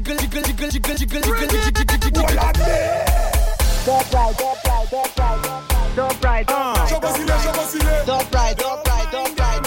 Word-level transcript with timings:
Jiggle, 0.00 0.16
jiggle, 0.16 0.42
jiggle, 0.42 0.70
jiggle, 0.70 0.96
jiggle, 0.96 1.20
jiggle, 1.20 1.36
jiggle, 1.36 1.60
jiggle, 1.60 1.72
jiggle, 1.76 1.98
jiggle, 1.98 2.24
jiggle. 2.24 2.40
Top 3.84 4.12
right, 4.14 4.38
top 4.38 4.64
right, 4.64 4.88
top 4.88 5.18
right, 5.18 5.42
top 5.94 6.24
right, 6.24 6.46
top 6.48 6.56
right. 6.56 6.88
Show 6.88 7.00
vacile, 7.00 7.38
show 7.40 7.52
vacile. 7.52 8.06
Top 8.06 8.34
right, 8.34 8.56
top 8.56 8.88
right, 8.88 9.10
top 9.12 9.38
right, 9.38 9.62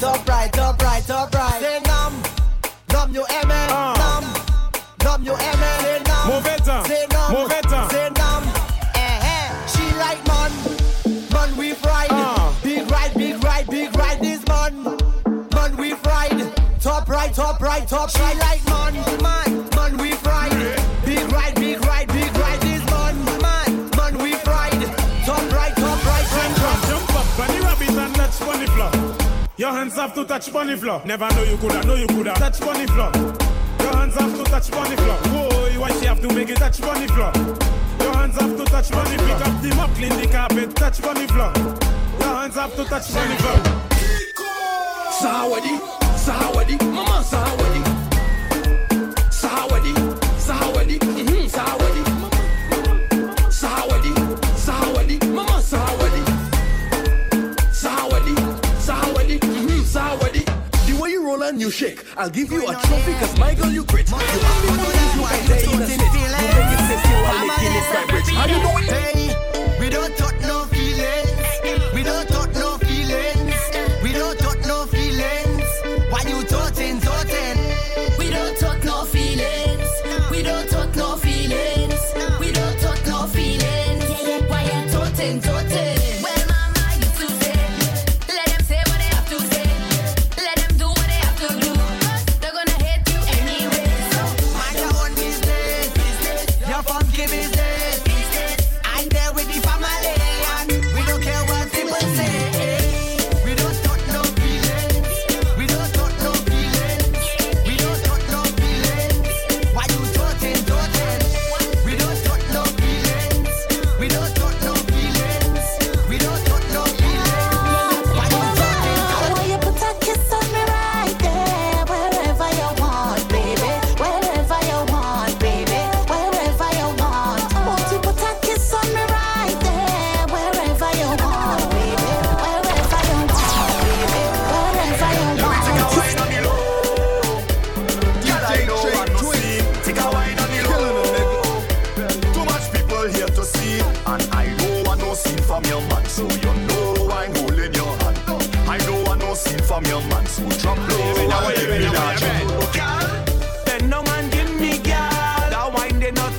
top 0.00 0.26
right, 0.26 0.52
top 0.54 0.82
right, 0.82 1.06
top 1.06 1.34
right. 1.34 1.60
Say 1.60 1.80
numb, 1.84 2.14
numb 2.94 3.14
you 3.14 3.24
aimé, 3.24 3.68
numb, 3.98 4.24
numb 5.04 5.22
you 5.22 5.32
aimé. 5.32 5.80
Say 5.82 6.00
numb, 6.06 6.28
Mauvais 6.28 6.56
temps. 6.64 6.88
say 6.88 7.06
numb, 7.12 7.32
Mauvais 7.32 7.60
temps. 7.60 7.92
say 7.92 8.08
numb. 8.16 8.44
Eh 8.94 9.20
eh, 9.20 9.66
she 9.66 9.84
like 9.98 10.26
man, 10.26 10.50
man 11.30 11.54
we 11.58 11.74
fried. 11.74 12.08
Ah. 12.10 12.58
Big 12.62 12.90
ride, 12.90 13.12
big 13.14 13.44
ride, 13.44 13.66
big 13.68 13.94
ride 13.94 14.18
this 14.18 14.42
man, 14.46 14.82
man 15.52 15.76
we 15.76 15.92
fried. 15.92 16.40
Top 16.80 17.06
right, 17.06 17.34
top 17.34 17.60
right, 17.60 17.86
top 17.86 18.08
she 18.10 18.22
like 18.38 18.64
man, 18.66 18.94
man, 19.22 19.53
bunny 28.44 28.66
floor. 28.66 28.90
Your 29.56 29.72
hands 29.72 29.94
have 29.94 30.14
to 30.14 30.24
touch 30.24 30.52
bunny 30.52 30.76
floor. 30.76 31.02
Never 31.04 31.28
know 31.30 31.42
you 31.44 31.56
coulda, 31.56 31.82
know 31.86 31.94
you 31.94 32.06
coulda 32.06 32.34
touch 32.34 32.60
bunny 32.60 32.86
floor. 32.86 33.10
Your 33.80 33.96
hands 33.96 34.14
have 34.14 34.36
to 34.36 34.44
touch 34.44 34.70
bunny 34.70 34.96
floor. 34.96 35.16
Whoa, 35.16 35.80
why 35.80 35.90
she 35.98 36.06
have 36.06 36.20
to 36.20 36.28
make 36.34 36.50
it 36.50 36.56
touch 36.56 36.80
bunny 36.80 37.06
floor? 37.08 37.32
Your 38.00 38.14
hands 38.16 38.40
have 38.40 38.56
to 38.56 38.64
touch 38.64 38.90
bunny 38.90 39.16
floor. 39.16 39.38
Pick 39.38 39.46
up 39.46 39.62
the 39.62 39.74
mop, 39.76 39.90
clean 39.94 40.16
the 40.20 40.26
carpet, 40.26 40.74
touch 40.76 41.02
bunny 41.02 41.26
floor. 41.26 41.52
Your 42.20 42.34
hands 42.36 42.54
have 42.54 42.74
to 42.76 42.84
touch 42.84 43.14
bunny 43.14 43.36
floor. 43.36 43.58
Sahawadi, 45.20 45.78
Sahawadi, 46.16 46.92
Mama 46.92 47.22
Sahawadi. 47.22 47.83
And 61.54 61.60
you 61.60 61.70
shake, 61.70 62.04
I'll 62.16 62.28
give 62.28 62.50
you 62.50 62.68
a 62.68 62.72
trophy 62.72 63.12
cause 63.12 63.38
my 63.38 63.54
girl 63.54 63.70
you 63.70 63.84
great. 63.84 64.10
You 64.10 64.16
have 64.16 64.64
me 64.64 64.76
bodies, 64.76 65.14
you 65.14 65.22
can 65.22 65.46
day 65.46 65.62
in 65.72 65.80
a 65.80 65.86
split. 65.86 66.10
You 66.10 66.48
make 66.50 66.72
it 66.74 66.82
sexy 66.90 67.14
while 67.22 67.46
making 67.46 67.76
it 67.78 67.86
vibrate. 67.92 68.26
How 68.34 68.46
you 68.46 68.58
it? 68.90 69.53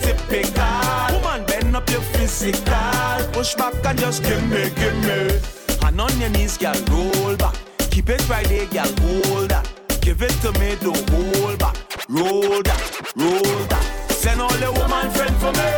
Typical. 0.05 1.19
Woman, 1.19 1.45
bend 1.45 1.75
up 1.75 1.89
your 1.89 2.01
physical. 2.13 3.33
Push 3.33 3.55
back 3.55 3.73
and 3.85 3.99
just 3.99 4.23
give 4.23 4.43
me, 4.49 4.69
give 4.75 4.97
me. 5.07 5.39
And 5.85 5.99
on 5.99 6.13
your 6.19 6.29
knees, 6.29 6.57
girl, 6.57 6.75
roll 6.91 7.35
back. 7.35 7.55
Keep 7.91 8.09
it 8.09 8.29
right 8.29 8.47
there, 8.47 8.67
girl, 8.67 8.91
hold 9.01 9.49
that. 9.49 9.65
Give 10.01 10.21
it 10.21 10.35
to 10.43 10.51
me, 10.59 10.75
don't 10.81 11.09
hold 11.09 11.59
back. 11.59 11.75
Roll 12.09 12.61
that, 12.61 12.81
roll 13.15 13.59
that. 13.71 13.85
Send 14.11 14.41
all 14.41 14.57
the 14.63 14.71
woman 14.71 15.09
friend 15.15 15.35
for 15.41 15.51
me. 15.59 15.69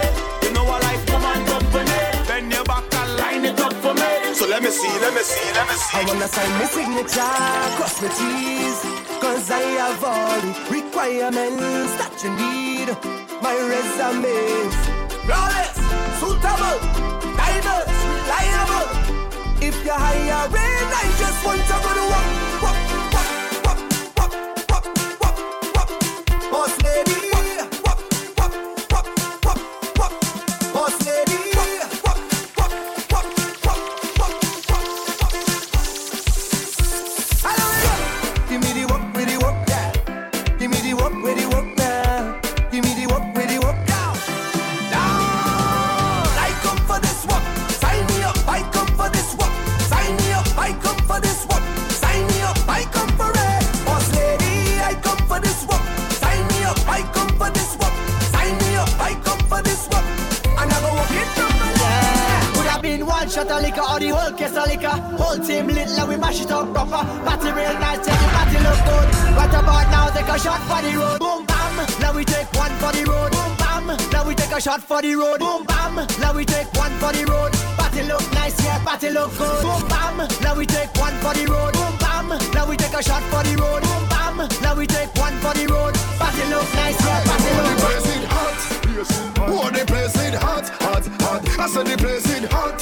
You 0.43 0.51
know 0.53 0.65
I 0.65 0.77
like 0.87 1.03
woman 1.11 1.41
company. 1.47 2.01
Bend 2.27 2.51
your 2.51 2.65
back 2.65 2.83
and 2.99 3.11
line 3.17 3.45
it 3.45 3.59
up 3.59 3.73
for 3.83 3.93
me. 3.93 4.33
So 4.33 4.47
let 4.47 4.61
me 4.61 4.69
see, 4.69 4.91
let 4.99 5.13
me 5.13 5.21
see, 5.21 5.47
let 5.53 5.67
me 5.69 5.75
see. 5.75 5.97
I 5.97 6.03
wanna 6.07 6.27
sign 6.27 6.51
my 6.59 6.65
signature, 6.65 7.37
cross 7.77 8.01
my 8.01 8.09
T's 8.17 9.07
Cause 9.21 9.49
I 9.49 9.61
have 9.81 10.03
all 10.03 10.41
the 10.41 10.51
requirements 10.69 11.93
that 11.99 12.13
you 12.23 12.31
need 12.35 13.26
My 13.41 13.53
resume. 13.53 14.69
Flawless, 15.25 15.77
suitable, 16.19 16.79
diverse, 17.37 17.97
reliable. 18.15 18.87
If 19.61 19.75
you're 19.85 19.93
hiring, 19.93 20.89
I 20.93 21.05
just 21.19 21.45
want 21.45 21.61
to 21.61 21.75
go 21.83 21.91
to 21.99 22.05
work, 22.13 22.29
work, 22.63 22.79
work, 23.13 23.31
work, 23.67 23.81
work, 24.17 24.33
work, 24.71 24.85
work, 25.21 25.37
work 25.75 25.91
Boss 26.51 26.73
lady, 26.83 27.26
liquor 63.67 63.83
or 63.83 63.99
the 63.99 64.09
whole 64.09 64.31
case 64.31 64.55
of 64.55 64.65
liquor. 64.67 64.95
Whole 65.19 65.39
team 65.43 65.67
lit, 65.67 65.89
like 65.97 66.07
we 66.07 66.15
mash 66.15 66.41
it 66.41 66.51
up 66.51 66.71
proper. 66.73 67.03
Party 67.27 67.51
real 67.51 67.75
nice, 67.83 68.05
tell 68.05 68.15
you 68.15 68.29
party 68.31 68.57
look 68.63 68.79
good. 68.87 69.07
What 69.35 69.51
about 69.51 69.87
now? 69.91 70.07
Take 70.15 70.31
a 70.31 70.39
shot 70.39 70.61
for 70.69 70.79
the 70.81 70.91
road. 70.95 71.19
Boom 71.19 71.45
bam. 71.45 71.75
Now 71.99 72.13
we 72.15 72.23
take 72.23 72.49
one 72.53 72.71
for 72.79 72.91
the 72.95 73.03
road. 73.03 73.31
Boom 73.31 73.51
bam. 73.59 73.85
Now 74.11 74.23
we 74.27 74.33
take 74.35 74.51
a 74.51 74.61
shot 74.61 74.81
for 74.81 75.01
the 75.01 75.15
road. 75.15 75.39
Boom 75.39 75.65
bam. 75.65 75.95
Now 76.21 76.33
we 76.33 76.45
take 76.45 76.71
one 76.73 76.93
for 77.01 77.11
the 77.11 77.23
road. 77.25 77.51
Party 77.77 78.03
look 78.03 78.25
nice, 78.33 78.57
yeah, 78.63 78.83
party 78.83 79.09
look 79.09 79.31
good. 79.37 79.61
Boom 79.61 79.87
bam. 79.91 80.17
Now 80.41 80.55
we 80.55 80.65
take 80.65 80.93
one 80.95 81.15
for 81.19 81.33
the 81.33 81.45
road. 81.51 81.73
Boom 81.73 81.93
bam. 81.99 82.29
Now 82.53 82.67
we 82.69 82.77
take 82.77 82.93
a 82.93 83.03
shot 83.03 83.23
for 83.31 83.43
the 83.43 83.55
road. 83.59 83.83
Boom 83.83 84.03
bam. 84.09 84.37
Now 84.61 84.75
we 84.75 84.87
take 84.87 85.13
one 85.15 85.35
for 85.43 85.53
the 85.53 85.65
road. 85.67 85.93
Party 86.19 86.43
look 86.49 86.67
nice, 86.75 86.99
yeah, 87.05 87.23
party 87.25 87.51
look 87.57 87.77
good. 87.81 88.76
Oh, 88.99 89.69
the 89.69 89.85
place 89.85 90.15
it 90.25 90.33
hot, 90.33 90.67
hot, 90.81 91.05
hot. 91.21 91.59
I 91.59 91.67
said 91.67 91.85
the 91.85 91.97
place 91.97 92.25
it 92.33 92.51
hot. 92.51 92.81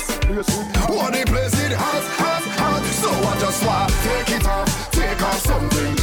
Oh, 0.87 1.11
the 1.11 1.25
place 1.27 1.53
it 1.59 1.73
hot, 1.73 2.03
hot, 2.15 2.43
hot. 2.55 2.83
So 2.85 3.09
I 3.11 3.37
just 3.39 3.65
want 3.65 3.91
take 3.99 4.39
it 4.39 4.45
off, 4.47 4.91
take 4.91 5.21
off 5.21 5.39
something, 5.39 5.94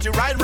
party 0.00 0.18
right 0.18 0.39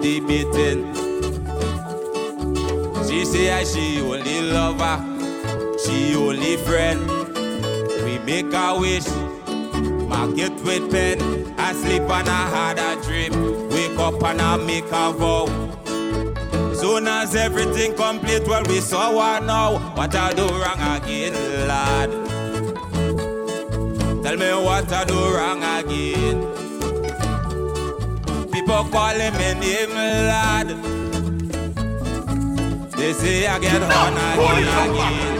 debating. 0.00 0.94
She 3.06 3.24
say 3.24 3.50
I 3.50 3.64
she 3.64 4.00
only 4.00 4.40
lover, 4.42 4.96
she 5.84 6.14
only 6.14 6.56
friend. 6.58 7.00
We 8.04 8.18
make 8.20 8.54
our 8.54 8.78
wish, 8.80 9.08
mark 10.08 10.38
it 10.38 10.52
with 10.64 10.90
pen. 10.90 11.54
I 11.58 11.72
sleep 11.72 12.02
and 12.02 12.28
I 12.28 12.48
had 12.48 12.78
a 12.78 13.02
dream, 13.02 13.68
wake 13.68 13.98
up 13.98 14.22
and 14.22 14.40
I 14.40 14.56
make 14.56 14.86
a 14.86 15.12
vow. 15.12 15.46
Soon 16.74 17.08
as 17.08 17.34
everything 17.34 17.94
complete, 17.94 18.46
well 18.48 18.62
we 18.68 18.80
saw 18.80 19.12
what 19.14 19.44
now. 19.44 19.78
What 19.96 20.14
I 20.14 20.32
do 20.32 20.46
wrong 20.48 20.80
again, 20.96 21.34
lad? 21.68 22.10
Tell 24.22 24.36
me 24.36 24.50
what 24.64 24.90
I 24.92 25.04
do 25.04 25.14
wrong 25.14 25.62
again. 25.62 26.38
People 28.50 28.84
calling 28.90 29.29
in 29.56 29.90
They 32.96 33.12
say 33.12 33.46
I 33.46 33.58
get 33.58 33.80
no, 33.80 33.88
horn 33.88 34.58
again. 34.92 35.39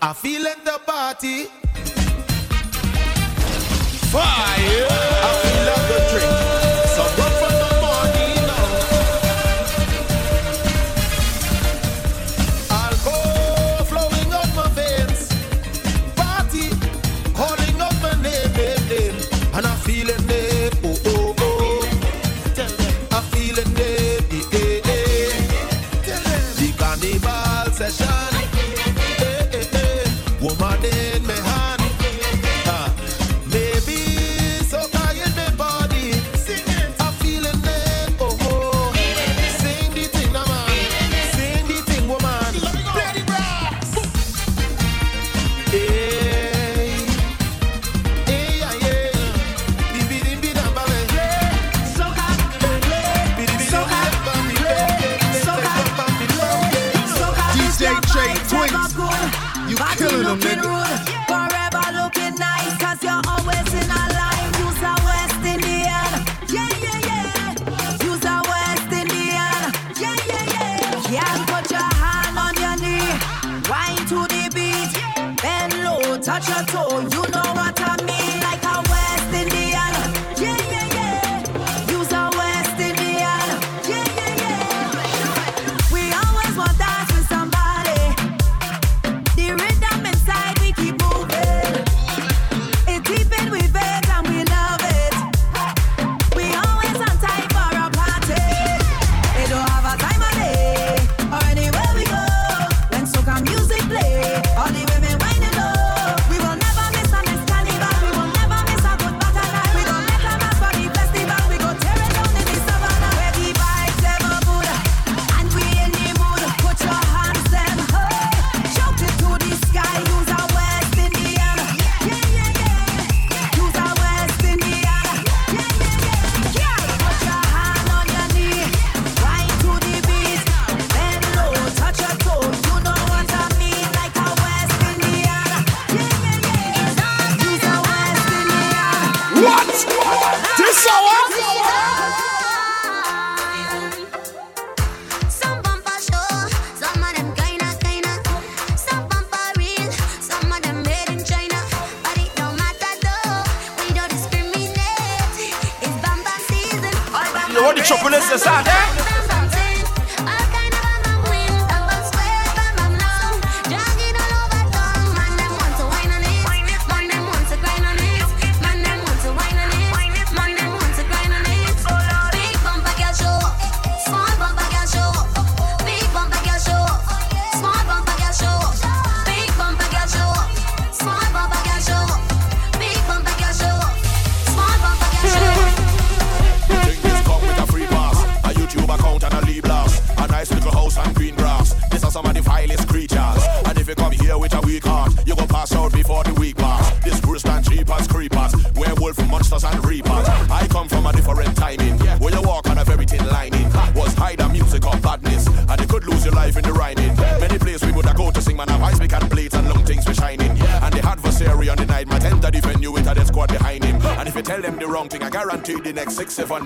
I 0.00 0.12
feel 0.14 0.46
in 0.46 0.64
the 0.64 0.80
party. 0.86 1.44
Fire! 4.10 4.86
I 5.20 5.32
feel 5.42 5.68
the 5.88 6.18
drink. 6.18 6.37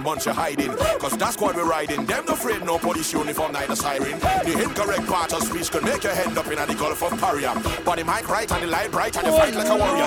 bunch 0.02 0.26
of 0.26 0.36
hiding. 0.36 0.72
Cause 0.98 1.16
that's 1.16 1.38
what 1.38 1.56
we're 1.56 1.64
riding. 1.64 2.04
Them 2.04 2.24
no 2.26 2.34
afraid 2.34 2.62
no 2.64 2.78
police 2.78 3.12
uniform, 3.12 3.52
neither 3.52 3.76
siren. 3.76 4.18
The 4.18 4.60
incorrect 4.62 5.06
part 5.06 5.32
of 5.32 5.42
speech 5.42 5.70
could 5.70 5.84
make 5.84 6.02
your 6.02 6.14
head 6.14 6.36
up 6.36 6.46
in 6.46 6.56
the 6.56 6.74
Gulf 6.74 7.02
of 7.02 7.18
Paria. 7.20 7.54
But 7.84 7.96
the 7.96 8.04
mic 8.04 8.28
right 8.28 8.50
and 8.50 8.62
the 8.62 8.66
light 8.66 8.90
bright 8.90 9.16
and 9.16 9.26
the 9.26 9.32
fight 9.32 9.54
like 9.54 9.68
a 9.68 9.76
warrior. 9.76 10.01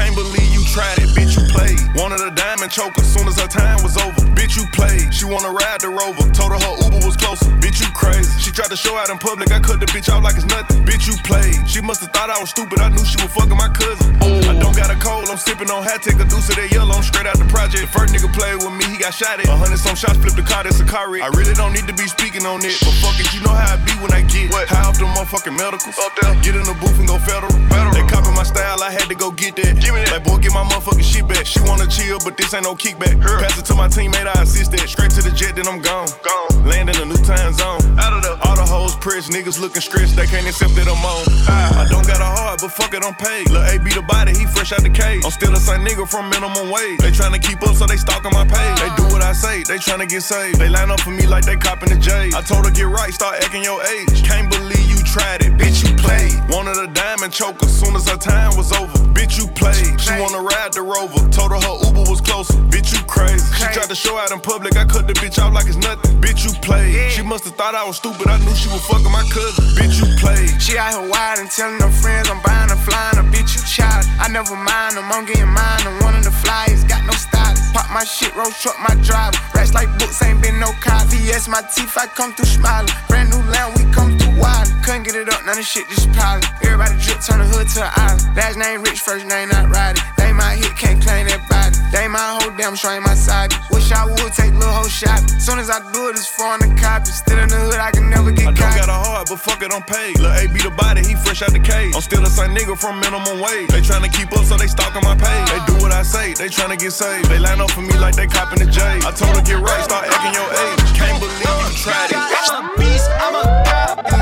Can't 0.00 0.16
believe 0.16 0.48
you 0.48 0.64
tried 0.64 0.96
it, 0.96 1.12
bitch, 1.12 1.36
you 1.36 1.44
played. 1.52 1.76
Wanted 1.92 2.24
a 2.24 2.32
diamond 2.32 2.72
choker, 2.72 3.04
soon 3.04 3.28
as 3.28 3.36
her 3.36 3.46
time 3.46 3.84
was 3.84 4.00
over. 4.00 4.24
Bitch, 4.32 4.56
you 4.56 4.64
played. 4.72 5.12
She 5.12 5.28
wanna 5.28 5.52
ride 5.52 5.84
the 5.84 5.92
rover. 5.92 6.24
Told 6.32 6.56
her 6.56 6.60
her 6.60 6.74
Uber 6.88 7.04
was 7.04 7.16
closer. 7.20 7.52
Bitch, 7.60 7.84
you 7.84 7.90
crazy. 7.92 8.32
She 8.40 8.50
tried 8.50 8.72
to 8.72 8.80
show 8.80 8.96
out 8.96 9.10
in 9.10 9.18
public. 9.18 9.52
I 9.52 9.60
cut 9.60 9.78
the 9.78 9.84
bitch 9.92 10.08
out 10.08 10.22
like 10.22 10.40
it's 10.40 10.48
nothing. 10.48 10.80
Bitch, 10.88 11.04
you 11.04 11.14
played. 11.28 11.68
She 11.68 11.84
must 11.84 12.00
have 12.00 12.12
thought 12.16 12.30
I 12.32 12.40
was 12.40 12.48
stupid. 12.48 12.80
I 12.80 12.88
knew 12.88 13.04
she 13.04 13.20
was 13.20 13.28
fucking 13.36 13.56
my 13.60 13.68
cousin. 13.68 14.16
I 14.24 14.56
don't 14.56 14.74
got 14.74 14.88
a 14.88 14.96
cold. 14.96 15.28
I'm 15.28 15.36
sipping 15.36 15.68
on 15.68 15.84
hat. 15.84 16.00
Take 16.00 16.16
a 16.16 16.24
deuce 16.24 16.48
of 16.48 16.56
that 16.56 16.72
yellow. 16.72 16.96
I'm 16.96 17.04
straight 17.04 17.28
out 17.28 17.36
the 17.36 17.50
project. 17.52 17.92
First 17.92 18.16
nigga 18.16 18.32
played 18.32 18.56
with 18.64 18.72
me. 18.72 18.88
He 18.88 18.96
got 18.96 19.12
shot 19.12 19.36
at. 19.36 19.46
A 19.46 19.56
hundred 19.56 19.78
some 19.84 19.94
shots. 19.94 20.16
Flip 20.16 20.32
the 20.32 20.46
car. 20.46 20.64
That's 20.64 20.80
a 20.80 20.88
car 20.88 21.12
wreck. 21.12 21.22
I 21.22 21.28
really 21.36 21.52
don't 21.52 21.76
need 21.76 21.86
to 21.92 21.94
be 21.94 22.08
speaking 22.08 22.46
on 22.48 22.64
it. 22.64 22.72
But 22.80 22.96
fuck 23.04 23.20
it. 23.20 23.28
You 23.36 23.44
know 23.44 23.52
how 23.52 23.76
I 23.76 23.84
be 23.84 23.92
when 24.00 24.16
I 24.16 24.24
get 24.24 24.48
what? 24.48 24.64
high 24.64 24.88
off 24.88 24.96
the 24.96 25.04
motherfucking 25.04 25.56
medicals. 25.60 25.98
Up 26.00 26.16
there. 26.16 26.32
Get 26.40 26.56
in 26.56 26.64
the 26.64 26.76
booth 26.80 26.96
and 26.96 27.06
go 27.06 27.20
federal. 27.20 27.52
federal. 27.68 27.92
They 27.92 28.06
copy 28.08 28.32
my 28.32 28.48
style. 28.48 28.80
I 28.80 28.90
had 28.90 29.12
to 29.12 29.14
go 29.14 29.28
get 29.30 29.60
that. 29.60 29.76
Give 29.90 29.98
me 29.98 30.06
that. 30.06 30.22
Like, 30.22 30.24
boy, 30.30 30.38
get 30.38 30.54
my 30.54 30.62
motherfucking 30.62 31.02
shit 31.02 31.26
back. 31.26 31.42
She 31.42 31.58
wanna 31.66 31.90
chill, 31.90 32.22
but 32.22 32.38
this 32.38 32.54
ain't 32.54 32.62
no 32.62 32.78
kickback. 32.78 33.18
Her. 33.18 33.42
Pass 33.42 33.58
it 33.58 33.66
to 33.66 33.74
my 33.74 33.90
teammate. 33.90 34.22
I 34.22 34.46
assist 34.46 34.70
that. 34.70 34.86
Straight 34.86 35.10
to 35.18 35.22
the 35.22 35.34
jet. 35.34 35.58
Then 35.58 35.66
I'm 35.66 35.82
gone. 35.82 36.06
Gone. 36.22 36.62
Land 36.62 36.94
in 36.94 36.96
a 37.02 37.06
new 37.10 37.18
time 37.26 37.50
zone. 37.58 37.82
Out 37.98 38.14
of 38.14 38.22
the 38.22 38.38
all 38.46 38.54
the 38.54 38.62
hoes 38.62 38.94
pressed. 39.02 39.34
Niggas 39.34 39.58
looking 39.58 39.82
stressed. 39.82 40.14
They 40.14 40.30
can't 40.30 40.46
accept 40.46 40.78
that 40.78 40.86
I'm 40.86 40.94
on. 40.94 41.26
I, 41.50 41.82
I 41.82 41.84
don't 41.90 42.06
got 42.06 42.22
a 42.22 42.30
heart, 42.38 42.62
but 42.62 42.70
fuck 42.70 42.94
it, 42.94 43.02
I'm 43.02 43.18
paid. 43.18 43.50
Lil' 43.50 43.66
A 43.66 43.82
be 43.82 43.90
the 43.90 44.06
body. 44.06 44.30
He 44.30 44.46
fresh 44.46 44.70
out 44.70 44.86
the 44.86 44.94
cage. 44.94 45.26
I'm 45.26 45.34
still 45.34 45.50
the 45.50 45.58
same 45.58 45.82
nigga 45.82 46.06
from 46.06 46.30
minimum 46.30 46.70
wage. 46.70 47.02
They 47.02 47.10
tryna 47.10 47.42
keep 47.42 47.58
up, 47.66 47.74
so 47.74 47.90
they 47.90 47.98
stalking 47.98 48.30
my 48.30 48.46
page. 48.46 48.78
They 48.78 48.94
do 48.94 49.10
what 49.10 49.26
I 49.26 49.34
say. 49.34 49.66
They 49.66 49.82
tryna 49.82 50.06
get 50.06 50.22
saved. 50.22 50.62
They 50.62 50.70
line 50.70 50.94
up 50.94 51.02
for 51.02 51.10
me 51.10 51.26
like 51.26 51.42
they 51.42 51.58
copping 51.58 51.90
the 51.90 51.98
J. 51.98 52.30
I 52.30 52.46
told 52.46 52.62
her 52.62 52.70
get 52.70 52.86
right, 52.86 53.10
start 53.10 53.42
acting 53.42 53.66
your 53.66 53.82
age. 53.82 54.22
Can't 54.22 54.46
believe 54.46 54.86
you 54.86 54.99
tried 55.10 55.42
it, 55.42 55.52
bitch. 55.58 55.82
You 55.82 55.90
played. 55.98 56.38
Wanted 56.48 56.78
a 56.78 56.86
diamond 56.94 57.32
choker, 57.32 57.66
soon 57.66 57.96
as 57.96 58.08
her 58.08 58.16
time 58.16 58.56
was 58.56 58.72
over. 58.72 58.94
Bitch, 59.10 59.38
you 59.38 59.46
played. 59.58 60.00
She 60.00 60.10
wanna 60.22 60.40
ride 60.40 60.72
the 60.72 60.82
rover. 60.82 61.20
Told 61.30 61.50
her 61.50 61.60
her 61.60 61.76
Uber 61.86 62.06
was 62.08 62.20
closer. 62.20 62.54
Bitch, 62.70 62.94
you 62.94 63.02
crazy. 63.06 63.42
She 63.58 63.66
tried 63.74 63.90
to 63.90 63.94
show 63.94 64.18
out 64.18 64.30
in 64.30 64.40
public. 64.40 64.76
I 64.76 64.84
cut 64.84 65.06
the 65.06 65.14
bitch 65.14 65.38
out 65.38 65.52
like 65.52 65.66
it's 65.66 65.76
nothing. 65.76 66.20
Bitch, 66.22 66.46
you 66.46 66.52
played. 66.62 67.10
She 67.10 67.22
must 67.22 67.44
have 67.44 67.54
thought 67.54 67.74
I 67.74 67.84
was 67.84 67.96
stupid. 67.96 68.28
I 68.28 68.38
knew 68.38 68.54
she 68.54 68.68
was 68.70 68.84
fucking 68.86 69.10
my 69.10 69.26
cousin. 69.34 69.64
Bitch, 69.74 69.98
you 69.98 70.06
played. 70.18 70.62
She 70.62 70.78
out 70.78 70.94
here 70.94 71.08
wide 71.10 71.38
and 71.38 71.50
telling 71.50 71.80
her 71.80 71.90
friends 71.90 72.30
I'm 72.30 72.40
buying 72.42 72.70
a 72.70 72.76
flying 72.76 73.18
a 73.18 73.24
bitch 73.34 73.58
you 73.58 73.62
child. 73.66 74.06
I 74.18 74.28
never 74.28 74.54
mind 74.54 74.96
them, 74.96 75.10
I'm 75.10 75.26
getting 75.26 75.50
mine. 75.50 75.82
I'm 75.86 75.98
one 76.06 76.14
of 76.14 76.24
the 76.24 76.30
flyers, 76.30 76.84
got 76.84 77.02
no 77.04 77.12
style. 77.12 77.54
Pop 77.72 77.90
my 77.90 78.04
shit, 78.04 78.34
roll 78.34 78.50
truck 78.62 78.78
my 78.82 78.94
driver. 79.02 79.38
Racks 79.54 79.74
like 79.74 79.90
books, 79.98 80.22
ain't 80.22 80.42
been 80.42 80.58
no 80.58 80.70
cop. 80.80 81.06
VS 81.08 81.48
my 81.48 81.62
teeth, 81.74 81.96
I 81.96 82.06
come 82.06 82.32
through 82.34 82.50
smiling. 82.50 82.90
Brand 83.08 83.30
new 83.30 83.42
land, 83.50 83.78
we 83.78 83.86
come 83.92 84.18
through 84.18 84.38
wild. 84.38 84.66
Couldn't 84.84 84.99
get 85.04 85.14
it 85.14 85.28
up, 85.28 85.44
none 85.46 85.58
of 85.58 85.64
shit 85.64 85.88
just 85.88 86.10
piling. 86.12 86.44
Everybody 86.62 86.96
drip, 87.00 87.20
turn 87.20 87.38
the 87.40 87.46
hood 87.46 87.68
to 87.76 87.84
an 87.84 87.92
island. 87.96 88.36
Last 88.36 88.56
name 88.58 88.82
rich, 88.82 89.00
first 89.00 89.26
name 89.26 89.48
not 89.48 89.70
riding. 89.70 90.02
They 90.16 90.32
my 90.32 90.54
hit, 90.54 90.76
can't 90.76 91.02
claim 91.02 91.26
that 91.26 91.42
body. 91.48 91.76
They 91.92 92.06
my 92.08 92.38
whole 92.38 92.52
damn 92.56 92.74
show 92.74 92.90
ain't 92.90 93.04
my 93.04 93.14
side. 93.14 93.52
Wish 93.70 93.90
I 93.92 94.06
would 94.06 94.32
take 94.32 94.52
little 94.54 94.72
whole 94.72 94.88
shot. 94.88 95.20
Soon 95.40 95.58
as 95.58 95.70
I 95.70 95.80
do 95.92 96.08
it, 96.08 96.16
it's 96.16 96.26
foreign 96.26 96.60
the 96.60 96.70
copy. 96.80 97.10
Still 97.10 97.38
in 97.38 97.48
the 97.48 97.56
hood, 97.56 97.80
I 97.80 97.90
can 97.90 98.10
never 98.10 98.30
get 98.30 98.46
I 98.48 98.52
don't 98.52 98.60
caught. 98.60 98.76
got 98.76 98.88
a 98.88 98.98
heart, 98.98 99.28
but 99.28 99.40
fuck 99.40 99.62
it, 99.62 99.72
I'm 99.72 99.82
paid. 99.82 100.18
Lil' 100.18 100.32
A 100.32 100.46
be 100.48 100.60
the 100.60 100.70
body, 100.70 101.02
he 101.02 101.14
fresh 101.14 101.42
out 101.42 101.52
the 101.52 101.60
cage. 101.60 101.94
I'm 101.94 102.02
still 102.02 102.22
the 102.22 102.30
same 102.30 102.54
nigga 102.54 102.78
from 102.78 103.00
minimum 103.00 103.40
wage. 103.40 103.70
They 103.70 103.80
tryna 103.80 104.12
keep 104.12 104.30
up, 104.36 104.44
so 104.44 104.56
they 104.56 104.66
stalking 104.68 105.02
my 105.02 105.16
page. 105.16 105.46
They 105.50 105.60
do 105.66 105.74
what 105.82 105.92
I 105.92 106.02
say, 106.02 106.34
they 106.34 106.48
tryna 106.48 106.78
get 106.78 106.92
saved. 106.92 107.28
They 107.28 107.38
line 107.38 107.60
up 107.60 107.70
for 107.70 107.82
me 107.82 107.96
like 107.98 108.14
they 108.14 108.26
copping 108.26 108.60
the 108.60 108.70
J. 108.70 108.80
I 109.02 109.10
told 109.10 109.36
her 109.36 109.42
get 109.42 109.58
right, 109.58 109.82
start 109.84 110.06
acting 110.06 110.34
your 110.34 110.48
age. 110.50 110.80
Can't 110.96 111.18
believe 111.18 111.40
you 111.40 111.76
tried 111.78 112.10
it. 112.10 112.18
I'm 112.18 112.70
a 112.70 112.78
beast, 112.78 113.10
I'm 113.18 113.34
a 113.34 113.44
god. 113.64 114.19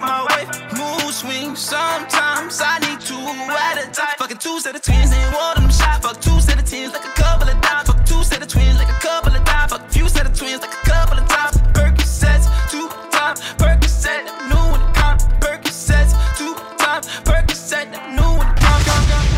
My 0.00 0.24
wife. 0.24 0.48
Mood 0.72 1.12
swing, 1.12 1.54
sometimes 1.54 2.60
I 2.60 2.78
need 2.80 3.00
two 3.00 3.16
at 3.16 3.76
a 3.78 3.90
time. 3.92 4.14
Fucking 4.18 4.38
two 4.38 4.58
set 4.60 4.74
of 4.74 4.82
twins, 4.82 5.12
ain't 5.12 5.34
one 5.34 5.56
of 5.56 5.62
them 5.62 5.70
shot. 5.70 6.02
Fuck 6.02 6.20
two 6.20 6.40
set 6.40 6.58
of 6.58 6.64
tens, 6.64 6.92
like 6.92 7.04
a 7.04 7.14
couple 7.20 7.48
of 7.48 7.60
dimes. 7.60 7.88
Fuck 7.88 8.04
two 8.06 8.22
set 8.24 8.42
of 8.42 8.48
twins, 8.48 8.78
like 8.78 8.88
a 8.88 9.00
couple 9.00 9.34
of 9.34 9.44
dimes. 9.44 9.72
Fuck 9.72 9.88
few 9.90 10.08
set 10.08 10.26
of 10.26 10.34
twins, 10.36 10.60
like 10.60 10.72
a 10.72 10.86
couple 10.88 11.18
of 11.18 11.28
times. 11.28 11.56
Percocets, 11.76 12.46
two 12.70 12.88
times. 13.10 13.40
Percocet, 13.60 14.24
new 14.48 14.64
one 14.72 14.84
come. 14.94 15.18
Percocets, 15.40 16.12
two 16.38 16.54
times. 16.78 17.06
Percocet, 17.28 17.86
new 18.16 18.30
one 18.40 18.50
come. 18.56 18.82
come, 18.88 19.04
come. 19.10 19.28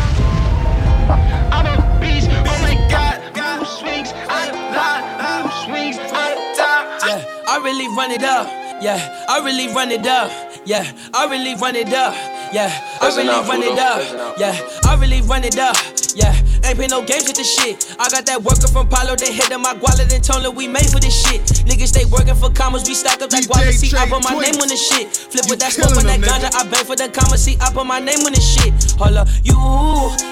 I'm 1.51 1.65
a 1.67 1.75
beast, 1.99 2.29
oh 2.31 2.57
my 2.63 2.75
god. 2.89 3.19
Mood 3.35 3.67
swings, 3.67 4.11
of 4.11 4.53
line. 4.71 5.05
Mood 5.19 5.51
swings, 5.65 5.97
of 5.97 6.09
time. 6.55 6.87
Yeah, 7.03 7.19
I 7.47 7.59
really 7.63 7.87
run 7.95 8.11
it 8.11 8.23
up. 8.23 8.47
Yeah, 8.81 9.25
I 9.29 9.39
really 9.39 9.73
run 9.73 9.91
it 9.91 10.05
up. 10.05 10.52
Yeah, 10.65 10.87
I 11.13 11.27
really 11.27 11.55
run 11.55 11.75
it 11.75 11.91
up. 11.91 12.15
Yeah, 12.53 12.71
I 13.01 13.11
really 13.17 13.35
run 13.49 13.63
it 13.63 13.77
up. 13.77 14.39
Yeah, 14.39 14.55
I 14.87 14.95
really 14.95 15.21
run 15.21 15.43
it 15.43 15.59
up. 15.59 15.75
Yeah, 16.15 16.31
ain't 16.63 16.77
play 16.77 16.87
no 16.87 17.03
games 17.03 17.27
with 17.27 17.35
this 17.35 17.51
shit. 17.51 17.95
I 17.99 18.07
got 18.09 18.25
that 18.27 18.39
worker 18.43 18.71
from 18.71 18.87
Palo, 18.87 19.15
they 19.15 19.33
hit 19.33 19.49
my 19.59 19.73
wallet 19.73 20.13
and 20.13 20.23
told 20.23 20.43
her 20.43 20.51
we 20.51 20.67
made 20.67 20.87
for 20.87 21.01
this 21.01 21.11
shit. 21.11 21.41
Niggas 21.67 21.91
stay 21.91 22.05
working 22.05 22.35
for 22.35 22.49
commas, 22.49 22.87
we 22.87 22.93
stack 22.93 23.21
up 23.21 23.29
that 23.31 23.43
guala. 23.43 23.73
See, 23.73 23.91
I 23.97 24.07
put 24.07 24.23
my 24.23 24.39
name 24.39 24.55
on 24.61 24.69
this 24.69 24.79
shit. 24.79 25.11
Flip 25.11 25.43
with 25.49 25.59
that 25.59 25.73
smoke 25.73 25.97
on 25.97 26.05
that 26.07 26.21
ganja, 26.21 26.53
I 26.55 26.63
bang 26.69 26.85
for 26.85 26.95
the 26.95 27.09
commas. 27.09 27.43
See, 27.43 27.57
I 27.59 27.67
put 27.73 27.85
my 27.85 27.99
name 27.99 28.23
on 28.23 28.31
this 28.31 28.45
shit. 28.45 28.71
Hold 28.95 29.19
up, 29.19 29.27
you, 29.43 29.57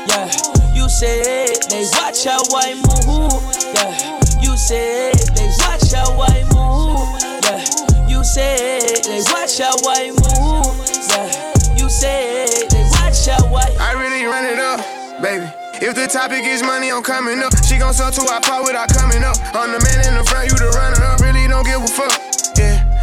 yeah, 0.07 0.31
you 0.71 0.87
said 0.87 1.59
they 1.67 1.83
watch 1.99 2.23
how 2.23 2.39
I 2.55 2.79
move. 2.79 3.35
Yeah, 3.75 3.91
you 4.39 4.55
said 4.55 5.17
they 5.35 5.51
watch 5.59 5.91
how 5.91 6.15
I 6.15 6.39
move. 6.55 7.19
Yeah, 7.43 7.90
you 8.21 8.25
said 8.25 9.01
they 9.03 9.17
watch 9.33 9.57
how 9.57 9.73
I 9.89 10.13
move. 10.13 10.77
Yeah, 11.09 11.57
you 11.75 11.89
said 11.89 12.69
they 12.69 12.83
watch 12.93 13.25
how 13.25 13.49
I. 13.49 13.65
I 13.81 13.93
really 13.97 14.25
run 14.25 14.45
it 14.45 14.59
up, 14.59 14.77
baby. 15.23 15.49
If 15.81 15.95
the 15.95 16.05
topic 16.05 16.45
is 16.45 16.61
money, 16.61 16.91
I'm 16.91 17.01
coming 17.01 17.41
up. 17.41 17.51
She 17.65 17.79
gon' 17.79 17.95
sell 17.95 18.11
to 18.11 18.21
our 18.31 18.39
part 18.41 18.65
without 18.65 18.93
coming 18.93 19.23
up. 19.23 19.37
I'm 19.55 19.71
the 19.71 19.81
man 19.81 20.07
in 20.07 20.13
the 20.13 20.23
front, 20.29 20.51
you 20.51 20.55
the 20.55 20.69
runner 20.69 21.03
up. 21.03 21.19
Really 21.19 21.47
don't 21.47 21.65
give 21.65 21.81
a 21.81 21.87
fuck. 21.87 22.40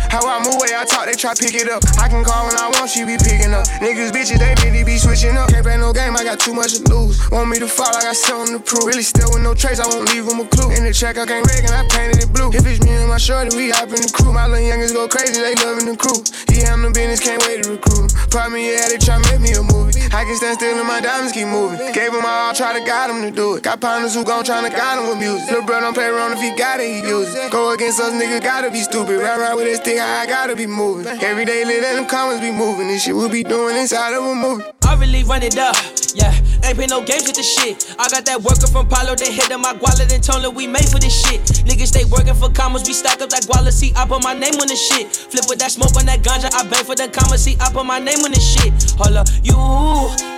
How 0.09 0.25
I 0.25 0.41
move 0.41 0.57
way 0.57 0.73
I 0.73 0.85
talk, 0.89 1.05
they 1.05 1.13
try 1.13 1.37
pick 1.37 1.55
it 1.55 1.69
up. 1.69 1.85
I 2.01 2.09
can 2.09 2.25
call 2.25 2.49
when 2.49 2.57
I 2.57 2.73
want, 2.73 2.89
she 2.89 3.05
be 3.05 3.21
picking 3.21 3.53
up. 3.53 3.69
Niggas, 3.85 4.11
bitches, 4.11 4.41
they 4.41 4.57
really 4.65 4.85
be 4.85 4.97
switching 4.97 5.37
up. 5.37 5.53
Can't 5.53 5.65
play 5.65 5.77
no 5.77 5.93
game, 5.93 6.17
I 6.17 6.25
got 6.25 6.41
too 6.41 6.55
much 6.55 6.81
to 6.81 6.83
lose. 6.89 7.21
Want 7.31 7.51
me 7.51 7.59
to 7.59 7.69
fall, 7.69 7.93
I 7.93 8.09
got 8.09 8.17
something 8.17 8.57
to 8.57 8.61
prove. 8.61 8.89
Really 8.89 9.05
still 9.05 9.29
with 9.31 9.43
no 9.43 9.53
trace, 9.55 9.81
I 9.81 9.87
won't 9.87 10.09
leave 10.09 10.25
them 10.25 10.41
a 10.41 10.47
clue. 10.49 10.73
In 10.73 10.85
the 10.85 10.93
check, 10.93 11.19
I 11.19 11.27
can't 11.27 11.45
rig 11.47 11.65
and 11.65 11.75
I 11.75 11.85
painted 11.93 12.25
it 12.25 12.33
blue. 12.33 12.49
If 12.49 12.65
it's 12.65 12.81
me 12.81 12.97
and 12.97 13.09
my 13.09 13.19
shorty, 13.19 13.55
we 13.57 13.71
hop 13.71 13.93
in 13.93 14.01
the 14.01 14.11
crew. 14.11 14.33
My 14.33 14.47
little 14.47 14.65
youngins 14.65 14.93
go 14.97 15.09
crazy, 15.09 15.41
they 15.41 15.55
loving 15.61 15.87
the 15.87 15.97
crew. 15.97 16.25
He 16.49 16.65
handle 16.65 16.91
business, 16.91 17.21
can't 17.21 17.45
wait 17.45 17.65
to 17.65 17.77
recruit 17.77 18.09
me, 18.51 18.73
yeah, 18.73 18.89
they 18.89 18.99
try 18.99 19.19
make 19.31 19.41
me 19.41 19.53
a 19.53 19.63
movie. 19.63 20.01
I 20.13 20.25
can 20.25 20.37
stand 20.37 20.57
still 20.57 20.79
and 20.79 20.87
my 20.87 21.01
diamonds 21.01 21.33
keep 21.33 21.49
moving. 21.49 21.79
Gave 21.93 22.13
him 22.13 22.25
all, 22.25 22.55
try 22.55 22.73
to 22.79 22.85
guide 22.85 23.11
him 23.11 23.23
to 23.23 23.31
do 23.31 23.57
it. 23.57 23.63
Got 23.63 23.81
partners 23.81 24.15
who 24.15 24.25
gon' 24.25 24.45
tryna 24.45 24.71
guide 24.71 24.99
him 24.99 25.09
with 25.09 25.19
music. 25.19 25.49
Little 25.51 25.67
bro 25.67 25.81
don't 25.81 25.95
play 25.95 26.07
around 26.07 26.33
if 26.33 26.41
he 26.41 26.55
got 26.57 26.81
it, 26.81 26.89
he 26.89 27.09
use 27.09 27.35
it. 27.35 27.51
Go 27.51 27.73
against 27.73 28.01
us, 28.01 28.13
nigga, 28.13 28.43
gotta 28.43 28.71
be 28.71 28.81
stupid. 28.81 29.21
Ride 29.21 29.41
around 29.41 29.57
with 29.57 29.67
this 29.67 29.81
stick, 29.81 29.98
I 30.01 30.27
gotta 30.27 30.55
be 30.55 30.67
moving. 30.67 31.07
Every 31.07 31.45
day, 31.45 31.63
in 31.63 31.69
them 31.69 32.07
comments 32.07 32.41
be 32.41 32.53
moving. 32.53 32.89
This 32.89 33.03
shit 33.05 33.15
we 33.15 33.29
be 33.29 33.43
doing 33.43 33.77
inside 33.77 34.15
of 34.15 34.25
a 34.25 34.35
movie. 34.35 34.65
I 34.87 34.95
really 34.95 35.25
run 35.25 35.43
it 35.43 35.59
up. 35.59 35.75
Yeah, 36.15 36.33
ain't 36.65 36.77
play 36.77 36.87
no 36.87 37.05
games 37.05 37.27
with 37.27 37.37
this 37.37 37.47
shit. 37.47 37.95
I 37.99 38.09
got 38.09 38.25
that 38.27 38.43
worker 38.43 38.67
from 38.67 38.89
Palo, 38.89 39.15
they 39.15 39.33
hit 39.33 39.51
my 39.59 39.73
wallet 39.83 40.13
and 40.13 40.23
told 40.23 40.45
we 40.55 40.67
made 40.67 40.89
for 40.89 40.99
this 40.99 41.13
shit. 41.13 41.41
Niggas 41.67 41.89
stay 41.95 42.05
working 42.05 42.35
for 42.35 42.49
commas, 42.51 42.87
we 42.87 42.95
stack 42.95 43.21
up 43.21 43.31
that 43.31 43.45
guala. 43.45 43.71
See, 43.71 43.93
I 43.97 44.07
put 44.07 44.23
my 44.23 44.35
name 44.35 44.55
on 44.61 44.69
this 44.69 44.81
shit. 44.81 45.15
Flip 45.15 45.45
with 45.49 45.59
that 45.61 45.73
smoke 45.73 45.95
on 45.97 46.07
that 46.07 46.23
ganja, 46.23 46.49
I 46.55 46.63
bang 46.69 46.85
for 46.85 46.95
the 46.95 47.09
commas. 47.09 47.45
See, 47.45 47.57
I 47.61 47.71
put 47.73 47.85
my 47.85 47.99
name 47.99 48.21
on 48.25 48.33
this 48.33 48.43
shit. 48.43 48.73
Hold 48.99 49.17
up, 49.19 49.29
you, 49.43 49.59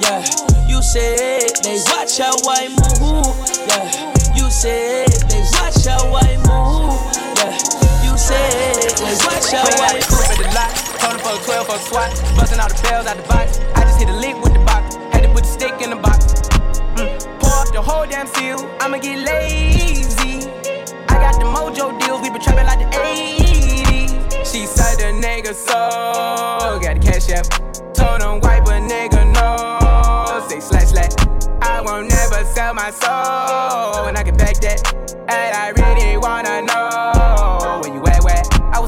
yeah, 0.02 0.24
you 0.68 0.82
said 0.82 1.52
they 1.62 1.78
watch 1.92 2.18
how 2.18 2.34
I 2.48 2.68
move. 2.72 3.36
Yeah, 3.68 3.86
you 4.34 4.50
said 4.50 5.08
they 5.28 5.44
watch 5.56 5.84
how 5.86 6.10
I 6.16 6.36
move. 6.48 6.98
Yeah, 7.38 7.79
said 8.20 9.00
What's 9.24 9.52
your 9.52 9.64
Playing 9.64 9.80
out 9.80 9.96
the 9.96 10.04
coupe 10.04 10.28
at 10.28 10.38
the 10.38 10.48
lot. 10.52 10.70
Told 11.00 11.20
for 11.24 11.34
a 11.40 11.64
12 11.64 11.66
for 11.66 11.76
a 11.76 11.78
swat. 11.88 12.10
Busting 12.36 12.60
all 12.60 12.68
the 12.68 12.78
bells 12.84 13.06
out 13.06 13.16
the 13.16 13.24
box. 13.24 13.58
I 13.74 13.82
just 13.88 13.98
hit 13.98 14.08
a 14.08 14.16
lick 14.16 14.36
with 14.44 14.52
the 14.52 14.60
box. 14.60 14.96
Had 15.12 15.22
to 15.24 15.28
put 15.32 15.44
the 15.44 15.50
stick 15.50 15.80
in 15.80 15.90
the 15.90 15.96
box. 15.96 16.36
Mm. 17.00 17.08
Pour 17.40 17.56
up 17.56 17.72
the 17.72 17.80
whole 17.80 18.06
damn 18.06 18.26
seal. 18.26 18.60
I'ma 18.80 18.98
get 18.98 19.24
lazy. 19.24 20.46
I 21.08 21.14
got 21.24 21.34
the 21.40 21.48
mojo 21.48 21.98
deals. 21.98 22.20
We 22.20 22.30
been 22.30 22.40
trapping 22.40 22.68
like 22.68 22.78
the 22.78 22.90
80s. 22.92 24.44
She 24.44 24.66
said 24.66 25.00
the 25.00 25.10
nigga 25.16 25.54
so. 25.54 26.78
Got 26.84 27.00
the 27.00 27.02
cash 27.02 27.30
app. 27.30 27.46
Told 27.94 28.20
him 28.20 28.40
wipe 28.40 28.66
a 28.68 28.78
nigga 28.84 29.24
no. 29.32 30.46
Say 30.48 30.60
slash 30.60 30.88
slash. 30.92 31.14
I 31.62 31.80
won't 31.80 32.08
never 32.08 32.44
sell 32.44 32.74
my 32.74 32.90
soul. 32.90 34.06
And 34.06 34.16
I 34.16 34.22
can 34.22 34.36
back 34.36 34.56
that. 34.60 34.80
And 35.28 35.54
I 35.54 35.70
really 35.80 36.16
wanna 36.18 36.62
know 36.62 37.39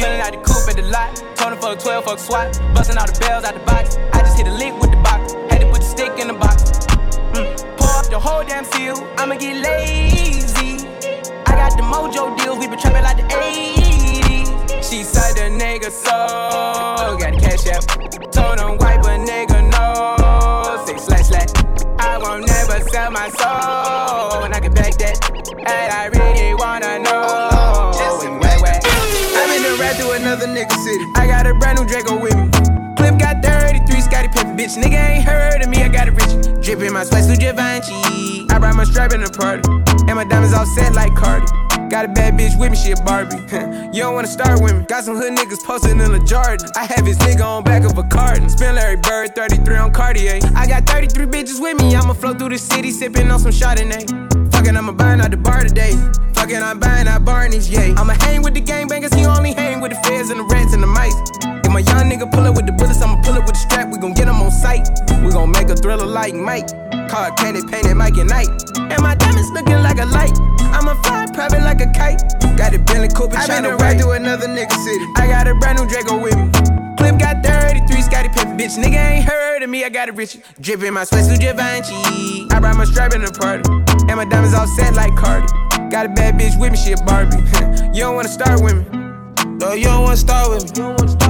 the 0.00 0.20
out 0.20 0.32
the 0.32 0.38
coupe 0.38 0.68
at 0.68 0.76
the 0.76 0.82
lot. 0.82 1.18
Him 1.18 1.58
for 1.58 1.72
a 1.72 1.76
12 1.76 2.04
fuck 2.04 2.18
swat. 2.18 2.60
Busting 2.74 2.96
all 2.96 3.06
the 3.06 3.18
bells 3.18 3.44
out 3.44 3.54
the 3.54 3.60
box. 3.60 3.96
I 4.12 4.20
just 4.20 4.36
hit 4.36 4.46
a 4.46 4.54
lick 4.54 4.74
with 4.80 4.90
the 4.90 4.96
box. 4.98 5.32
Had 5.50 5.60
to 5.60 5.66
put 5.66 5.80
the 5.80 5.88
stick 5.88 6.18
in 6.18 6.28
the 6.28 6.34
box. 6.34 6.62
Mm. 7.34 7.76
Pour 7.76 7.90
up 7.98 8.06
the 8.06 8.18
whole 8.18 8.44
damn 8.44 8.64
seal. 8.64 8.96
I'ma 9.18 9.36
get 9.36 9.56
lazy. 9.56 10.86
I 11.46 11.52
got 11.58 11.76
the 11.76 11.82
mojo 11.82 12.36
deals. 12.38 12.58
We 12.58 12.68
been 12.68 12.78
trapping 12.78 13.02
like 13.02 13.16
the 13.16 13.26
80s. 13.34 14.84
She 14.88 15.02
said 15.02 15.34
the 15.34 15.50
nigga 15.50 15.90
so. 15.90 17.18
Got 17.18 17.34
the 17.34 17.40
cash 17.40 17.66
app. 17.66 17.84
Told 18.30 18.60
him 18.60 18.78
wipe 18.78 19.02
a 19.04 19.18
nigga 19.18 19.58
no. 19.74 20.86
Say 20.86 20.98
slash 20.98 21.26
slash. 21.26 21.50
I 21.98 22.18
won't 22.18 22.46
never 22.46 22.80
sell 22.90 23.10
my 23.10 23.28
soul. 23.30 24.44
And 24.44 24.54
I 24.54 24.60
can 24.60 24.72
back 24.72 24.94
that. 24.98 25.18
And 25.58 25.92
I 25.92 26.19
Nigga 34.76 35.16
ain't 35.16 35.24
heard 35.24 35.62
of 35.62 35.68
me, 35.68 35.82
I 35.82 35.88
got 35.88 36.06
it 36.06 36.12
rich. 36.12 36.62
Drippin' 36.62 36.92
my 36.92 37.02
sweat, 37.02 37.24
to 37.24 37.36
Givenchy. 37.36 38.46
I 38.50 38.58
brought 38.58 38.76
my 38.76 38.84
strap 38.84 39.12
in 39.12 39.20
the 39.20 39.30
party. 39.30 39.66
And 40.06 40.14
my 40.14 40.24
diamonds 40.24 40.54
all 40.54 40.66
set 40.66 40.94
like 40.94 41.14
Cardi. 41.16 41.46
Got 41.90 42.04
a 42.04 42.08
bad 42.08 42.38
bitch 42.38 42.58
with 42.58 42.70
me, 42.70 42.76
she 42.76 42.92
a 42.92 42.96
Barbie. 43.02 43.36
you 43.92 44.02
don't 44.02 44.14
wanna 44.14 44.28
start 44.28 44.62
with 44.62 44.76
me. 44.76 44.84
Got 44.84 45.04
some 45.04 45.16
hood 45.16 45.34
niggas 45.34 45.64
posted 45.64 45.92
in 45.92 45.98
the 45.98 46.22
Jordan. 46.24 46.70
I 46.76 46.84
have 46.84 47.04
his 47.04 47.18
nigga 47.18 47.44
on 47.44 47.64
back 47.64 47.82
of 47.82 47.98
a 47.98 48.04
carton. 48.04 48.48
Spin 48.48 48.76
Larry 48.76 48.96
Bird, 48.96 49.34
33 49.34 49.76
on 49.76 49.92
Cartier. 49.92 50.38
I 50.54 50.68
got 50.68 50.86
33 50.86 51.26
bitches 51.26 51.60
with 51.60 51.76
me. 51.82 51.96
I'ma 51.96 52.12
flow 52.12 52.34
through 52.34 52.50
the 52.50 52.58
city, 52.58 52.92
sippin' 52.92 53.32
on 53.32 53.40
some 53.40 53.50
Chardonnay. 53.50 54.49
Fuckin', 54.60 54.76
I'ma 54.76 54.92
buying 54.92 55.22
out 55.22 55.30
the 55.30 55.38
bar 55.38 55.64
today. 55.64 55.92
Fuckin', 56.36 56.60
I'm 56.60 56.78
buying 56.78 57.08
out 57.08 57.24
Barney's, 57.24 57.70
yeah. 57.70 57.96
I'ma 57.96 58.12
hang 58.20 58.42
with 58.42 58.52
the 58.52 58.60
gangbangers, 58.60 59.14
he 59.16 59.24
only 59.24 59.54
hang 59.54 59.80
with 59.80 59.90
the 59.90 59.96
feds 60.04 60.28
and 60.28 60.38
the 60.38 60.44
rats 60.52 60.74
and 60.74 60.82
the 60.82 60.86
mice. 60.86 61.16
If 61.64 61.72
my 61.72 61.80
young 61.80 62.12
nigga 62.12 62.30
pull 62.30 62.44
up 62.44 62.56
with 62.56 62.66
the 62.66 62.72
bullets, 62.72 63.00
I'ma 63.00 63.22
pull 63.24 63.40
up 63.40 63.48
with 63.48 63.56
the 63.56 63.64
strap. 63.64 63.88
We 63.88 63.96
gon' 63.96 64.12
get 64.12 64.28
him 64.28 64.36
on 64.36 64.50
sight. 64.50 64.84
We 65.24 65.32
gon' 65.32 65.50
make 65.50 65.70
a 65.70 65.76
thriller 65.76 66.04
like 66.04 66.34
Mike. 66.34 66.68
Car 67.08 67.32
candy 67.40 67.64
painted 67.64 67.94
Mike 67.94 68.20
and 68.20 68.28
Night. 68.28 68.52
And 68.76 69.00
my 69.00 69.14
diamonds 69.14 69.48
looking 69.56 69.80
like 69.80 69.96
a 69.96 70.04
light. 70.04 70.36
I'ma 70.76 70.92
fly 71.08 71.24
private 71.32 71.64
like 71.64 71.80
a 71.80 71.88
kite. 71.96 72.20
Got 72.60 72.74
a 72.74 72.78
Bentley 72.84 73.08
Cooper 73.08 73.40
I 73.40 73.46
trying 73.46 73.62
been 73.62 73.78
to 73.78 73.80
ride 73.80 73.98
through 73.98 74.12
another 74.12 74.46
nigga 74.46 74.76
city. 74.76 75.06
I 75.16 75.24
got 75.26 75.48
a 75.48 75.54
brand 75.54 75.80
new 75.80 75.88
Draco 75.88 76.20
with 76.20 76.36
me. 76.36 76.52
Clip 77.00 77.16
got 77.16 77.40
33, 77.40 78.02
Scottie 78.02 78.28
Pippen, 78.28 78.60
bitch. 78.60 78.76
Nigga 78.76 79.00
ain't 79.00 79.24
heard 79.24 79.62
of 79.62 79.70
me, 79.70 79.84
I 79.84 79.88
got 79.88 80.08
it 80.10 80.16
rich. 80.16 80.36
Drippin' 80.60 80.92
my 80.92 81.04
sweat, 81.04 81.24
Givenchy. 81.40 82.44
I 82.52 82.60
brought 82.60 82.76
my 82.76 82.84
strap 82.84 83.14
in 83.14 83.24
the 83.24 83.32
party. 83.32 83.89
And 84.10 84.16
my 84.16 84.24
diamonds 84.24 84.54
all 84.54 84.66
set 84.66 84.94
like 84.94 85.14
Cardi. 85.14 85.46
Got 85.88 86.06
a 86.06 86.08
bad 86.08 86.34
bitch 86.34 86.58
with 86.58 86.72
me, 86.72 86.76
she 86.76 86.90
a 86.90 86.96
Barbie. 86.96 87.36
you 87.94 88.00
don't 88.00 88.16
wanna 88.16 88.28
start 88.28 88.60
with 88.60 88.74
me. 88.74 88.99
No, 89.60 89.74
you 89.74 89.84
don't 89.84 90.02
wanna 90.02 90.16
start 90.16 90.48
with 90.48 90.64
me. 90.76 90.82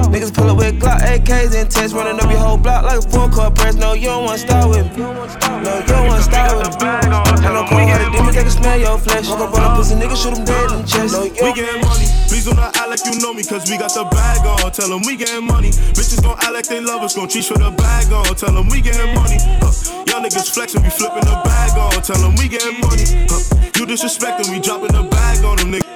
Niggas 0.07 0.33
pull 0.33 0.49
up 0.49 0.57
with 0.57 0.79
Glock 0.79 1.01
AKs 1.01 1.53
and 1.53 1.69
tests, 1.69 1.93
running 1.93 2.15
up 2.15 2.31
your 2.31 2.39
whole 2.39 2.57
block 2.57 2.83
like 2.83 2.99
a 2.99 3.01
full 3.01 3.27
court 3.27 3.55
press. 3.55 3.75
No, 3.75 3.93
you 3.93 4.07
don't 4.07 4.23
wanna 4.23 4.37
start 4.37 4.69
with 4.69 4.87
me. 4.95 5.03
No, 5.03 5.77
you 5.77 5.85
don't 5.85 6.07
wanna 6.07 6.23
start 6.23 6.55
with 6.57 6.79
me. 6.79 6.87
I 6.87 7.51
know 7.51 7.67
cold 7.67 7.83
hearted 7.83 8.11
demons, 8.11 8.35
they 8.35 8.43
can 8.43 8.51
smell 8.51 8.79
your 8.79 8.97
flesh. 8.97 9.27
Walk 9.27 9.41
up 9.41 9.53
on 9.53 9.71
a 9.71 9.75
pussy, 9.75 9.95
nigga, 9.95 10.15
shoot 10.15 10.37
him 10.37 10.45
dead 10.45 10.71
in 10.71 10.81
the 10.81 10.87
chest. 10.87 11.13
No, 11.13 11.23
you 11.23 11.43
We 11.43 11.53
getting 11.53 11.81
money. 11.83 12.07
Please 12.31 12.45
do 12.45 12.53
not 12.55 12.71
act 12.77 12.87
like 12.87 13.03
you 13.03 13.19
know 13.19 13.33
me, 13.33 13.43
cause 13.43 13.69
we 13.69 13.77
got 13.77 13.93
the 13.93 14.05
bag 14.05 14.47
on. 14.47 14.71
Tell 14.71 14.87
them 14.87 15.01
we 15.05 15.17
getting 15.17 15.45
money. 15.45 15.71
Bitches 15.91 16.23
gon' 16.23 16.39
act 16.39 16.53
like 16.53 16.67
they 16.67 16.79
love 16.79 17.03
us, 17.03 17.13
gon' 17.13 17.27
treat 17.27 17.43
for 17.43 17.59
the 17.59 17.71
bag 17.71 18.11
on. 18.13 18.23
Tell 18.35 18.53
them 18.53 18.69
we 18.71 18.79
getting 18.79 19.13
money. 19.13 19.37
Huh. 19.59 19.75
Y'all 20.07 20.23
niggas 20.23 20.49
flexing, 20.49 20.81
we 20.83 20.89
flipping 20.89 21.27
the 21.27 21.35
bag 21.43 21.75
on. 21.77 21.99
Tell 22.01 22.15
them 22.15 22.35
we 22.39 22.47
getting 22.47 22.79
money. 22.79 23.27
Huh. 23.27 23.43
You 23.75 23.83
disrespecting, 23.85 24.47
we 24.55 24.63
dropping 24.63 24.95
the 24.95 25.03
bag 25.03 25.43
on 25.43 25.57
them 25.57 25.75
niggas. 25.75 25.91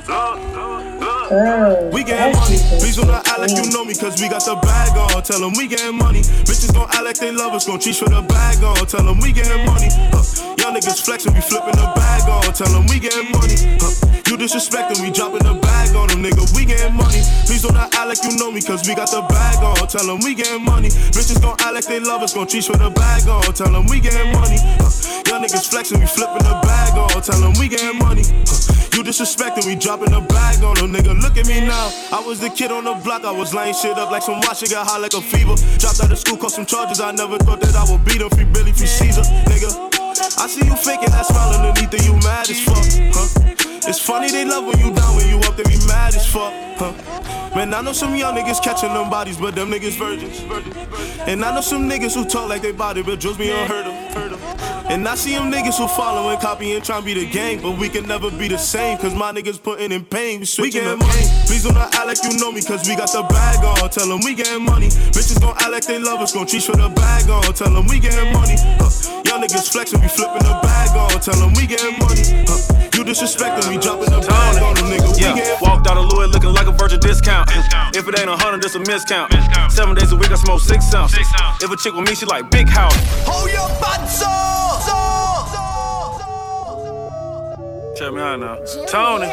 Look, 0.07 0.39
look, 0.55 1.01
look. 1.01 1.93
We 1.93 2.05
getting 2.05 2.37
money. 2.37 2.59
Please 2.79 2.95
do 2.95 3.05
not 3.05 3.27
act 3.27 3.41
like 3.41 3.51
you 3.51 3.69
know 3.73 3.85
me, 3.85 3.95
cause 3.97 4.21
we 4.23 4.29
got 4.29 4.45
the 4.45 4.55
bag 4.55 4.97
on. 4.97 5.23
Tell 5.25 5.41
them 5.41 5.53
we 5.57 5.67
getting 5.67 5.99
money. 5.99 6.21
Bitches 6.47 6.73
gon' 6.73 6.87
act 6.93 7.03
like 7.03 7.19
they 7.19 7.33
love 7.33 7.55
us, 7.55 7.67
gon' 7.67 7.81
treat 7.81 7.97
for 7.97 8.09
the 8.09 8.23
bag 8.23 8.63
on. 8.63 8.87
Tell 8.87 9.03
them 9.03 9.19
we 9.19 9.33
getting 9.33 9.67
money. 9.67 9.89
Huh. 10.15 10.23
Y'all 10.63 10.71
niggas 10.71 11.03
flexing, 11.03 11.35
we 11.35 11.41
flipping 11.41 11.75
the 11.75 11.91
bag 11.97 12.18
on. 12.49 12.55
Tell 12.55 12.73
them 12.73 12.87
we 12.89 12.99
getting 12.99 13.31
money. 13.31 13.57
Huh. 13.77 13.93
You 14.25 14.37
disrespecting, 14.37 15.01
we 15.05 15.13
dropping 15.13 15.45
the 15.45 15.55
bag 15.61 15.95
on 15.97 16.09
them, 16.09 16.25
nigga. 16.25 16.45
We 16.57 16.65
getting 16.65 16.97
money. 16.97 17.21
Please 17.45 17.63
do 17.63 17.73
not 17.73 17.93
act 17.95 18.09
like 18.09 18.21
you 18.25 18.37
know 18.37 18.51
me, 18.51 18.61
cause 18.61 18.89
we 18.89 18.95
got 18.95 19.11
the 19.13 19.23
bag 19.29 19.61
on. 19.61 19.77
Tell 19.89 20.05
them 20.05 20.21
we 20.25 20.35
getting 20.35 20.65
money. 20.65 20.89
Bitches 20.89 21.41
gon' 21.41 21.57
act 21.61 21.75
like 21.75 21.87
they 21.87 22.01
love 22.01 22.23
us, 22.23 22.33
gon' 22.33 22.47
treat 22.47 22.65
for 22.65 22.77
the 22.77 22.91
bag 22.91 23.29
on. 23.29 23.45
Tell 23.53 23.73
them 23.73 23.87
we 23.87 24.01
getting 24.01 24.33
money. 24.33 24.57
Huh. 24.81 24.93
Y'all 25.29 25.41
niggas 25.41 25.69
flexing, 25.69 26.01
we 26.01 26.07
flipping 26.07 26.45
the 26.45 26.57
bag 26.65 26.97
on. 26.97 27.23
Tell 27.23 27.41
them 27.41 27.53
we 27.61 27.69
getting 27.69 27.99
money. 27.99 28.25
Huh. 28.25 28.57
You 28.97 29.05
disrespecting, 29.05 29.67
we 29.69 29.77
dropping 29.77 30.11
the 30.11 30.21
bag 30.21 30.65
on 30.65 30.77
them, 30.77 30.93
nigga. 30.93 31.13
Look 31.21 31.37
at 31.37 31.47
me 31.47 31.61
now. 31.61 31.93
I 32.13 32.21
was 32.25 32.41
the 32.41 32.51
kid 32.51 32.73
on 32.73 32.85
the 32.85 32.97
block, 33.05 33.25
I 33.25 33.33
was 33.33 33.55
laying 33.55 33.75
shit 33.75 33.97
up 33.97 34.11
like 34.11 34.23
some 34.23 34.41
watch, 34.41 34.61
shit 34.61 34.71
got 34.71 34.89
high 34.89 34.99
like 34.99 35.15
a 35.15 35.21
fever. 35.21 35.57
Dropped 35.79 36.01
out 36.01 36.13
of 36.13 36.19
school, 36.19 36.37
caught 36.37 36.53
some 36.53 36.67
charges, 36.67 37.01
I 37.01 37.13
never 37.13 37.39
thought 37.39 37.61
that 37.61 37.77
I 37.77 37.85
would 37.91 38.05
beat 38.05 38.19
them. 38.19 38.31
Free 38.31 38.45
Billy, 38.45 38.73
free 38.73 38.87
Caesar, 38.87 39.23
nigga. 39.49 39.98
I 40.41 40.47
see 40.47 40.65
you 40.65 40.77
faking 40.77 41.11
that 41.11 41.27
smile 41.27 41.53
underneath 41.55 41.93
it, 41.93 42.05
you 42.07 42.15
mad 42.23 42.49
as 42.49 42.61
fuck, 42.61 42.77
huh? 43.13 43.89
It's 43.89 43.99
funny 43.99 44.31
they 44.31 44.45
love 44.45 44.65
when 44.67 44.79
you 44.79 44.95
down, 44.95 45.17
when 45.17 45.29
you 45.29 45.39
up, 45.41 45.57
they 45.57 45.65
be 45.65 45.79
mad 45.89 46.15
as 46.15 46.27
fuck, 46.27 46.53
huh? 46.79 46.93
Man, 47.57 47.75
I 47.75 47.81
know 47.81 47.93
some 47.93 48.15
young 48.15 48.37
niggas 48.37 48.63
catching 48.63 48.93
them 48.95 49.11
bodies, 49.11 49.37
but 49.37 49.57
them 49.57 49.71
niggas 49.71 49.99
virgins. 49.99 50.41
And 51.27 51.45
I 51.45 51.55
know 51.55 51.61
some 51.61 51.89
niggas 51.89 52.15
who 52.15 52.25
talk 52.25 52.49
like 52.49 52.63
they 52.63 52.73
body, 52.73 53.03
but 53.03 53.19
just 53.19 53.39
be 53.39 53.51
unheard 53.51 53.87
of. 53.87 54.15
Heard 54.15 54.33
of. 54.33 54.68
And 54.91 55.07
I 55.07 55.17
see 55.17 55.35
them 55.35 55.53
niggas 55.53 55.77
who 55.77 55.87
follow 55.87 56.31
and 56.31 56.41
copy 56.41 56.73
and 56.73 56.83
try 56.83 56.99
to 56.99 57.05
be 57.05 57.13
the 57.13 57.27
gang, 57.27 57.61
but 57.61 57.79
we 57.79 57.91
can 57.91 58.07
never 58.07 58.31
be 58.31 58.49
the 58.49 58.57
same, 58.57 58.97
cause 58.97 59.15
my 59.15 59.33
niggas 59.33 59.63
putting 59.63 59.93
in 59.93 60.05
pain. 60.05 60.41
We, 60.57 60.65
we 60.65 60.71
getting 60.71 60.99
money. 60.99 61.23
Please 61.47 61.63
do 61.63 61.73
not 61.73 61.95
act 61.95 62.07
like 62.07 62.19
you 62.25 62.39
know 62.39 62.51
me, 62.51 62.63
cause 62.63 62.89
we 62.89 62.97
got 62.97 63.13
the 63.13 63.23
bag 63.29 63.63
on. 63.65 63.91
Tell 63.91 64.09
them 64.09 64.21
we 64.25 64.35
getting 64.35 64.65
money. 64.65 64.89
Bitches 64.89 65.41
gon' 65.41 65.55
act 65.59 65.71
like 65.71 65.85
they 65.85 65.99
love 65.99 66.21
us, 66.21 66.33
gon' 66.33 66.47
treat 66.47 66.63
for 66.63 66.77
the 66.77 66.89
bag 66.89 67.29
on. 67.29 67.53
Tell 67.53 67.73
them 67.73 67.87
we 67.87 68.01
getting 68.01 68.33
money. 68.33 68.57
Huh. 68.81 69.23
Y'all 69.27 69.39
niggas 69.39 69.71
flexing, 69.71 70.01
we 70.01 70.09
flipping 70.09 70.43
the 70.43 70.59
bag 70.63 70.97
on. 70.97 71.21
Tell 71.21 71.37
them 71.37 71.53
we 71.53 71.67
getting 71.67 71.99
money. 71.99 72.23
Huh. 72.49 72.88
You 72.99 73.05
disrespecting, 73.05 73.71
we 73.71 73.79
dropping 73.79 74.11
the 74.11 74.27
bag 74.27 74.61
on 74.61 74.75
them, 74.75 74.87
nigga. 74.87 75.21
Yeah, 75.21 75.37
getting 75.37 75.57
walked 75.63 75.87
out 75.87 75.97
of 75.97 76.07
Louis 76.07 76.27
looking 76.27 76.53
like 76.53 76.67
a 76.67 76.73
virgin 76.73 76.99
discount. 76.99 77.49
If 77.95 78.09
it 78.09 78.19
ain't 78.19 78.29
a 78.29 78.37
hundred, 78.37 78.65
it's 78.65 78.75
a 78.75 78.81
miscount. 78.81 79.31
Seven 79.71 79.95
days 79.95 80.11
a 80.11 80.17
week, 80.17 80.33
I 80.33 80.35
smoke 80.35 80.61
six 80.61 80.93
ounces. 80.93 81.25
If 81.63 81.71
a 81.71 81.77
chick 81.77 81.95
with 81.95 82.09
me, 82.09 82.17
she 82.17 82.27
like 82.27 82.51
big 82.51 82.69
house. 82.69 82.97
Hold 83.25 83.53
your 83.53 83.69
butts 83.79 84.21
up! 84.23 85.08
Check 87.99 88.15
me 88.15 88.23
out 88.23 88.39
now. 88.39 88.55
Tony, 88.87 89.27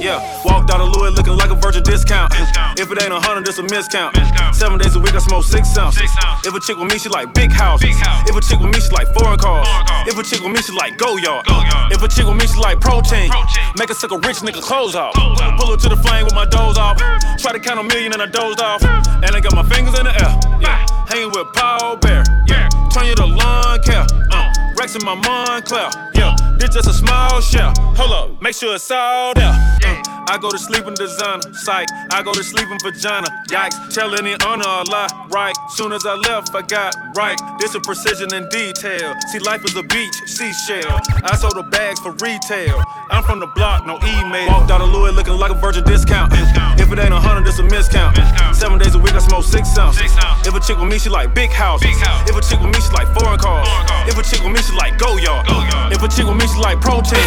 yeah. 0.00 0.24
Walked 0.42 0.72
out 0.72 0.80
of 0.80 0.88
Louis 0.88 1.12
looking 1.12 1.36
like 1.36 1.50
a 1.50 1.54
virgin 1.54 1.82
discount. 1.82 2.32
If 2.80 2.90
it 2.90 3.02
ain't 3.02 3.12
a 3.12 3.20
hundred, 3.20 3.46
it's 3.46 3.58
a 3.58 3.62
miscount. 3.62 4.16
Seven 4.54 4.78
days 4.78 4.96
a 4.96 5.00
week, 5.00 5.12
I 5.12 5.18
smoke 5.18 5.44
six 5.44 5.76
ounces. 5.76 6.08
If 6.40 6.54
a 6.54 6.60
chick 6.60 6.78
with 6.78 6.90
me, 6.90 6.96
she 6.96 7.10
like 7.10 7.34
big 7.34 7.52
houses. 7.52 7.92
If 8.24 8.32
a 8.32 8.40
chick 8.40 8.58
with 8.58 8.72
me, 8.72 8.80
she 8.80 8.88
like 8.88 9.12
foreign 9.12 9.36
cars. 9.36 9.68
If 10.08 10.16
a 10.16 10.22
chick 10.22 10.40
with 10.40 10.48
me, 10.48 10.62
she 10.62 10.72
like 10.72 10.96
go 10.96 11.18
yard. 11.18 11.44
If 11.92 12.00
a 12.00 12.08
chick 12.08 12.24
with 12.24 12.40
me, 12.40 12.46
she 12.46 12.56
like 12.56 12.80
protein. 12.80 13.28
Make 13.76 13.90
a 13.90 13.94
suck 13.94 14.12
a 14.12 14.18
rich 14.24 14.40
nigga 14.40 14.64
clothes 14.64 14.96
off. 14.96 15.12
Pull 15.60 15.68
her 15.68 15.76
to 15.76 15.88
the 15.90 16.00
flame 16.00 16.24
with 16.24 16.34
my 16.34 16.46
doze 16.46 16.78
off. 16.78 16.96
Try 17.36 17.52
to 17.52 17.60
count 17.60 17.80
a 17.80 17.84
million 17.84 18.14
and 18.14 18.22
I 18.22 18.26
dozed 18.32 18.62
off. 18.62 18.80
And 18.80 19.28
I 19.28 19.40
got 19.44 19.52
my 19.52 19.62
fingers 19.68 19.92
in 19.92 20.08
the 20.08 20.16
air. 20.16 20.32
Yeah. 20.64 20.88
Hanging 21.12 21.36
with 21.36 21.52
Paul 21.52 21.96
Bear. 22.00 22.24
Yeah. 22.48 22.70
Turn 22.96 23.04
you 23.04 23.14
to 23.16 23.26
lawn 23.26 23.78
care. 23.84 24.06
Uh. 24.32 24.48
Rex 24.78 24.94
in 24.94 25.04
my 25.04 25.16
Moncler. 25.16 25.88
Yeah. 26.14 26.36
This 26.58 26.70
just 26.70 26.88
a 26.88 26.92
small 26.92 27.40
shell. 27.40 27.72
Hold 28.06 28.34
up. 28.34 28.40
Make 28.40 28.54
sure 28.54 28.76
it's 28.76 28.88
all 28.88 29.34
there. 29.34 29.50
Uh. 29.50 30.02
I 30.28 30.38
go 30.38 30.50
to 30.50 30.58
sleep 30.58 30.86
in 30.86 30.94
designer, 30.94 31.54
psych. 31.54 31.86
I 32.10 32.22
go 32.22 32.32
to 32.34 32.42
sleep 32.42 32.66
in 32.68 32.78
vagina, 32.82 33.26
yikes. 33.46 33.78
Tell 33.94 34.14
any 34.14 34.34
honor 34.42 34.66
a 34.66 34.82
lie, 34.90 35.06
right? 35.30 35.54
Soon 35.70 35.92
as 35.92 36.04
I 36.04 36.14
left, 36.14 36.54
I 36.54 36.62
got 36.62 36.94
right. 37.16 37.38
This 37.60 37.74
is 37.74 37.80
precision 37.86 38.34
and 38.34 38.50
detail. 38.50 39.14
See, 39.30 39.38
life 39.38 39.64
is 39.64 39.76
a 39.76 39.84
beach, 39.84 40.14
seashell. 40.26 40.98
I 41.22 41.36
sold 41.36 41.54
the 41.54 41.62
bags 41.62 42.00
for 42.00 42.10
retail. 42.18 42.82
I'm 43.10 43.22
from 43.22 43.38
the 43.38 43.46
block, 43.54 43.86
no 43.86 43.98
email. 44.02 44.48
Walked 44.48 44.70
out 44.70 44.82
of 44.82 44.90
Louis 44.90 45.12
looking 45.12 45.38
like 45.38 45.52
a 45.52 45.58
virgin 45.58 45.84
discount. 45.84 46.32
If 46.78 46.90
it 46.90 46.98
ain't 46.98 47.14
a 47.14 47.20
hundred, 47.20 47.46
it's 47.46 47.58
a 47.58 47.62
miscount. 47.62 48.18
Seven 48.54 48.78
days 48.78 48.94
a 48.96 48.98
week, 48.98 49.14
I 49.14 49.22
smoke 49.22 49.44
six 49.44 49.78
ounces. 49.78 50.10
If 50.42 50.54
a 50.54 50.60
chick 50.60 50.78
with 50.78 50.90
me, 50.90 50.98
she 50.98 51.08
like 51.08 51.34
big 51.34 51.50
houses. 51.50 51.94
If 52.26 52.34
a 52.34 52.42
chick 52.42 52.58
with 52.58 52.74
me, 52.74 52.80
she 52.82 52.90
like 52.90 53.06
foreign 53.14 53.38
cars. 53.38 53.68
If 54.10 54.18
a 54.18 54.22
chick 54.26 54.42
with 54.42 54.52
me, 54.52 54.60
she 54.62 54.74
like 54.74 54.98
go 54.98 55.16
yard. 55.18 55.46
If 55.94 56.02
a 56.02 56.08
chick 56.10 56.26
with 56.26 56.34
me, 56.34 56.50
she 56.50 56.58
like 56.58 56.80
protein. 56.82 57.22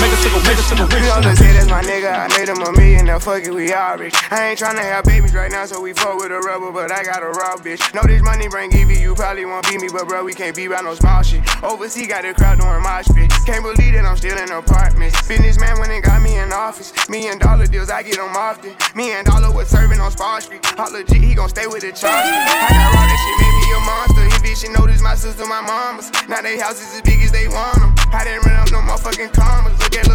Make 0.00 0.16
a 0.16 0.17
make 0.24 0.58
a 0.58 0.62
sick 0.62 0.78
You 0.78 0.84
know, 0.84 1.20
just 1.22 1.38
say 1.38 1.52
that's 1.52 1.68
my 1.68 1.82
nigga. 1.82 2.10
I 2.10 2.26
made 2.38 2.48
him 2.48 2.60
a 2.62 2.72
million, 2.72 3.06
now 3.06 3.18
fuck 3.18 3.42
it, 3.42 3.52
we 3.54 3.72
all 3.72 3.96
rich. 3.96 4.14
I 4.30 4.50
ain't 4.50 4.58
tryna 4.58 4.82
have 4.82 5.04
babies 5.04 5.34
right 5.34 5.50
now, 5.50 5.66
so 5.66 5.80
we 5.80 5.92
fuck 5.92 6.16
with 6.16 6.32
a 6.32 6.40
rubber, 6.40 6.72
but 6.72 6.90
I 6.90 7.04
got 7.04 7.22
a 7.22 7.30
raw 7.30 7.56
bitch. 7.56 7.82
Know 7.94 8.02
this 8.02 8.22
money 8.22 8.48
bring 8.48 8.72
Evie, 8.72 8.98
you 8.98 9.14
probably 9.14 9.44
won't 9.44 9.68
beat 9.68 9.80
me, 9.80 9.88
but 9.92 10.08
bro, 10.08 10.24
we 10.24 10.34
can't 10.34 10.56
be 10.56 10.66
about 10.66 10.84
no 10.84 10.94
small 10.94 11.22
shit. 11.22 11.42
Overseas 11.62 12.08
got 12.08 12.22
the 12.22 12.34
crowd 12.34 12.58
doing 12.58 12.82
mosh 12.82 13.08
pit. 13.14 13.30
Can't 13.46 13.62
believe 13.62 13.94
that 13.94 14.04
I'm 14.04 14.16
still 14.16 14.36
in 14.36 14.50
apartments. 14.50 15.16
Businessman 15.28 15.78
went 15.78 15.92
and 15.92 16.02
got 16.02 16.22
me 16.22 16.38
in 16.38 16.52
office. 16.52 16.92
Me 17.08 17.28
and 17.28 17.40
dollar 17.40 17.66
deals, 17.66 17.90
I 17.90 18.02
get 18.02 18.16
them 18.16 18.34
often. 18.36 18.74
Me 18.94 19.12
and 19.12 19.26
dollar 19.26 19.52
was 19.52 19.68
serving 19.68 20.00
on 20.00 20.10
Spar 20.10 20.40
Street. 20.40 20.64
Hot 20.76 20.92
legit, 20.92 21.22
he 21.22 21.34
gon' 21.34 21.48
stay 21.48 21.66
with 21.66 21.82
the 21.82 21.92
charge. 21.92 22.26
I 22.26 22.68
got 22.70 22.94
raw, 22.94 23.06
that 23.06 23.18
shit 23.22 23.36
made 23.38 23.56
me 23.60 23.68
a 23.72 23.80
monster. 23.86 24.24
He 24.24 24.36
bitch, 24.42 24.58
she 24.64 24.68
know 24.72 24.86
this 24.86 25.02
my 25.02 25.14
sister, 25.14 25.46
my 25.46 25.60
mama's. 25.60 26.10
Now 26.28 26.42
they 26.42 26.58
houses 26.58 26.94
as 26.94 27.02
big 27.02 27.20
as 27.20 27.32
they 27.32 27.48
want 27.48 27.78
them. 27.78 27.94
I 28.12 28.24
didn't 28.24 28.44
run 28.44 28.56
up 28.56 28.70
no 28.72 28.80
motherfucking 28.80 29.32
commas. 29.32 29.78
Look 29.78 29.94
at 29.96 30.07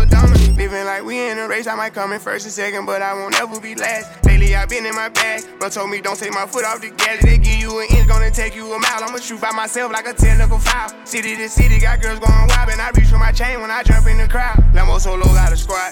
Living 0.64 0.86
like 0.86 1.04
we 1.04 1.20
in 1.20 1.38
a 1.40 1.48
race, 1.48 1.68
I 1.68 1.76
might 1.76 1.94
come 1.94 2.14
in 2.14 2.20
first 2.20 2.46
and 2.46 2.54
second, 2.54 2.86
but 2.86 3.02
I 3.02 3.14
won't 3.14 3.36
ever 3.36 3.60
be 3.60 3.76
last. 3.76 4.24
Lately, 4.26 4.56
I've 4.56 4.70
been 4.70 4.86
in 4.86 4.96
my 4.96 5.10
bag. 5.10 5.44
Bro 5.60 5.70
told 5.70 5.90
me 5.90 6.00
don't 6.00 6.18
take 6.18 6.32
my 6.32 6.46
foot 6.46 6.64
off 6.64 6.80
the 6.80 6.90
gas. 6.90 7.22
They 7.22 7.38
give 7.38 7.60
you 7.60 7.80
an 7.80 7.88
inch, 7.92 8.08
gonna 8.08 8.32
take 8.32 8.56
you 8.56 8.72
a 8.72 8.80
mile. 8.80 9.04
I'ma 9.04 9.18
shoot 9.18 9.42
by 9.42 9.52
myself 9.52 9.92
like 9.92 10.08
a 10.08 10.14
technical 10.14 10.60
foul. 10.60 10.90
City 11.06 11.36
to 11.36 11.50
city, 11.50 11.80
got 11.80 12.02
girls 12.02 12.20
going 12.20 12.48
wild, 12.48 12.70
and 12.70 12.80
I 12.80 12.92
reach 12.96 13.10
for 13.10 13.18
my 13.18 13.32
chain 13.32 13.60
when 13.62 13.72
I 13.72 13.84
jump 13.84 14.08
in 14.08 14.18
the 14.18 14.28
crowd. 14.28 14.56
Lambo 14.74 15.00
solo 15.00 15.26
got 15.36 15.52
a 15.52 15.58
squad. 15.58 15.92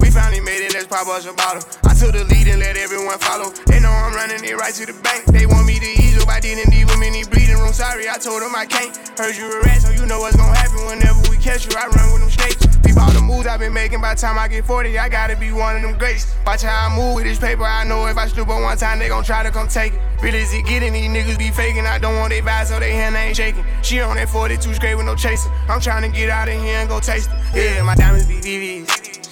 We 0.00 0.10
finally 0.10 0.40
made 0.40 0.66
it, 0.66 0.74
let's 0.74 0.88
pop 0.88 1.06
us 1.06 1.26
a 1.26 1.32
bottle. 1.32 1.62
I 1.84 1.94
took 1.94 2.10
the 2.10 2.24
lead 2.24 2.48
and 2.48 2.58
let 2.58 2.76
everyone 2.76 3.18
follow. 3.18 3.54
They 3.70 3.78
know 3.78 3.92
I'm 3.92 4.14
running 4.14 4.42
it 4.42 4.56
right 4.56 4.74
to 4.74 4.86
the 4.86 4.98
bank. 4.98 5.26
They 5.26 5.46
want 5.46 5.66
me 5.66 5.78
to 5.78 5.90
ease 6.02 6.20
up, 6.20 6.28
I 6.28 6.40
didn't 6.40 6.74
leave 6.74 6.88
them 6.88 7.02
in 7.04 7.12
the 7.12 7.22
bleeding 7.30 7.56
room. 7.56 7.72
Sorry, 7.72 8.08
I 8.08 8.18
told 8.18 8.42
them 8.42 8.56
I 8.56 8.66
can't. 8.66 8.90
Heard 9.14 9.36
you 9.36 9.46
a 9.46 9.62
rat, 9.62 9.82
so 9.82 9.90
you 9.94 10.06
know 10.06 10.18
what's 10.18 10.34
gonna 10.34 10.56
happen 10.56 10.86
whenever 10.90 11.22
we 11.30 11.36
catch 11.36 11.70
you. 11.70 11.78
I 11.78 11.86
run 11.86 12.12
with 12.12 12.22
them 12.22 12.30
snakes. 12.34 12.81
All 12.98 13.10
the 13.12 13.20
moves 13.20 13.46
I've 13.46 13.60
been 13.60 13.72
making. 13.72 14.00
By 14.00 14.14
the 14.14 14.20
time 14.20 14.38
I 14.38 14.48
get 14.48 14.64
40, 14.64 14.98
I 14.98 15.08
gotta 15.08 15.36
be 15.36 15.52
one 15.52 15.76
of 15.76 15.82
them 15.82 15.98
greats. 15.98 16.34
Watch 16.46 16.62
how 16.62 16.88
I 16.88 16.96
move 16.96 17.14
with 17.16 17.24
this 17.24 17.38
paper. 17.38 17.64
I 17.64 17.84
know 17.84 18.06
if 18.06 18.16
I 18.16 18.26
on 18.26 18.62
one 18.62 18.76
time, 18.76 18.98
they 18.98 19.08
gon' 19.08 19.24
try 19.24 19.42
to 19.42 19.50
come 19.50 19.68
take 19.68 19.94
it. 19.94 20.00
Real 20.22 20.34
as 20.34 20.52
it 20.52 20.64
getting, 20.66 20.92
these 20.92 21.10
niggas 21.10 21.38
be 21.38 21.50
faking. 21.50 21.86
I 21.86 21.98
don't 21.98 22.16
want 22.16 22.30
they 22.30 22.40
vibe, 22.40 22.66
so 22.66 22.78
they 22.78 22.92
hand 22.92 23.16
ain't 23.16 23.36
shaking. 23.36 23.64
She 23.82 24.00
on 24.00 24.16
that 24.16 24.28
42 24.28 24.74
straight 24.74 24.94
with 24.94 25.06
no 25.06 25.16
chaser. 25.16 25.50
I'm 25.68 25.80
trying 25.80 26.02
to 26.02 26.16
get 26.16 26.30
out 26.30 26.48
of 26.48 26.54
here 26.54 26.78
and 26.78 26.88
go 26.88 27.00
taste 27.00 27.30
it. 27.54 27.76
Yeah, 27.76 27.82
my 27.82 27.94
diamonds 27.94 28.26
be 28.26 28.34
VVs. 28.34 29.31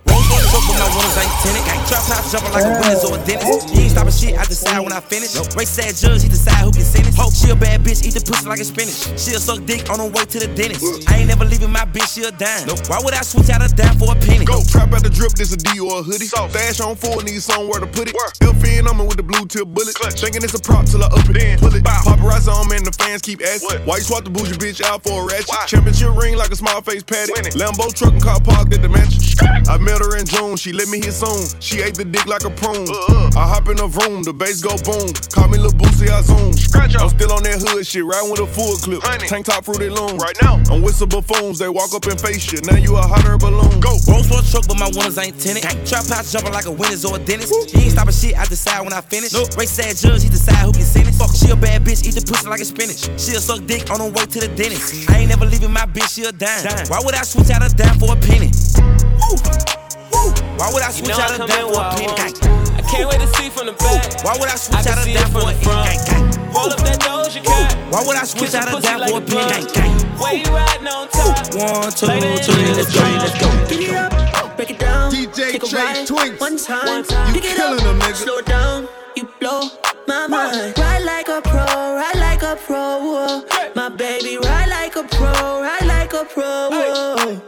Truck, 0.51 0.67
but 0.67 0.75
my 0.83 0.89
winners 0.91 1.15
ain't 1.15 1.31
tinted. 1.39 1.63
Trap 1.87 2.03
house 2.11 2.27
jumping 2.31 2.51
like 2.51 2.67
a 2.67 2.71
Willis 2.75 3.01
or 3.07 3.15
a 3.15 3.19
dentist. 3.23 3.71
You 3.71 3.87
ain't 3.87 3.91
stopping 3.95 4.11
shit, 4.11 4.35
I 4.35 4.43
decide 4.43 4.79
when 4.83 4.91
I 4.91 4.99
finish. 4.99 5.31
Race 5.55 5.71
sad 5.71 5.95
judge, 5.95 6.23
he 6.23 6.29
decide 6.29 6.67
who 6.67 6.71
can 6.75 6.83
sentence. 6.83 7.15
Hope 7.15 7.31
she 7.31 7.49
a 7.51 7.55
bad 7.55 7.81
bitch, 7.87 8.03
eat 8.03 8.13
the 8.13 8.21
pussy 8.21 8.47
like 8.51 8.59
a 8.59 8.67
spinach. 8.67 9.15
She'll 9.15 9.39
suck 9.39 9.63
dick 9.63 9.87
on 9.87 10.03
the 10.03 10.11
way 10.11 10.27
to 10.27 10.37
the 10.43 10.51
dentist. 10.51 10.83
I 11.07 11.23
ain't 11.23 11.31
never 11.31 11.45
leaving 11.45 11.71
my 11.71 11.87
bitch, 11.87 12.11
she 12.13 12.27
a 12.27 12.31
dime. 12.35 12.67
Why 12.91 12.99
would 12.99 13.15
I 13.15 13.23
switch 13.23 13.49
out 13.49 13.63
a 13.63 13.71
dime 13.71 13.95
for 13.95 14.11
a 14.11 14.17
penny? 14.19 14.43
Go 14.43 14.59
trap 14.67 14.91
out 14.91 15.03
the 15.03 15.09
drip, 15.09 15.31
this 15.39 15.55
a 15.55 15.57
D 15.57 15.79
or 15.79 15.99
a 15.99 16.03
hoodie. 16.03 16.27
Dash 16.51 16.83
on 16.83 16.99
four, 16.99 17.23
need 17.23 17.39
somewhere 17.39 17.79
to 17.79 17.87
put 17.87 18.11
it. 18.11 18.15
Fin 18.61 18.85
on 18.85 18.93
me 18.93 19.07
with 19.07 19.17
the 19.17 19.23
blue 19.23 19.47
tip 19.47 19.65
bullet. 19.73 19.95
Thinking 19.97 20.43
it's 20.43 20.53
a 20.53 20.61
prop 20.61 20.85
till 20.85 21.01
I 21.01 21.07
up 21.07 21.25
it. 21.25 21.33
Then 21.33 21.57
pull 21.57 21.73
it. 21.73 21.81
Paparazzi 21.81 22.53
on 22.53 22.69
me 22.69 22.77
and 22.77 22.85
the 22.85 22.91
fans 22.93 23.23
keep 23.23 23.41
asking. 23.41 23.81
Why 23.89 23.97
you 23.97 24.05
swap 24.05 24.23
the 24.23 24.29
bougie 24.29 24.53
bitch 24.53 24.85
out 24.85 25.01
for 25.01 25.23
a 25.23 25.25
ratchet? 25.25 25.49
Championship 25.65 26.13
ring 26.13 26.37
like 26.37 26.51
a 26.51 26.55
small 26.55 26.81
face 26.81 27.01
patty. 27.01 27.33
Lambo 27.57 27.89
truck 27.89 28.13
and 28.13 28.21
car 28.21 28.39
parked 28.39 28.73
at 28.73 28.83
the 28.83 28.89
mansion. 28.89 29.17
I 29.41 29.81
met 29.81 29.97
her 29.97 30.17
in 30.17 30.29
June, 30.41 30.57
she 30.57 30.73
let 30.73 30.87
me 30.89 30.97
hit 30.97 31.13
soon. 31.13 31.45
She 31.61 31.85
ate 31.85 31.93
the 31.93 32.05
dick 32.05 32.25
like 32.25 32.41
a 32.41 32.49
prune. 32.49 32.89
Uh-uh. 32.89 33.37
I 33.37 33.45
hop 33.45 33.69
in 33.69 33.77
the 33.77 33.85
room, 33.85 34.25
the 34.25 34.33
bass 34.33 34.57
go 34.57 34.73
boom. 34.81 35.13
Call 35.29 35.45
me 35.53 35.61
Lil 35.61 35.69
Boosie, 35.77 36.09
I 36.09 36.25
zoom. 36.25 36.49
I'm 36.97 37.13
still 37.13 37.29
on 37.29 37.45
that 37.45 37.61
hood 37.61 37.85
shit, 37.85 38.01
riding 38.01 38.33
with 38.33 38.41
a 38.41 38.49
full 38.49 38.73
clip. 38.81 39.05
Tank 39.29 39.45
top 39.45 39.69
fruity 39.69 39.93
loom. 39.93 40.17
Right 40.17 40.33
now, 40.41 40.57
I'm 40.73 40.81
with 40.81 40.97
some 40.97 41.13
buffoons, 41.13 41.61
they 41.61 41.69
walk 41.69 41.93
up 41.93 42.09
and 42.09 42.17
face 42.17 42.49
you. 42.49 42.57
Now 42.65 42.81
you 42.81 42.97
a 42.97 43.05
hotter 43.05 43.37
balloon. 43.37 43.77
Go. 43.85 43.93
Rolls 44.09 44.33
Royce 44.33 44.49
truck, 44.49 44.65
but 44.65 44.81
my 44.81 44.89
winners 44.89 45.21
ain't 45.21 45.37
tinted. 45.37 45.61
Trap 45.85 46.09
house 46.09 46.33
jumping 46.33 46.57
like 46.57 46.65
a 46.65 46.73
Willis 46.73 47.05
or 47.05 47.15
a 47.15 47.19
dentist. 47.21 47.53
He 47.69 47.85
ain't 47.85 47.93
stopping 47.93 48.17
shit, 48.17 48.33
I 48.33 48.49
decide 48.49 48.81
when 48.81 48.97
I 48.97 49.01
finish. 49.05 49.37
Race 49.53 49.69
sad 49.69 49.93
judge, 49.93 50.25
he 50.25 50.29
decide 50.33 50.65
who 50.65 50.73
can 50.73 50.81
sentence. 50.81 51.21
Fuck, 51.21 51.37
she 51.37 51.53
a 51.53 51.55
bad 51.55 51.85
bitch, 51.85 52.01
eat 52.01 52.17
the 52.17 52.25
pussy 52.25 52.49
like 52.49 52.61
a 52.61 52.65
spinach. 52.65 53.05
She'll 53.21 53.45
suck 53.45 53.61
dick 53.69 53.93
on 53.93 54.01
the 54.01 54.09
way 54.09 54.25
to 54.25 54.39
the 54.41 54.49
dentist. 54.57 55.05
I 55.05 55.21
ain't 55.21 55.29
never 55.29 55.45
leaving 55.45 55.71
my 55.71 55.85
bitch, 55.85 56.17
she 56.17 56.25
a 56.25 56.33
dime. 56.33 56.65
Why 56.89 56.97
would 57.05 57.13
I 57.13 57.21
switch 57.21 57.53
out 57.53 57.61
a 57.61 57.69
dime 57.69 58.01
for 58.01 58.17
a 58.17 58.17
penny? 58.17 58.49
Woo. 59.21 59.80
Woo. 60.21 60.31
Why 60.57 60.69
would 60.73 60.83
I 60.83 60.87
You 60.93 60.93
switch 61.01 61.09
know 61.17 61.23
out 61.23 61.31
I 61.31 61.35
a 61.35 61.37
come 61.37 61.49
dime 61.49 61.65
in 61.65 61.73
for 61.73 61.73
a 61.73 61.77
wild, 61.77 61.97
penny? 61.97 62.15
Gang. 62.15 62.33
I 62.77 62.81
can't 62.85 63.09
wait 63.09 63.19
to 63.21 63.27
see 63.37 63.49
from 63.49 63.65
the 63.67 63.73
back. 63.73 64.23
Why 64.23 64.37
would 64.37 64.49
I 64.49 64.55
switch 64.55 64.85
I 64.85 64.91
out 64.91 64.97
a 64.97 65.03
see 65.03 65.15
for 65.17 65.41
from 65.41 65.49
a 65.49 65.53
the 65.53 65.59
penny? 65.65 65.97
front. 65.97 66.53
Roll 66.53 66.69
up 66.69 66.79
that 66.83 66.99
Doja 67.01 67.41
Cat. 67.43 67.77
Why 67.91 68.03
would 68.05 68.17
I 68.17 68.23
switch 68.25 68.53
out 68.53 68.67
your 68.69 68.77
a 68.77 68.81
pussy 68.81 68.87
dime 68.87 68.99
like 69.01 69.09
for 69.11 69.17
a 69.17 69.23
a 69.23 69.25
penny? 69.25 69.41
plug. 69.41 69.73
Gang, 69.73 69.97
gang. 69.97 70.19
Where 70.21 70.35
you 70.37 70.49
riding 70.53 70.87
on 70.87 71.07
top? 71.09 71.37
One, 71.55 71.91
two, 71.91 72.05
Lay 72.07 72.19
that 72.19 72.77
let's 72.77 72.93
go, 72.93 73.01
down. 73.01 73.19
let's 73.19 73.35
go. 73.41 73.47
Get 73.69 73.81
it 73.81 73.95
up, 73.95 74.55
break 74.57 74.69
it 74.71 74.79
down. 74.79 75.11
DJ 75.11 75.51
take 75.51 75.63
a 75.63 75.67
Trey 75.67 75.81
ride, 75.81 76.07
Twinx. 76.07 76.39
One 76.39 76.57
time, 76.57 76.85
One 76.85 77.03
time. 77.03 77.33
pick 77.33 77.43
killing 77.43 77.83
them, 77.83 77.99
nigga. 77.99 78.15
slow 78.15 78.41
down. 78.41 78.87
You 79.15 79.27
blow 79.39 79.61
my 80.07 80.27
mind. 80.27 80.77
Ride 80.77 81.03
like 81.03 81.27
a 81.29 81.41
pro, 81.41 81.65
ride 81.99 82.15
like 82.19 82.43
a 82.43 82.55
pro. 82.55 83.43
My 83.75 83.89
baby, 83.89 84.37
ride 84.37 84.69
like 84.69 84.95
a 84.95 85.03
pro, 85.03 85.61
ride 85.61 85.85
like 85.85 86.13
a 86.13 86.25
pro. 86.25 87.41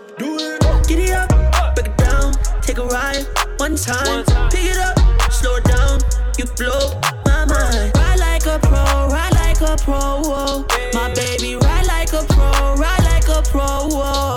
One 3.74 3.82
time. 3.82 4.24
Pick 4.50 4.66
it 4.66 4.78
up, 4.78 4.98
slow 5.32 5.56
it 5.56 5.64
down. 5.64 6.00
You 6.38 6.46
blow 6.58 7.00
my 7.26 7.46
mind. 7.46 7.92
Ride 7.96 8.20
like 8.20 8.46
a 8.46 8.60
pro, 8.60 9.08
ride 9.10 9.34
like 9.34 9.62
a 9.62 9.76
pro. 9.84 10.22
whoa. 10.22 10.66
My 10.94 11.14
baby, 11.14 11.56
ride 11.56 11.88
like 11.88 12.14
a 12.14 12.24
pro, 12.26 12.76
ride 12.76 13.04
like 13.04 13.28
a 13.28 13.42
pro. 13.50 13.88
whoa. 13.90 14.36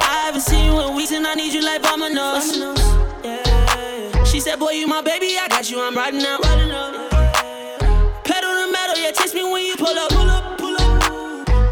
I 0.00 0.22
haven't 0.26 0.42
seen 0.42 0.66
you 0.66 0.80
in 0.80 0.96
weeks 0.96 1.12
and 1.12 1.26
I 1.26 1.34
need 1.34 1.52
you 1.52 1.62
like 1.62 1.82
Domino's. 1.82 2.52
She 4.28 4.40
said, 4.40 4.58
Boy, 4.58 4.70
you 4.70 4.86
my 4.86 5.02
baby, 5.02 5.36
I 5.40 5.46
got 5.48 5.70
you, 5.70 5.80
I'm 5.80 5.94
riding 5.94 6.22
out. 6.22 6.42
Pedal 8.24 8.54
the 8.54 8.72
metal, 8.72 8.96
yeah, 8.96 9.12
text 9.12 9.34
me 9.34 9.44
when 9.44 9.64
you 9.64 9.76
pull 9.76 9.96
up. 9.96 10.10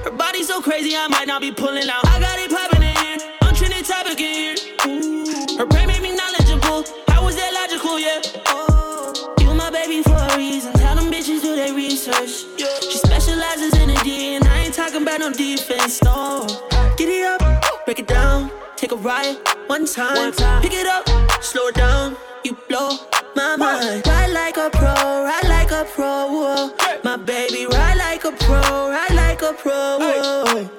Her 0.04 0.10
body 0.10 0.44
so 0.44 0.60
crazy, 0.60 0.94
I 0.94 1.08
might 1.08 1.26
not 1.26 1.40
be 1.40 1.50
pulling 1.50 1.88
out. 1.88 2.06
I 2.06 2.20
got 2.20 2.31
no. 16.04 16.46
Get 16.96 17.08
it 17.08 17.24
up, 17.24 17.84
break 17.84 17.98
it 17.98 18.06
down, 18.06 18.50
take 18.76 18.92
a 18.92 18.96
ride 18.96 19.36
one 19.66 19.86
time. 19.86 20.32
Pick 20.62 20.72
it 20.72 20.86
up, 20.86 21.06
slow 21.42 21.68
it 21.68 21.74
down, 21.74 22.16
you 22.44 22.56
blow 22.68 22.96
my 23.36 23.56
mind. 23.56 24.06
Ride 24.06 24.32
like 24.32 24.56
a 24.56 24.70
pro, 24.70 24.94
ride 25.24 25.48
like 25.48 25.70
a 25.70 25.84
pro. 25.84 26.26
Whoa. 26.32 26.70
My 27.04 27.16
baby, 27.16 27.66
ride 27.66 27.98
like 27.98 28.24
a 28.24 28.32
pro, 28.32 28.90
ride 28.90 29.14
like 29.14 29.42
a 29.42 29.52
pro. 29.52 29.98
Whoa. 29.98 30.70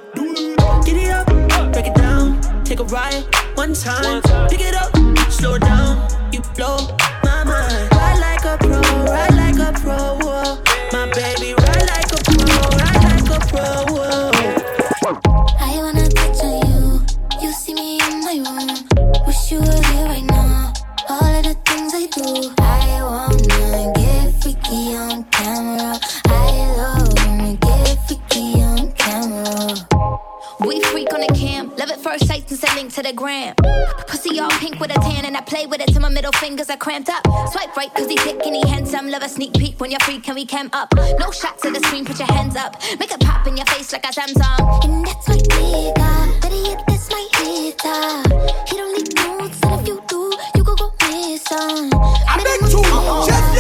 Get 0.86 0.97
it 0.97 1.11
up, 1.11 1.28
break 1.71 1.88
it 1.88 1.95
down, 1.95 2.41
take 2.63 2.80
a 2.80 2.86
ride 2.86 3.24
one 3.55 3.74
time. 3.74 4.21
Pick 4.49 4.61
it 4.61 4.76
up, 4.76 4.91
slow 5.32 5.55
it 5.55 5.61
down, 5.61 6.07
you 6.32 6.41
blow 6.55 6.97
to 33.03 33.09
the 33.09 33.15
gram. 33.15 33.55
Pussy 34.07 34.39
all 34.39 34.49
pink 34.51 34.79
with 34.79 34.91
a 34.91 34.99
tan, 34.99 35.25
and 35.25 35.35
I 35.35 35.41
play 35.41 35.65
with 35.65 35.81
it 35.81 35.87
till 35.89 36.01
my 36.01 36.09
middle 36.09 36.31
fingers 36.33 36.69
are 36.69 36.77
cramped 36.77 37.09
up. 37.09 37.23
Swipe 37.51 37.75
right, 37.75 37.93
cause 37.93 38.07
he 38.07 38.17
thick 38.17 38.39
and 38.45 38.55
he 38.55 38.67
handsome. 38.67 39.09
Love 39.09 39.23
a 39.23 39.29
sneak 39.29 39.53
peek 39.53 39.79
when 39.79 39.91
you're 39.91 39.99
free, 40.01 40.19
can 40.19 40.35
we 40.35 40.45
cam 40.45 40.69
up? 40.73 40.93
No 41.19 41.31
shots 41.31 41.65
at 41.65 41.73
the 41.73 41.79
screen, 41.81 42.05
put 42.05 42.19
your 42.19 42.31
hands 42.31 42.55
up. 42.55 42.81
Make 42.99 43.11
it 43.11 43.19
pop 43.19 43.47
in 43.47 43.57
your 43.57 43.65
face 43.67 43.91
like 43.93 44.05
a 44.05 44.09
Samsung. 44.09 44.85
And 44.85 45.05
that's 45.05 45.27
my 45.27 45.35
nigga. 45.35 46.41
Better 46.41 46.55
yet, 46.55 46.83
that's 46.87 47.09
my 47.09 47.27
hitter. 47.33 48.23
He 48.67 48.77
don't 48.77 48.93
need 48.97 49.15
notes, 49.15 49.59
and 49.63 49.81
if 49.81 49.87
you 49.87 50.01
do, 50.07 50.31
you 50.55 50.63
could 50.63 50.77
go 50.77 50.91
miss 51.01 51.43
some. 51.43 51.89
I 52.27 52.37
bet 52.37 52.61
you, 52.71 52.83
just 53.27 53.53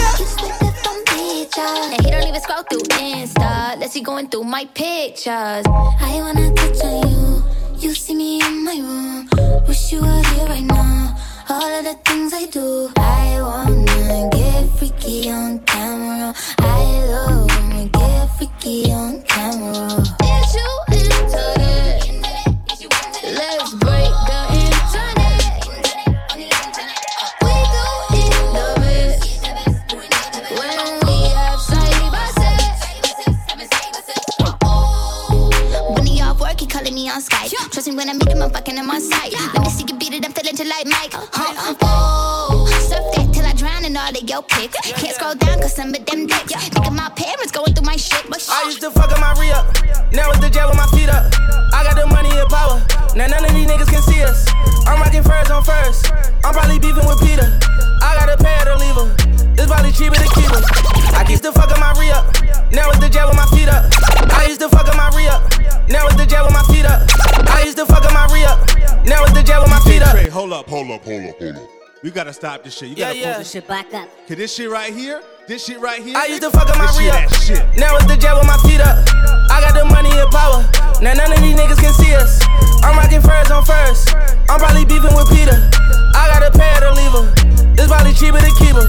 And 1.93 2.05
he 2.05 2.11
don't 2.11 2.27
even 2.27 2.41
scroll 2.41 2.63
through 2.63 2.83
Insta, 2.97 3.73
unless 3.73 3.93
he 3.93 4.01
going 4.01 4.29
through 4.29 4.43
my 4.45 4.65
pictures. 4.65 5.65
I 5.67 6.19
wanna 6.21 6.53
touch 6.53 6.81
on 6.83 7.09
you. 7.09 7.62
You 7.77 7.93
see 7.93 8.15
me 8.15 8.41
in 8.41 8.63
my 8.63 8.75
room. 8.75 9.27
Wish 9.67 9.91
you 9.91 10.01
were 10.01 10.23
here 10.29 10.45
right 10.47 10.63
now. 10.63 11.15
All 11.49 11.79
of 11.79 11.83
the 11.83 11.95
things 12.05 12.33
I 12.33 12.45
do. 12.45 12.89
I 12.97 13.41
wanna 13.41 14.29
get 14.31 14.69
freaky 14.77 15.29
on 15.29 15.59
camera. 15.59 16.33
I 16.59 17.05
love 17.07 17.47
when 17.49 17.77
we 17.77 17.89
get 17.89 18.27
freaky 18.37 18.91
on 18.91 19.21
camera. 19.23 19.87
Is 20.21 20.55
you 20.55 21.12
on 37.13 37.21
Skype. 37.21 37.53
Trust 37.69 37.87
me 37.87 37.95
when 37.95 38.09
I 38.09 38.13
meet 38.13 38.27
him, 38.27 38.41
I'm 38.41 38.49
fucking 38.49 38.75
him 38.75 38.89
on 38.89 38.99
sight. 38.99 39.33
Let 39.53 39.61
me 39.61 39.69
see 39.69 39.85
you 39.85 39.95
beat 40.01 40.13
it, 40.13 40.25
I'm 40.25 40.33
feeling 40.33 40.57
just 40.57 40.69
like 40.69 40.89
Mike. 40.89 41.13
Huh? 41.13 41.77
Oh, 41.85 42.65
surf 42.89 43.05
that 43.13 43.29
till 43.29 43.45
I 43.45 43.53
drown 43.53 43.85
in 43.85 43.95
all 43.95 44.09
of 44.09 44.25
your 44.25 44.41
pics. 44.41 44.73
Can't 44.97 45.13
scroll 45.13 45.35
down 45.35 45.61
cause 45.61 45.77
some 45.77 45.93
of 45.93 46.01
them 46.05 46.25
dicks. 46.25 46.57
Think 46.57 46.73
of 46.81 46.93
my 46.93 47.09
parents 47.13 47.53
going 47.53 47.73
through 47.77 47.85
my 47.85 47.97
shit, 47.97 48.25
but 48.29 48.41
I 48.49 48.65
used 48.65 48.81
to 48.81 48.89
fuck 48.89 49.13
up 49.13 49.21
my 49.21 49.37
re 49.37 49.53
up. 49.53 49.69
Now 50.09 50.33
it's 50.33 50.41
the 50.41 50.49
jet 50.49 50.65
with 50.65 50.77
my 50.77 50.89
feet 50.89 51.09
up. 51.09 51.29
I 51.69 51.85
got 51.85 51.93
the 51.93 52.09
money 52.09 52.33
and 52.33 52.49
power. 52.49 52.81
Now 53.13 53.29
none 53.29 53.45
of 53.45 53.53
these 53.53 53.69
niggas 53.69 53.93
can 53.93 54.01
see 54.01 54.25
us. 54.25 54.49
I'm 54.89 54.97
rocking 54.97 55.21
furs 55.21 55.53
on 55.53 55.61
first. 55.61 56.09
I'm 56.41 56.57
probably 56.57 56.81
beefing 56.81 57.05
with 57.05 57.21
Peter. 57.21 57.45
I 58.01 58.17
got 58.17 58.33
a 58.33 58.37
pair 58.41 58.65
to 58.65 58.73
leave 58.81 58.97
her. 58.97 59.07
It's 59.53 59.69
probably 59.69 59.93
cheaper 59.93 60.17
to 60.17 60.29
keep 60.33 60.49
her. 60.49 60.65
I 61.13 61.21
used 61.29 61.45
to 61.45 61.53
fuck 61.53 61.69
up 61.69 61.77
my 61.77 61.93
re 61.93 62.09
up. 62.09 62.25
Now 62.73 62.89
it's 62.89 62.97
the 62.97 63.09
jet 63.09 63.29
with 63.29 63.37
my 63.37 63.45
feet 63.53 63.69
up. 63.69 63.85
I 64.33 64.49
used 64.49 64.65
to 64.65 64.69
fuck 64.69 64.89
up 64.89 64.97
my 64.97 65.13
re 65.13 65.29
up. 65.29 65.52
Now 65.93 66.07
it's 66.07 66.15
the 66.15 66.25
jet 66.25 66.43
with 66.43 66.53
my 66.53 66.63
feet 66.73 66.85
up. 66.85 67.03
I 67.53 67.61
used 67.63 67.77
to 67.77 67.85
fuck 67.85 68.03
up 68.03 68.11
my 68.13 68.25
re 68.33 68.43
up. 68.45 68.57
Now 69.05 69.21
it's 69.25 69.33
the 69.33 69.43
jet 69.43 69.59
with 69.61 69.69
my 69.69 69.79
feet 69.81 70.01
up. 70.01 70.09
Trey, 70.09 70.27
hold 70.27 70.51
up, 70.51 70.67
hold 70.67 70.89
up, 70.89 71.03
hold 71.03 71.23
up, 71.23 71.37
hold 71.37 71.55
up. 71.55 71.82
You 72.03 72.11
gotta 72.11 72.33
stop 72.33 72.63
this 72.63 72.75
shit. 72.75 72.89
You 72.89 72.95
gotta 72.97 73.15
Yeah, 73.15 73.21
yeah. 73.23 73.31
pull 73.35 73.39
this 73.39 73.51
shit 73.51 73.65
back 73.67 73.93
up. 73.93 74.09
Cause 74.27 74.35
this 74.35 74.53
shit 74.53 74.69
right 74.69 74.91
here, 74.93 75.23
this 75.47 75.63
shit 75.63 75.79
right 75.79 76.03
here. 76.03 76.17
I 76.19 76.25
used 76.27 76.41
to 76.43 76.51
fuck 76.51 76.67
up 76.67 76.75
my 76.77 76.87
this 76.87 76.99
re-up. 76.99 77.15
that 77.15 77.31
shit. 77.39 77.63
Now 77.79 77.95
it's 77.95 78.05
the 78.11 78.17
jet 78.19 78.35
with 78.35 78.43
my 78.43 78.59
feet 78.67 78.83
up. 78.83 78.99
I 79.47 79.63
got 79.63 79.71
the 79.71 79.87
money 79.87 80.11
and 80.11 80.27
power. 80.27 80.67
Now 80.99 81.15
none 81.15 81.31
of 81.31 81.39
these 81.39 81.55
niggas 81.55 81.79
can 81.79 81.95
see 81.95 82.11
us. 82.11 82.43
I'm 82.83 82.99
rocking 82.99 83.23
furs 83.23 83.47
on 83.55 83.63
first. 83.63 84.11
I'm 84.51 84.59
probably 84.59 84.83
beefing 84.83 85.15
with 85.15 85.31
Peter. 85.31 85.55
I 86.11 86.27
got 86.27 86.43
to 86.43 86.51
pay 86.51 86.67
her 86.75 86.91
to 86.91 86.91
leave 86.91 87.15
her. 87.15 87.25
It's 87.79 87.87
probably 87.87 88.11
cheaper 88.13 88.43
to 88.43 88.51
keep 88.59 88.75
her. 88.75 88.87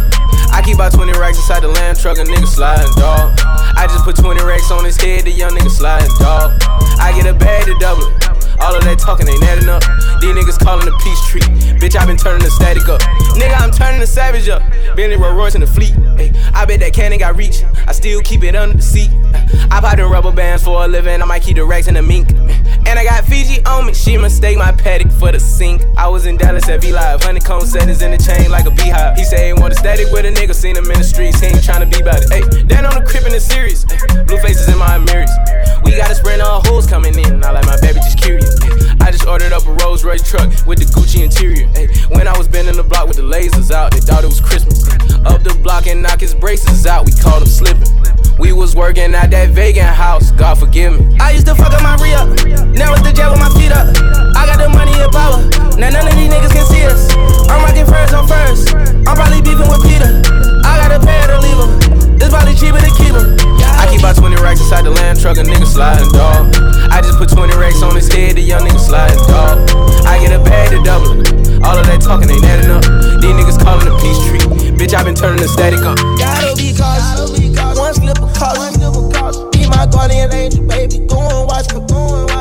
I 0.50 0.62
keep 0.66 0.74
about 0.74 0.90
20 0.92 1.14
racks 1.14 1.38
inside 1.38 1.62
the 1.62 1.70
land 1.70 1.98
truck, 1.98 2.18
a 2.18 2.26
nigga 2.26 2.46
sliding, 2.50 2.90
dog. 2.98 3.30
I 3.78 3.86
just 3.86 4.02
put 4.04 4.16
20 4.18 4.42
racks 4.42 4.70
on 4.70 4.84
his 4.84 4.98
head, 4.98 5.22
the 5.24 5.30
young 5.30 5.50
nigga 5.54 5.70
sliding, 5.70 6.10
dog. 6.18 6.50
I 6.98 7.14
get 7.14 7.26
a 7.30 7.34
bag 7.34 7.66
to 7.66 7.78
double 7.78 8.06
it. 8.10 8.43
All 8.60 8.74
of 8.74 8.84
that 8.84 8.98
talking 8.98 9.28
ain't 9.28 9.42
adding 9.44 9.68
up. 9.68 9.82
These 10.20 10.34
niggas 10.34 10.58
calling 10.58 10.86
the 10.86 10.96
peace 11.02 11.22
tree. 11.28 11.46
Bitch, 11.78 11.96
I 11.96 12.06
been 12.06 12.16
turning 12.16 12.44
the 12.44 12.50
static 12.50 12.88
up. 12.88 13.00
Nigga, 13.36 13.60
I'm 13.60 13.70
turning 13.70 14.00
the 14.00 14.06
savage 14.06 14.48
up. 14.48 14.62
Bentley 14.96 15.16
Rolls 15.16 15.36
Royce 15.36 15.54
in 15.54 15.60
the 15.60 15.66
fleet. 15.66 15.94
Ay, 16.18 16.32
I 16.54 16.64
bet 16.64 16.80
that 16.80 16.92
cannon 16.92 17.18
got 17.18 17.36
reach. 17.36 17.62
I 17.86 17.92
still 17.92 18.20
keep 18.22 18.42
it 18.42 18.54
under 18.54 18.76
the 18.76 18.82
seat. 18.82 19.10
I 19.70 19.80
pop 19.80 19.96
them 19.96 20.10
rubber 20.10 20.32
bands 20.32 20.62
for 20.62 20.84
a 20.84 20.88
living. 20.88 21.20
I 21.20 21.24
might 21.24 21.42
keep 21.42 21.56
the 21.56 21.64
racks 21.64 21.88
in 21.88 21.94
the 21.94 22.02
mink. 22.02 22.30
And 22.86 22.98
I 22.98 23.04
got 23.04 23.24
Fiji 23.24 23.64
on 23.64 23.86
me. 23.86 23.94
She 23.94 24.16
mistake 24.16 24.58
my 24.58 24.72
Patek 24.72 25.10
for 25.12 25.32
the 25.32 25.40
sink. 25.40 25.82
I 25.96 26.08
was 26.08 26.26
in 26.26 26.36
Dallas 26.36 26.68
at 26.68 26.82
V 26.82 26.92
Live. 26.92 27.22
Honeycomb 27.22 27.66
settings 27.66 28.02
in 28.02 28.10
the 28.10 28.18
chain 28.18 28.50
like 28.50 28.66
a 28.66 28.70
beehive. 28.70 29.16
He 29.16 29.24
say 29.24 29.48
he 29.48 29.52
want 29.54 29.72
a 29.72 29.76
static 29.76 30.12
with 30.12 30.26
a 30.26 30.30
nigga. 30.30 30.54
Seen 30.54 30.76
him 30.76 30.90
in 30.90 30.98
the 30.98 31.04
streets. 31.04 31.40
He 31.40 31.46
ain't 31.46 31.56
tryna 31.56 31.90
be 31.90 32.00
about 32.00 32.22
it. 32.22 32.30
Hey, 32.30 32.62
down 32.64 32.86
on 32.86 32.94
the 33.02 33.08
crib 33.08 33.24
in 33.24 33.32
the 33.32 33.40
series. 33.40 33.84
Ay, 33.90 34.24
blue 34.24 34.38
faces 34.38 34.68
in 34.68 34.78
my 34.78 34.98
mirrors. 34.98 35.30
We 35.82 35.96
got 35.96 36.10
a 36.10 36.14
sprint 36.14 36.42
of 36.42 36.66
hoes 36.66 36.86
coming 36.86 37.18
in. 37.18 37.42
I 37.42 37.50
like 37.50 37.66
my 37.66 37.80
baby 37.80 38.00
just 38.00 38.18
curious. 38.20 38.43
I 39.00 39.10
just 39.10 39.26
ordered 39.26 39.52
up 39.52 39.66
a 39.66 39.72
Rolls 39.84 40.04
Royce 40.04 40.22
truck 40.22 40.48
with 40.66 40.78
the 40.78 40.86
Gucci 40.86 41.24
interior. 41.24 41.68
When 42.16 42.28
I 42.28 42.36
was 42.36 42.48
bending 42.48 42.76
the 42.76 42.82
block 42.82 43.08
with 43.08 43.16
the 43.16 43.22
lasers 43.22 43.70
out, 43.70 43.92
they 43.92 44.00
thought 44.00 44.24
it 44.24 44.28
was 44.28 44.40
Christmas. 44.40 44.88
Up 45.24 45.42
the 45.42 45.56
block 45.62 45.86
and 45.86 46.02
knock 46.02 46.20
his 46.20 46.34
braces 46.34 46.86
out. 46.86 47.06
We 47.06 47.12
called 47.12 47.42
him 47.42 47.48
slipping. 47.48 47.88
We 48.38 48.52
was 48.52 48.74
working 48.74 49.14
at 49.14 49.30
that 49.30 49.50
vegan 49.50 49.86
house. 49.86 50.30
God 50.32 50.58
forgive 50.58 50.98
me. 50.98 51.16
I 51.20 51.32
used 51.32 51.46
to 51.46 51.54
fuck 51.54 51.72
up 51.72 51.82
my 51.82 51.96
re 52.02 52.12
up. 52.14 52.28
Now 52.74 52.92
it's 52.92 53.02
the 53.02 53.12
jet 53.14 53.30
with 53.30 53.40
my 53.40 53.50
feet 53.54 53.72
up. 53.72 53.88
I 54.36 54.46
got 54.46 54.58
the 54.58 54.68
money 54.68 54.92
and 54.96 55.12
power. 55.12 55.40
Now 55.78 55.90
none 55.90 56.06
of 56.08 56.14
these 56.16 56.28
niggas 56.28 56.52
can 56.52 56.66
see 56.66 56.84
us. 56.84 57.12
I'm 57.48 57.62
rocking 57.62 57.86
furs 57.86 58.12
on 58.12 58.26
first. 58.26 58.74
I'm 58.74 59.14
probably 59.16 59.40
beefing 59.40 59.68
with 59.68 59.82
Peter. 59.86 60.10
I 60.64 60.88
got 60.88 61.00
pay 61.00 61.20
her 61.22 61.28
to 61.32 61.40
leave 61.40 61.56
her. 61.56 61.94
Probably 62.34 62.58
cheaper 62.58 62.82
to 62.82 62.90
keep. 62.98 63.14
I 63.78 63.86
keep 63.86 64.00
about 64.00 64.16
20 64.16 64.42
racks 64.42 64.58
inside 64.58 64.82
the 64.82 64.90
land 64.90 65.20
truck, 65.20 65.36
a 65.36 65.46
nigga 65.46 65.66
sliding, 65.66 66.10
dog. 66.10 66.50
I 66.90 67.00
just 67.00 67.16
put 67.16 67.30
20 67.30 67.54
racks 67.54 67.80
on 67.80 67.94
his 67.94 68.10
head, 68.12 68.33
the 68.34 68.42
young 68.42 68.62
nigga 68.66 68.80
sliding, 68.80 69.18
dog. 69.30 69.62
I 70.06 70.18
get 70.18 70.32
a 70.34 70.42
bag 70.42 70.70
to 70.70 70.82
double 70.82 71.22
it. 71.22 71.30
All 71.62 71.78
of 71.78 71.86
that 71.86 72.02
talking 72.02 72.28
ain't 72.28 72.44
adding 72.44 72.70
up. 72.70 72.82
These 73.22 73.34
niggas 73.38 73.58
calling 73.62 73.86
the 73.86 73.94
peace 74.02 74.18
tree. 74.26 74.42
Bitch, 74.74 74.92
I 74.92 75.02
been 75.04 75.14
turning 75.14 75.40
the 75.40 75.48
static 75.48 75.80
up. 75.86 75.96
Gotta 76.18 76.52
be 76.58 76.74
cautious. 76.74 77.30
One 77.78 77.94
slip 77.94 78.18
of 78.18 78.34
caution. 78.34 79.50
Be 79.54 79.70
my 79.70 79.86
guardian 79.86 80.32
angel, 80.34 80.66
baby. 80.66 80.98
Go 81.06 81.22
and 81.22 81.46
watch 81.46 81.70
me. 81.72 81.80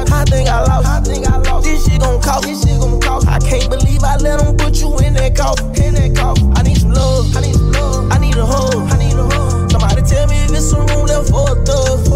I 0.10 0.26
think 0.26 0.50
I 0.50 0.66
lost. 0.66 0.88
I 0.88 1.00
think 1.02 1.28
I 1.30 1.38
lost. 1.38 1.66
This 1.66 1.86
shit 1.86 2.02
gon' 2.02 2.22
cost. 2.22 2.44
This 2.44 2.66
shit 2.66 2.80
gon' 2.82 3.00
cost. 3.00 3.28
I 3.28 3.38
can't 3.40 3.70
believe 3.70 4.04
I 4.04 4.18
let 4.18 4.42
them 4.42 4.58
put 4.58 4.82
you 4.82 4.98
in 5.06 5.14
that 5.14 5.38
coffin. 5.38 5.70
In 5.78 5.94
that 5.94 6.18
coffin. 6.18 6.52
I 6.58 6.64
need 6.64 6.82
some 6.82 6.92
love. 6.92 7.30
I 7.38 7.42
need 7.42 7.54
some 7.54 7.72
love. 7.72 8.12
I 8.12 8.18
need 8.18 8.36
a 8.36 8.46
hug. 8.46 8.82
I 8.92 8.98
need 8.98 9.14
a 9.14 9.24
hug. 9.30 9.72
Somebody 9.72 10.02
tell 10.02 10.28
me 10.28 10.42
if 10.44 10.52
it's 10.52 10.70
some 10.74 10.86
room 10.90 11.06
left 11.06 11.30
for 11.30 11.54
a 11.54 11.56
thug. 11.64 12.13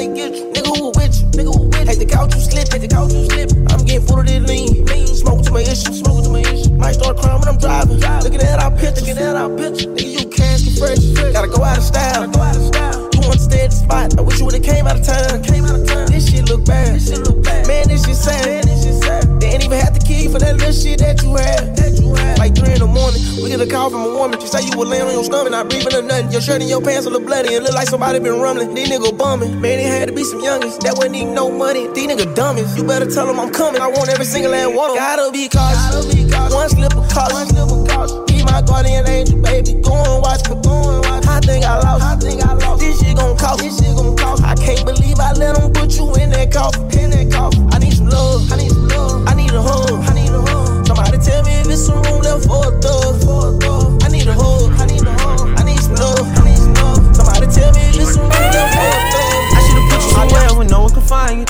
They 0.00 0.08
get 0.14 0.32
you? 0.34 0.48
Nigga 0.52 0.72
who 0.76 0.88
with 0.96 1.12
you? 1.20 1.26
Nigga 1.36 1.52
who 1.52 1.68
with 1.68 1.80
you? 1.80 1.86
Hate 1.86 1.98
the 2.00 2.08
couch 2.08 2.34
you 2.34 2.40
slip. 2.40 2.72
Hate 2.72 2.80
the 2.80 2.88
couch 2.88 3.12
you 3.12 3.28
slip. 3.28 3.50
I'm 3.68 3.84
getting 3.84 4.06
full 4.06 4.20
of 4.20 4.26
this 4.26 4.40
lean. 4.48 4.84
lean. 4.88 5.06
Smoke 5.06 5.44
to 5.44 5.52
my 5.52 5.60
issue. 5.60 5.92
Smoke 5.92 6.24
to 6.24 6.30
my 6.30 6.40
issue. 6.40 6.72
Might 6.80 6.96
start 6.96 7.20
crying 7.20 7.40
when 7.40 7.48
I'm 7.52 7.58
driving. 7.60 8.00
Looking 8.00 8.40
at 8.40 8.58
our 8.64 8.72
picture. 8.72 9.04
Looking 9.04 9.20
at 9.20 9.36
our 9.36 9.50
picture. 9.52 9.92
Nigga, 9.92 10.24
you 10.24 10.26
can't 10.32 10.56
get 10.64 10.74
fresh. 10.80 11.04
Gotta 11.36 11.52
go 11.52 11.60
out 11.60 11.76
of 11.76 11.84
style. 11.84 12.24
Gotta 12.24 12.32
go 12.32 12.40
out 12.40 12.56
of 12.56 12.64
style. 12.64 13.00
You 13.12 13.20
want 13.28 13.36
to 13.36 13.44
stay 13.44 13.62
at 13.68 13.70
the 13.70 13.76
spot. 13.76 14.16
I 14.16 14.22
wish 14.24 14.38
you 14.40 14.44
would've 14.48 14.64
came 14.64 14.86
out 14.88 14.96
of 14.96 15.04
town. 15.04 15.44
Came 15.44 15.64
out 15.68 15.76
of 15.76 15.84
town. 15.84 16.06
This 16.08 16.32
shit 16.32 16.48
look 16.48 16.64
bad. 16.64 16.96
This 16.96 17.12
shit 17.12 17.20
look 17.20 17.44
bad. 17.44 17.68
Man, 17.68 17.88
this 17.88 18.06
shit 18.08 18.16
sad. 18.16 18.46
Man, 18.48 18.64
this 18.64 18.80
shit 18.84 18.96
sad. 19.04 19.40
They 19.40 19.52
ain't 19.52 19.64
even 19.64 19.78
have 19.84 19.89
you 20.14 20.30
for 20.30 20.38
that 20.38 20.56
little 20.56 20.72
shit 20.72 20.98
that 21.00 21.22
you 21.22 21.34
had. 21.36 21.76
That 21.76 21.98
you 22.00 22.14
had. 22.14 22.38
Like 22.38 22.56
three 22.56 22.72
in 22.72 22.80
the 22.80 22.86
morning, 22.86 23.20
we 23.42 23.50
get 23.50 23.60
a 23.60 23.66
call 23.66 23.90
from 23.90 24.02
a 24.02 24.12
woman. 24.16 24.40
She 24.40 24.46
say 24.46 24.64
you 24.64 24.76
were 24.76 24.86
laying 24.86 25.04
on 25.06 25.12
your 25.12 25.24
stomach, 25.24 25.52
and 25.52 25.56
not 25.56 25.68
breathing 25.68 25.94
or 25.94 26.02
nothing. 26.02 26.32
Your 26.32 26.40
shirt 26.40 26.60
and 26.60 26.70
your 26.70 26.80
pants 26.80 27.06
look 27.06 27.24
bloody. 27.26 27.54
It 27.54 27.62
look 27.62 27.74
like 27.74 27.88
somebody 27.88 28.18
been 28.18 28.40
rumbling. 28.40 28.74
These 28.74 28.90
niggas 28.90 29.16
bumming. 29.16 29.60
Man, 29.60 29.78
it 29.78 29.86
had 29.86 30.08
to 30.08 30.14
be 30.14 30.24
some 30.24 30.40
youngins 30.40 30.80
that 30.80 30.96
wouldn't 30.96 31.12
need 31.12 31.30
no 31.32 31.50
money. 31.50 31.86
These 31.92 32.08
niggas 32.08 32.34
dummies. 32.34 32.76
You 32.76 32.84
better 32.84 33.10
tell 33.10 33.26
them 33.26 33.38
I'm 33.38 33.52
coming. 33.52 33.80
I 33.80 33.88
want 33.88 34.08
every 34.08 34.24
single 34.24 34.52
last 34.52 34.74
one. 34.74 34.96
Gotta 34.96 35.30
be 35.30 35.48
cautious. 35.48 36.08
One 36.52 36.68
slip 36.68 36.96
of 36.96 37.08
caution. 37.08 38.26
Be 38.26 38.42
my 38.44 38.62
guardian 38.62 39.06
angel, 39.06 39.40
baby. 39.42 39.74
Go 39.84 39.94
and 39.94 40.22
watch 40.22 40.48
me, 40.48 40.56
go 40.62 40.72
and 40.96 41.04
watch. 41.04 41.26
I 41.26 41.40
think 41.40 41.64
I 41.64 41.78
lost, 41.78 42.02
I 42.02 42.16
think 42.16 42.42
I 42.42 42.54
lost. 42.54 42.80
This 42.80 43.00
shit 43.00 43.16
gon' 43.16 43.36
cost, 43.36 43.60
this 43.60 43.78
shit 43.78 43.94
gon' 43.94 44.16
cost. 44.16 44.42
I 44.42 44.54
can't 44.54 44.84
believe 44.84 45.18
I 45.20 45.32
let 45.32 45.56
them 45.56 45.72
put 45.72 45.92
you 45.96 46.12
in 46.16 46.30
that 46.30 46.52
coffin, 46.52 46.82
in 46.98 47.10
that 47.10 47.30
coffin. 47.30 47.68
I 47.72 47.78
need 47.78 47.92
some 47.92 48.08
love, 48.08 48.50
I 48.52 48.56
need 48.56 48.70
some 48.70 48.88
love. 48.88 48.89
I 49.26 49.34
need 49.34 49.52
a 49.52 49.62
hug, 49.62 50.04
I 50.08 50.14
need 50.14 50.30
a 50.30 50.40
hug. 50.40 50.86
Somebody 50.86 51.18
tell 51.18 51.42
me 51.44 51.52
if 51.60 51.68
it's 51.68 51.86
some 51.86 52.02
room 52.02 52.20
left 52.22 52.46
for 52.46 52.68
a 52.68 52.80
thug. 52.80 54.02
I 54.02 54.08
need 54.08 54.26
a 54.26 54.34
hug, 54.34 54.72
I 54.80 54.86
need 54.86 55.02
a 55.02 55.12
hug. 55.20 55.58
I 55.58 55.62
need 55.64 55.80
some 55.80 55.94
love, 55.94 56.26
I 56.38 56.44
need 56.44 56.58
some 56.58 56.74
love. 56.74 57.16
Somebody 57.16 57.46
tell 57.52 57.72
me 57.72 57.80
if 57.88 57.96
it's 58.00 58.14
some 58.14 58.22
room 58.22 58.50
left 58.54 58.74
for 58.74 58.88
a 58.90 59.02
thug. 59.12 59.42
I 59.54 59.60
should've 59.66 59.88
put 59.90 60.00
you 60.02 60.10
somewhere 60.16 60.50
where 60.58 60.68
no 60.68 60.80
one 60.82 60.92
can 60.92 61.02
find 61.02 61.38
you. 61.40 61.46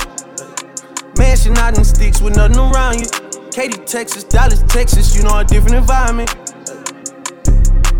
Mansion 1.17 1.57
out 1.57 1.77
in 1.77 1.83
sticks 1.83 2.21
with 2.21 2.35
nothing 2.35 2.57
around 2.57 2.99
you. 2.99 3.07
Katy, 3.51 3.77
Texas, 3.85 4.23
Dallas, 4.23 4.63
Texas, 4.67 5.15
you 5.15 5.23
know 5.23 5.39
a 5.39 5.43
different 5.43 5.75
environment. 5.75 6.29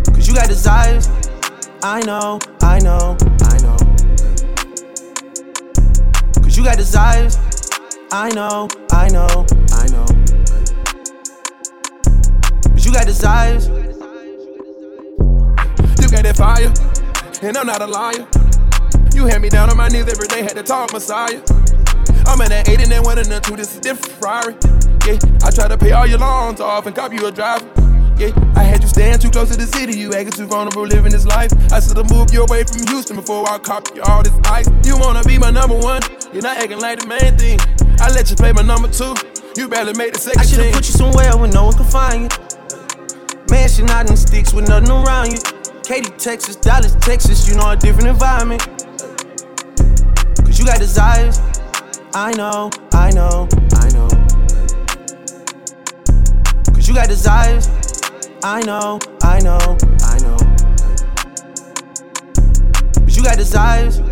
Cause 0.06 0.26
you 0.26 0.34
got 0.34 0.48
desires. 0.48 1.08
I 1.82 2.00
know, 2.06 2.38
I 2.62 2.78
know, 2.78 3.16
I 3.42 3.58
know. 3.58 3.76
Cause 6.42 6.56
you 6.56 6.64
got 6.64 6.78
desires. 6.78 7.36
I 8.14 8.28
know, 8.34 8.68
I 8.90 9.08
know, 9.08 9.46
I 9.72 9.86
know. 9.86 10.04
Cause 12.68 12.84
you 12.84 12.92
got 12.92 13.06
desires. 13.06 13.68
You 13.68 13.74
got 16.10 16.22
that 16.22 16.36
fire, 16.36 16.70
and 17.40 17.56
I'm 17.56 17.66
not 17.66 17.80
a 17.80 17.86
liar. 17.86 18.28
You 19.14 19.24
had 19.24 19.40
me 19.40 19.48
down 19.48 19.70
on 19.70 19.78
my 19.78 19.88
knees 19.88 20.08
every 20.08 20.28
day, 20.28 20.42
had 20.42 20.56
to 20.56 20.62
talk 20.62 20.92
Messiah. 20.92 21.40
I'm 22.26 22.38
in 22.42 22.50
that 22.50 22.68
8 22.68 22.82
and 22.82 22.92
then 22.92 23.02
one 23.02 23.16
and 23.16 23.28
then 23.28 23.40
two, 23.40 23.56
this 23.56 23.72
is 23.72 23.80
different 23.80 24.12
Ferrari. 24.16 24.56
Yeah, 25.06 25.16
I 25.42 25.50
try 25.50 25.68
to 25.68 25.78
pay 25.78 25.92
all 25.92 26.06
your 26.06 26.18
loans 26.18 26.60
off 26.60 26.84
and 26.84 26.94
cop 26.94 27.14
you 27.14 27.26
a 27.26 27.32
driver. 27.32 27.66
Yeah, 28.18 28.28
I 28.54 28.62
had 28.62 28.82
you 28.82 28.88
staying 28.88 29.20
too 29.20 29.30
close 29.30 29.48
to 29.52 29.56
the 29.56 29.66
city, 29.66 29.96
you 29.98 30.12
acting 30.12 30.32
too 30.32 30.46
vulnerable 30.46 30.86
living 30.86 31.12
this 31.12 31.24
life. 31.24 31.50
I 31.72 31.80
should've 31.80 32.10
moved 32.10 32.34
you 32.34 32.44
away 32.44 32.64
from 32.64 32.86
Houston 32.88 33.16
before 33.16 33.48
I 33.48 33.56
cop 33.56 33.88
you 33.96 34.02
all 34.02 34.22
this 34.22 34.34
ice. 34.44 34.68
You 34.84 34.98
wanna 34.98 35.24
be 35.24 35.38
my 35.38 35.50
number 35.50 35.78
one, 35.78 36.02
you're 36.30 36.42
not 36.42 36.58
acting 36.58 36.78
like 36.78 37.00
the 37.00 37.06
main 37.06 37.38
thing. 37.38 37.58
I 38.00 38.10
let 38.14 38.30
you 38.30 38.36
play 38.36 38.52
my 38.52 38.62
number 38.62 38.88
two, 38.88 39.14
you 39.56 39.68
barely 39.68 39.92
made 39.94 40.14
the 40.14 40.18
second 40.18 40.40
I 40.40 40.44
should've 40.44 40.72
put 40.72 40.86
you 40.86 40.94
somewhere 40.94 41.36
where 41.36 41.50
no 41.50 41.64
one 41.64 41.74
can 41.74 41.84
find 41.84 42.22
you. 42.22 42.28
Mansion 43.50 43.90
out 43.90 44.08
in 44.08 44.16
sticks 44.16 44.52
with 44.52 44.68
nothing 44.68 44.90
around 44.90 45.32
you. 45.32 45.38
Katy, 45.82 46.10
Texas, 46.16 46.56
Dallas, 46.56 46.94
Texas, 47.00 47.48
you 47.48 47.56
know 47.56 47.70
a 47.70 47.76
different 47.76 48.08
environment. 48.08 48.62
Cause 50.38 50.58
you 50.58 50.64
got 50.64 50.78
desires. 50.78 51.40
I 52.14 52.32
know, 52.32 52.70
I 52.92 53.10
know, 53.10 53.48
I 53.74 53.88
know. 53.90 54.08
Cause 56.72 56.88
you 56.88 56.94
got 56.94 57.08
desires. 57.08 57.68
I 58.44 58.62
know, 58.62 58.98
I 59.22 59.40
know, 59.40 59.76
I 60.02 60.18
know. 60.18 60.36
Cause 63.04 63.16
you 63.16 63.22
got 63.22 63.36
desires. 63.36 64.11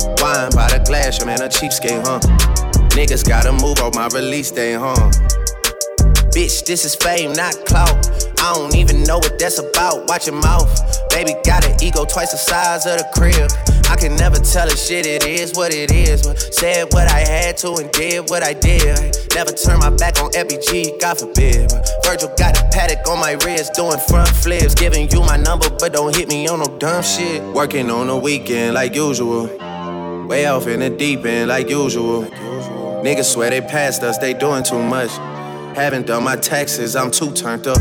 Wine 0.21 0.51
by 0.53 0.69
the 0.69 0.83
glass, 0.85 1.17
your 1.17 1.25
man 1.25 1.41
a 1.41 1.49
cheapskate, 1.49 2.05
huh? 2.05 2.19
Niggas 2.93 3.27
gotta 3.27 3.51
move 3.51 3.79
on 3.81 3.91
my 3.95 4.07
release 4.13 4.51
day, 4.51 4.73
huh? 4.73 4.93
Bitch, 6.29 6.63
this 6.63 6.85
is 6.85 6.95
fame, 6.95 7.33
not 7.33 7.55
clout. 7.65 7.89
I 8.39 8.53
don't 8.53 8.75
even 8.75 9.03
know 9.03 9.17
what 9.17 9.39
that's 9.39 9.57
about. 9.57 10.07
Watch 10.07 10.27
your 10.27 10.39
mouth. 10.39 10.69
Baby 11.09 11.33
got 11.43 11.65
an 11.65 11.75
ego 11.81 12.05
twice 12.05 12.31
the 12.31 12.37
size 12.37 12.85
of 12.85 12.99
the 12.99 13.07
crib. 13.17 13.49
I 13.89 13.95
can 13.95 14.15
never 14.15 14.37
tell 14.37 14.67
a 14.67 14.77
shit, 14.77 15.07
it 15.07 15.25
is 15.25 15.53
what 15.53 15.73
it 15.73 15.91
is. 15.91 16.21
But 16.21 16.39
said 16.53 16.93
what 16.93 17.11
I 17.11 17.19
had 17.19 17.57
to 17.57 17.73
and 17.81 17.91
did 17.91 18.29
what 18.29 18.43
I 18.43 18.53
did. 18.53 19.17
Never 19.33 19.51
turn 19.51 19.79
my 19.79 19.89
back 19.89 20.21
on 20.21 20.31
FBG, 20.31 21.01
God 21.01 21.17
forbid. 21.17 21.71
Virgil 22.05 22.29
got 22.37 22.55
a 22.57 22.63
Patek 22.69 23.07
on 23.09 23.19
my 23.19 23.33
wrist, 23.43 23.73
doing 23.73 23.99
front 24.07 24.29
flips. 24.29 24.75
Giving 24.75 25.09
you 25.09 25.21
my 25.21 25.37
number, 25.37 25.69
but 25.79 25.93
don't 25.93 26.15
hit 26.15 26.29
me 26.29 26.47
on 26.47 26.59
no 26.59 26.77
dumb 26.77 27.01
shit. 27.01 27.41
Working 27.53 27.89
on 27.89 28.07
the 28.07 28.15
weekend 28.15 28.75
like 28.75 28.93
usual. 28.93 29.49
Way 30.31 30.45
off 30.45 30.65
in 30.65 30.79
the 30.79 30.89
deep 30.89 31.25
end 31.25 31.49
like 31.49 31.69
usual. 31.69 32.23
Niggas 33.03 33.33
swear 33.33 33.49
they 33.49 33.59
passed 33.59 34.01
us, 34.01 34.17
they 34.17 34.33
doing 34.33 34.63
too 34.63 34.81
much. 34.81 35.11
Haven't 35.75 36.07
done 36.07 36.23
my 36.23 36.37
taxes, 36.37 36.95
I'm 36.95 37.11
too 37.11 37.33
turned 37.33 37.67
up. 37.67 37.79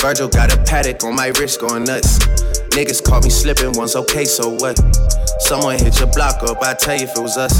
Virgil 0.00 0.26
got 0.26 0.52
a 0.52 0.56
Patek 0.56 1.04
on 1.04 1.14
my 1.14 1.28
wrist 1.38 1.60
going 1.60 1.84
nuts. 1.84 2.18
Niggas 2.74 3.04
caught 3.04 3.22
me 3.22 3.30
slipping 3.30 3.70
once, 3.74 3.94
okay, 3.94 4.24
so 4.24 4.48
what? 4.56 4.76
Someone 5.38 5.78
hit 5.78 6.00
your 6.00 6.10
block 6.10 6.42
up, 6.42 6.60
I 6.60 6.74
tell 6.74 6.96
you 6.96 7.04
if 7.04 7.16
it 7.16 7.22
was 7.22 7.36
us. 7.36 7.54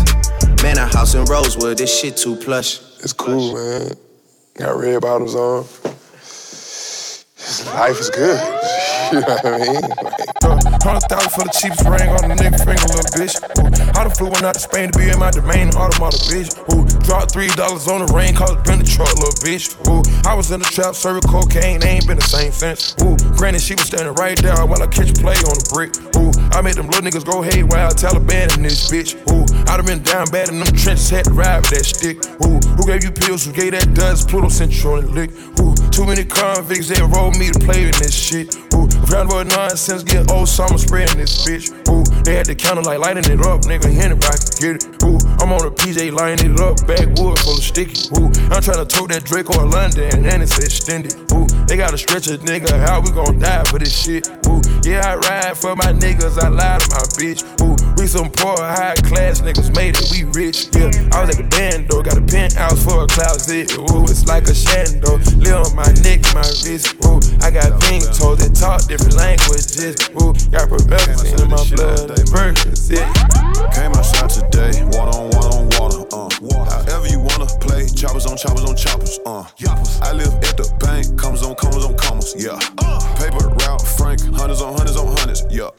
Man, 0.61 0.77
a 0.77 0.87
house 0.87 1.14
in 1.14 1.24
Rosewood, 1.27 1.79
this 1.79 1.97
shit 1.97 2.16
too 2.16 2.35
plush. 2.35 2.81
It's 3.05 3.12
cool, 3.12 3.55
man. 3.55 3.93
Got 4.55 4.77
red 4.77 5.03
bottoms 5.03 5.37
on. 5.37 5.59
Life 7.77 8.01
is 8.01 8.11
good. 8.11 8.41
you 9.12 9.20
know 9.20 9.27
what 9.29 9.47
I 9.47 9.59
mean? 9.59 9.81
Like, 10.03 10.26
Hundred 10.43 11.09
thousand 11.09 11.32
for 11.32 11.45
the 11.49 11.55
cheapest 11.57 11.89
ring 11.89 12.09
on 12.12 12.28
the 12.28 12.37
nigga 12.37 12.61
finger, 12.61 12.87
little 12.93 13.11
bitch. 13.16 13.34
Ooh, 13.59 13.68
I 13.97 14.05
done 14.05 14.12
flew 14.12 14.28
one 14.28 14.45
out 14.45 14.55
to 14.55 14.61
Spain 14.61 14.93
to 14.93 14.99
be 14.99 15.09
in 15.09 15.18
my 15.18 15.30
domain, 15.30 15.72
automotive 15.74 16.20
bitch. 16.28 16.53
Ooh, 16.72 16.84
dropped 17.05 17.32
three 17.32 17.49
dollars 17.57 17.89
on 17.89 18.05
the 18.05 18.11
rain, 18.12 18.37
it 18.37 18.64
been 18.64 18.78
the 18.78 18.87
truck, 18.87 19.11
little 19.16 19.34
bitch. 19.41 19.72
Ooh, 19.89 20.05
I 20.28 20.34
was 20.34 20.51
in 20.51 20.61
the 20.61 20.68
trap, 20.68 20.95
serving 20.95 21.24
cocaine, 21.24 21.80
they 21.80 21.99
ain't 21.99 22.07
been 22.07 22.18
the 22.20 22.28
same 22.28 22.53
since. 22.53 22.95
Ooh, 23.03 23.16
granted, 23.37 23.62
she 23.62 23.74
was 23.74 23.89
standing 23.89 24.14
right 24.14 24.37
there 24.39 24.61
while 24.66 24.82
I 24.82 24.87
catch 24.87 25.14
play 25.16 25.39
on 25.49 25.57
the 25.57 25.66
brick. 25.72 25.97
Ooh, 26.20 26.30
I 26.53 26.61
made 26.61 26.76
them 26.76 26.87
little 26.93 27.03
niggas 27.03 27.24
go 27.24 27.41
haywire, 27.41 27.89
Taliban 27.97 28.53
in 28.57 28.62
this 28.62 28.91
bitch. 28.93 29.16
Ooh, 29.32 29.47
I 29.66 29.76
done 29.76 29.87
been 29.87 30.03
down 30.03 30.28
bad 30.28 30.53
in 30.53 30.61
them 30.61 30.68
trenches, 30.76 31.09
had 31.09 31.24
to 31.26 31.32
ride 31.32 31.64
with 31.64 31.72
that 31.72 31.87
stick. 31.89 32.20
Ooh, 32.45 32.61
who 32.76 32.84
gave 32.84 33.03
you 33.03 33.11
pills, 33.11 33.47
who 33.47 33.53
gave 33.53 33.72
that 33.72 33.95
dust? 33.95 34.28
Pluto 34.28 34.53
you 34.53 34.91
on 34.91 35.14
lick. 35.14 35.30
Ooh, 35.59 35.74
too 35.91 36.05
many 36.05 36.24
convicts, 36.24 36.89
they 36.89 37.01
rolled 37.01 37.39
me 37.39 37.49
to 37.49 37.59
play 37.59 37.89
in 37.89 37.97
this 37.99 38.14
shit. 38.14 38.55
Ooh, 38.87 39.01
round 39.07 39.30
about 39.30 39.47
nonsense, 39.47 40.03
get 40.03 40.30
old 40.30 40.49
summer 40.49 40.78
spreading 40.78 41.18
this 41.18 41.45
bitch. 41.47 41.70
Ooh, 41.89 42.05
they 42.27 42.35
had 42.35 42.47
the 42.47 42.57
counter 42.57 42.83
like 42.83 42.99
lighting 42.99 43.31
it 43.31 43.39
up, 43.47 43.62
nigga, 43.70 43.87
anybody 43.87 44.35
can 44.35 44.59
get 44.59 44.74
it. 44.83 45.03
Ooh, 45.07 45.14
I'm 45.39 45.55
on 45.55 45.62
a 45.62 45.70
PJ 45.70 46.11
lining 46.11 46.59
it 46.59 46.61
up, 46.61 46.74
backwood 46.83 47.39
full 47.39 47.55
of 47.55 47.62
sticky. 47.62 48.11
Ooh, 48.18 48.27
I'm 48.51 48.59
trying 48.59 48.83
to 48.83 48.85
tote 48.85 49.14
that 49.14 49.22
Draco 49.22 49.62
in 49.62 49.70
London, 49.70 50.27
and 50.27 50.43
it's 50.43 50.59
extended. 50.59 51.14
Ooh, 51.31 51.47
they 51.70 51.77
gotta 51.77 51.97
stretch 51.97 52.27
a 52.27 52.39
nigga 52.43 52.74
out, 52.91 53.07
we 53.07 53.12
gon' 53.12 53.39
die 53.39 53.62
for 53.70 53.79
this 53.79 53.95
shit. 53.95 54.27
Ooh, 54.51 54.59
yeah, 54.83 55.07
I 55.07 55.14
ride 55.22 55.57
for 55.57 55.77
my 55.77 55.95
niggas, 55.95 56.35
I 56.43 56.49
lie 56.49 56.79
to 56.83 56.89
my 56.91 57.07
bitch. 57.14 57.47
Ooh, 57.62 57.79
we 57.95 58.07
some 58.07 58.31
poor, 58.31 58.59
high 58.59 58.99
class 59.07 59.41
niggas 59.41 59.74
made 59.74 59.95
it, 59.95 60.11
we 60.11 60.27
rich. 60.35 60.66
Yeah, 60.74 60.91
I 61.14 61.22
was 61.22 61.31
at 61.31 61.39
the 61.39 61.47
band 61.47 61.87
though, 61.89 62.03
got 62.03 62.18
a 62.18 62.27
penthouse 62.27 62.83
for 62.83 63.05
a 63.05 63.07
closet. 63.07 63.70
Ooh, 63.79 64.03
it's 64.11 64.27
like 64.27 64.51
a 64.51 64.57
shando, 64.57 65.22
live 65.39 65.70
on 65.70 65.77
my 65.77 65.91
neck, 66.03 66.27
my 66.35 66.47
wrist. 66.66 66.95
Ooh, 67.07 67.22
I 67.47 67.51
got 67.51 67.70
pink 67.87 68.03
toes 68.11 68.43
that 68.43 68.55
talk 68.55 68.83
different 68.91 69.14
languages. 69.14 69.95
Ooh, 70.18 70.35
got 70.51 70.68
professors 70.68 71.35
in 71.35 71.51
my 71.51 71.62
blood, 71.70 72.16
Percocet. 72.25 73.07
Came 73.75 73.93
outside 73.93 74.31
today, 74.31 74.85
water 74.85 75.19
on 75.19 75.31
water 75.31 75.57
on 75.57 75.69
water, 75.79 76.07
uh. 76.12 76.26
However 76.37 77.09
you 77.09 77.20
wanna 77.20 77.47
play, 77.61 77.89
choppers 77.89 78.26
on 78.26 78.37
choppers 78.37 78.64
on 78.64 78.76
choppers, 78.76 79.18
uh. 79.24 79.45
I 80.03 80.12
live 80.12 80.34
at 80.45 80.57
the 80.57 80.68
bank, 80.78 81.18
commas 81.18 81.43
on 81.43 81.55
commas 81.55 81.84
on 81.84 81.97
commas, 81.97 82.34
yeah. 82.37 82.59
Paper 83.16 83.49
route, 83.49 83.80
Frank, 83.97 84.20
hundreds 84.37 84.61
on 84.61 84.76
hundreds 84.76 84.99
on 84.99 85.16
hundreds, 85.16 85.45
yeah. 85.49 85.70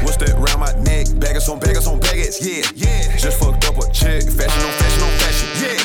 What's 0.00 0.16
that 0.18 0.32
round 0.40 0.60
my 0.60 0.72
neck? 0.80 1.08
Baggers 1.20 1.48
on 1.48 1.60
baggers 1.60 1.86
on 1.86 2.00
baggers, 2.00 2.40
yeah, 2.40 2.64
yeah. 2.74 3.16
Just 3.18 3.38
fucked 3.38 3.68
up 3.68 3.76
a 3.76 3.84
check, 3.92 4.24
fashion 4.24 4.62
on 4.64 4.72
fashion 4.80 5.02
on 5.04 5.12
fashion, 5.20 5.48
yeah. 5.60 5.76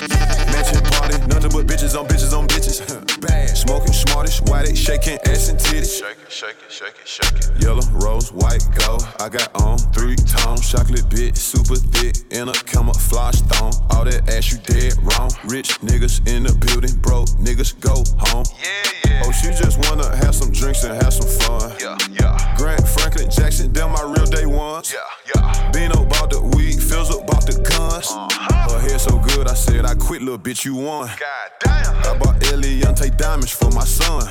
Matching 0.56 0.84
party, 0.96 1.18
nothing 1.28 1.52
but 1.52 1.68
bitches 1.68 2.00
on 2.00 2.08
bitches 2.08 2.32
on 2.32 2.48
bitches. 2.48 2.80
Bad, 3.20 3.50
smoking 3.58 3.92
smartish, 3.92 4.40
why 4.48 4.64
they 4.64 4.76
shaking 4.76 5.20
ass 5.26 5.50
and 5.50 5.60
titties? 5.60 6.00
Shake 6.00 6.16
it, 6.24 6.32
shake 6.32 6.56
it, 6.64 6.72
shake 6.72 6.96
it, 6.96 7.08
shake 7.08 7.36
it. 7.44 7.62
Yellow, 7.62 7.84
rose, 8.00 8.32
white, 8.32 8.64
gold. 8.80 9.04
I 9.20 9.28
got 9.28 9.52
on 9.60 9.78
three 9.92 10.16
tones, 10.16 10.64
chocolate 10.70 11.10
bit, 11.10 11.36
super 11.36 11.76
thick, 11.76 12.16
in 12.32 12.48
a 12.48 12.54
camouflage 12.54 13.42
thong. 13.52 13.74
All 13.90 14.06
that 14.06 14.13
ass 14.30 14.52
you 14.52 14.58
dead 14.60 14.94
wrong. 15.02 15.32
Rich 15.46 15.80
niggas 15.82 16.28
in 16.28 16.44
the 16.44 16.54
building, 16.66 16.96
broke 17.02 17.30
niggas 17.42 17.80
go 17.80 18.04
home. 18.20 18.46
Yeah, 18.62 19.12
yeah. 19.12 19.24
Oh, 19.26 19.32
she 19.32 19.48
just 19.50 19.78
wanna 19.90 20.16
have 20.16 20.36
some 20.36 20.52
drinks 20.52 20.84
and 20.84 20.94
have 21.02 21.14
some 21.14 21.28
fun. 21.28 21.74
Yeah, 21.80 21.98
yeah. 22.12 22.56
Grant 22.58 22.88
Franklin 22.88 23.30
Jackson, 23.30 23.74
them 23.74 23.92
my 23.92 24.04
real 24.04 24.26
day 24.26 24.46
ones. 24.46 24.94
Yeah, 24.94 25.00
yeah. 25.36 25.72
Bino 25.72 26.06
bought 26.06 26.30
the 26.30 26.42
weed, 26.56 26.82
Fizzle 26.82 27.23
bought 27.46 27.56
the 27.56 27.70
gun. 27.70 27.90
ones. 27.90 28.34
Her 28.72 28.80
hair 28.80 29.00
so 29.00 29.18
good, 29.20 29.48
I 29.48 29.54
said, 29.54 29.86
I 29.86 29.96
quit, 29.96 30.22
little 30.22 30.40
bitch, 30.40 30.66
you 30.66 30.76
won. 30.76 31.08
God 31.08 31.52
damn. 31.60 31.96
I 31.98 32.18
bought 32.18 32.40
Eliantte 32.42 33.18
diamonds 33.18 33.52
for 33.52 33.70
my 33.72 33.84
son. 33.84 34.28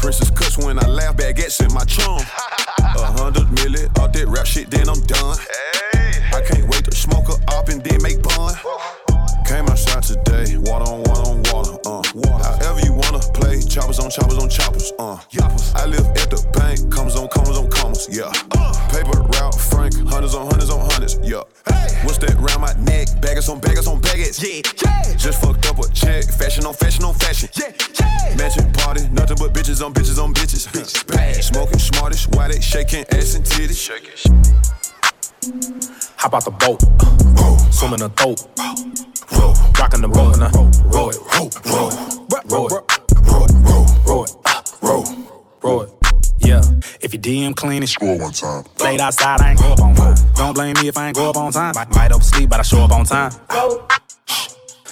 Princess 0.00 0.30
cuts 0.30 0.58
when 0.58 0.78
I 0.78 0.86
laugh, 0.86 1.16
baguettes 1.16 1.64
in 1.64 1.72
my 1.72 1.84
chum. 1.84 2.20
A 2.78 3.12
hundred 3.18 3.50
million, 3.52 3.90
all 3.98 4.08
that 4.08 4.26
rap 4.26 4.46
shit, 4.46 4.70
then 4.70 4.88
I'm 4.88 5.00
done. 5.02 5.36
Hey. 5.92 6.22
I 6.32 6.40
can't 6.42 6.68
wait 6.68 6.84
to 6.84 6.96
smoke 6.96 7.28
a 7.28 7.52
up 7.52 7.68
and 7.68 7.82
then 7.82 8.02
make 8.02 8.22
bun. 8.22 8.54
Came 9.46 9.66
outside 9.68 10.02
today, 10.02 10.56
water 10.58 10.90
on 10.90 11.04
water 11.04 11.30
on 11.30 11.42
water, 11.46 11.78
uh. 11.86 12.02
However 12.58 12.80
you 12.80 12.92
wanna 12.92 13.20
play, 13.32 13.62
choppers 13.62 14.00
on 14.00 14.10
choppers 14.10 14.38
on 14.38 14.48
choppers, 14.50 14.92
uh. 14.98 15.18
I 15.74 15.86
live 15.86 16.04
at 16.18 16.30
the 16.30 16.42
bank, 16.58 16.90
commas 16.90 17.14
on 17.14 17.28
commas 17.28 17.56
on 17.56 17.70
commas, 17.70 18.08
yeah. 18.10 18.32
Paper 18.90 19.22
route, 19.22 19.54
Frank, 19.54 19.94
hundreds 20.08 20.34
on 20.34 20.50
hundreds 20.50 20.70
on 20.70 20.80
hundreds, 20.90 21.18
yeah. 21.22 21.42
What's 22.02 22.18
that 22.18 22.34
round 22.42 22.62
my 22.62 22.74
neck? 22.82 23.06
Baggers 23.22 23.48
on 23.48 23.60
baggers 23.60 23.86
on 23.86 24.00
baggers, 24.00 24.42
yeah. 24.42 24.62
Just 25.16 25.40
fucked 25.40 25.64
up 25.66 25.78
a 25.78 25.88
check, 25.94 26.24
fashion 26.24 26.66
on 26.66 26.74
fashion 26.74 27.04
on 27.04 27.14
fashion, 27.14 27.48
yeah. 27.54 27.70
Mansion 28.36 28.72
party, 28.72 29.08
nothing 29.10 29.38
but 29.38 29.54
bitches 29.54 29.80
on 29.84 29.94
bitches 29.94 30.18
on 30.22 30.34
bitches. 30.34 30.66
Bitch, 30.74 31.06
bad 31.06 31.42
smoking 31.42 31.78
smartest, 31.78 32.34
why 32.34 32.48
they 32.48 32.60
shaking 32.60 33.04
ass 33.12 33.36
and 33.36 33.44
titties. 33.44 33.78
Shaking. 33.78 34.34
Hop 36.18 36.34
out 36.34 36.44
the 36.44 36.50
boat, 36.50 36.82
swim 37.72 37.94
in 37.94 38.00
the 38.00 38.08
throat, 38.10 38.42
rockin' 39.78 40.00
the 40.00 40.08
boat 40.08 40.34
and 40.34 40.44
I 40.44 40.50
roll 40.50 41.10
it, 41.10 41.18
roll 41.34 41.48
it, 41.48 41.66
roll 41.66 41.88
it, 41.88 42.50
roll 42.50 42.66
it, 42.66 43.52
roll 44.06 44.24
it, 44.24 44.36
ah, 44.46 44.64
roll 44.82 45.82
it. 45.82 45.90
Yeah, 46.38 46.62
if 47.00 47.12
you 47.12 47.18
DM 47.18 47.56
clean 47.56 47.82
and 47.82 47.88
score 47.88 48.18
one 48.18 48.32
time. 48.32 48.64
Played 48.78 49.00
outside, 49.00 49.40
I 49.40 49.50
ain't 49.50 49.60
go 49.60 49.72
up 49.72 49.80
on 49.80 49.94
time. 49.94 50.16
Don't 50.34 50.54
blame 50.54 50.74
me 50.80 50.88
if 50.88 50.96
I 50.96 51.08
ain't 51.08 51.16
go 51.16 51.30
up 51.30 51.36
on 51.36 51.52
time. 51.52 51.72
Might, 51.74 51.94
might 51.94 52.12
oversleep, 52.12 52.48
but 52.48 52.60
I 52.60 52.62
show 52.62 52.80
up 52.80 52.92
on 52.92 53.04
time. 53.04 53.32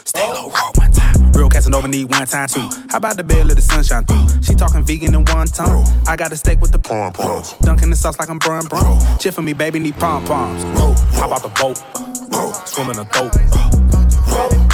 Stay 0.05 0.29
low, 0.29 0.51
roll 0.51 0.73
one 0.75 0.91
time. 0.91 1.33
Real 1.33 1.49
Casanova 1.49 1.89
need 1.89 2.11
one 2.11 2.27
time 2.27 2.49
too. 2.49 2.69
How 2.91 2.99
about 2.99 3.17
the 3.17 3.25
bed, 3.25 3.47
let 3.47 3.57
the 3.57 3.63
sunshine 3.63 4.05
through? 4.05 4.43
She 4.43 4.55
talking 4.55 4.83
vegan 4.85 5.15
in 5.15 5.25
one 5.27 5.47
tone. 5.47 5.85
I 6.07 6.17
got 6.17 6.33
a 6.33 6.37
steak 6.37 6.61
with 6.61 6.73
the 6.73 6.79
pom 6.79 7.13
poms. 7.13 7.53
Dunking 7.61 7.91
the 7.91 7.97
sauce 7.97 8.19
like 8.19 8.31
I'm 8.31 8.39
brun 8.39 8.67
brun. 8.67 9.01
Chip 9.19 9.35
for 9.35 9.43
me, 9.43 9.53
baby, 9.53 9.79
need 9.79 9.97
pom 9.97 10.25
poms. 10.25 10.63
Hop 11.15 11.31
out 11.31 11.43
the 11.43 11.49
boat, 11.49 11.77
swim 12.69 12.91
in 12.91 12.97
the 12.97 13.05
throat. 13.07 13.84
Rockin' 14.35 14.74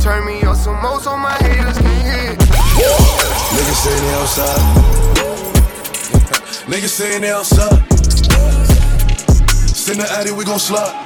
Turn 0.00 0.24
me 0.24 0.40
up 0.42 0.56
some 0.56 0.80
more 0.80 0.98
so 0.98 1.14
my 1.14 1.34
haters 1.34 1.76
can 1.76 2.00
hear. 2.06 2.34
Niggas 3.52 3.80
saying 3.84 4.02
they 4.02 4.14
outside. 4.14 4.62
Niggas 6.64 6.88
saying 6.88 7.20
they 7.20 7.30
outside. 7.30 7.84
Send 9.68 10.00
the 10.00 10.10
addy, 10.10 10.32
we 10.32 10.44
gon' 10.46 10.58
slide. 10.58 11.04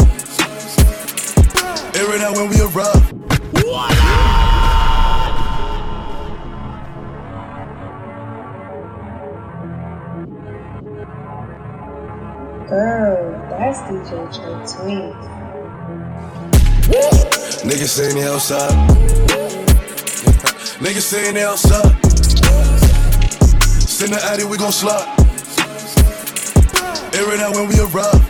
Air 1.96 2.14
it 2.14 2.20
out 2.20 2.36
when 2.36 2.48
we 2.50 2.60
arrive. 2.60 3.12
Girl, 12.68 13.32
that's 13.50 13.80
DJ 13.80 14.30
Trey 14.32 14.54
Tweet. 14.72 15.16
Niggas 17.62 17.88
saying 17.88 18.14
they 18.16 18.26
outside. 18.26 18.72
Niggas 20.80 21.02
saying 21.02 21.34
they 21.34 21.44
outside. 21.44 21.92
Send 23.80 24.12
the 24.12 24.20
addy, 24.24 24.44
we 24.44 24.58
gon' 24.58 24.72
slide. 24.72 25.06
Air 27.14 27.34
it 27.34 27.40
out 27.40 27.54
when 27.54 27.68
we 27.68 27.78
arrive. 27.78 28.20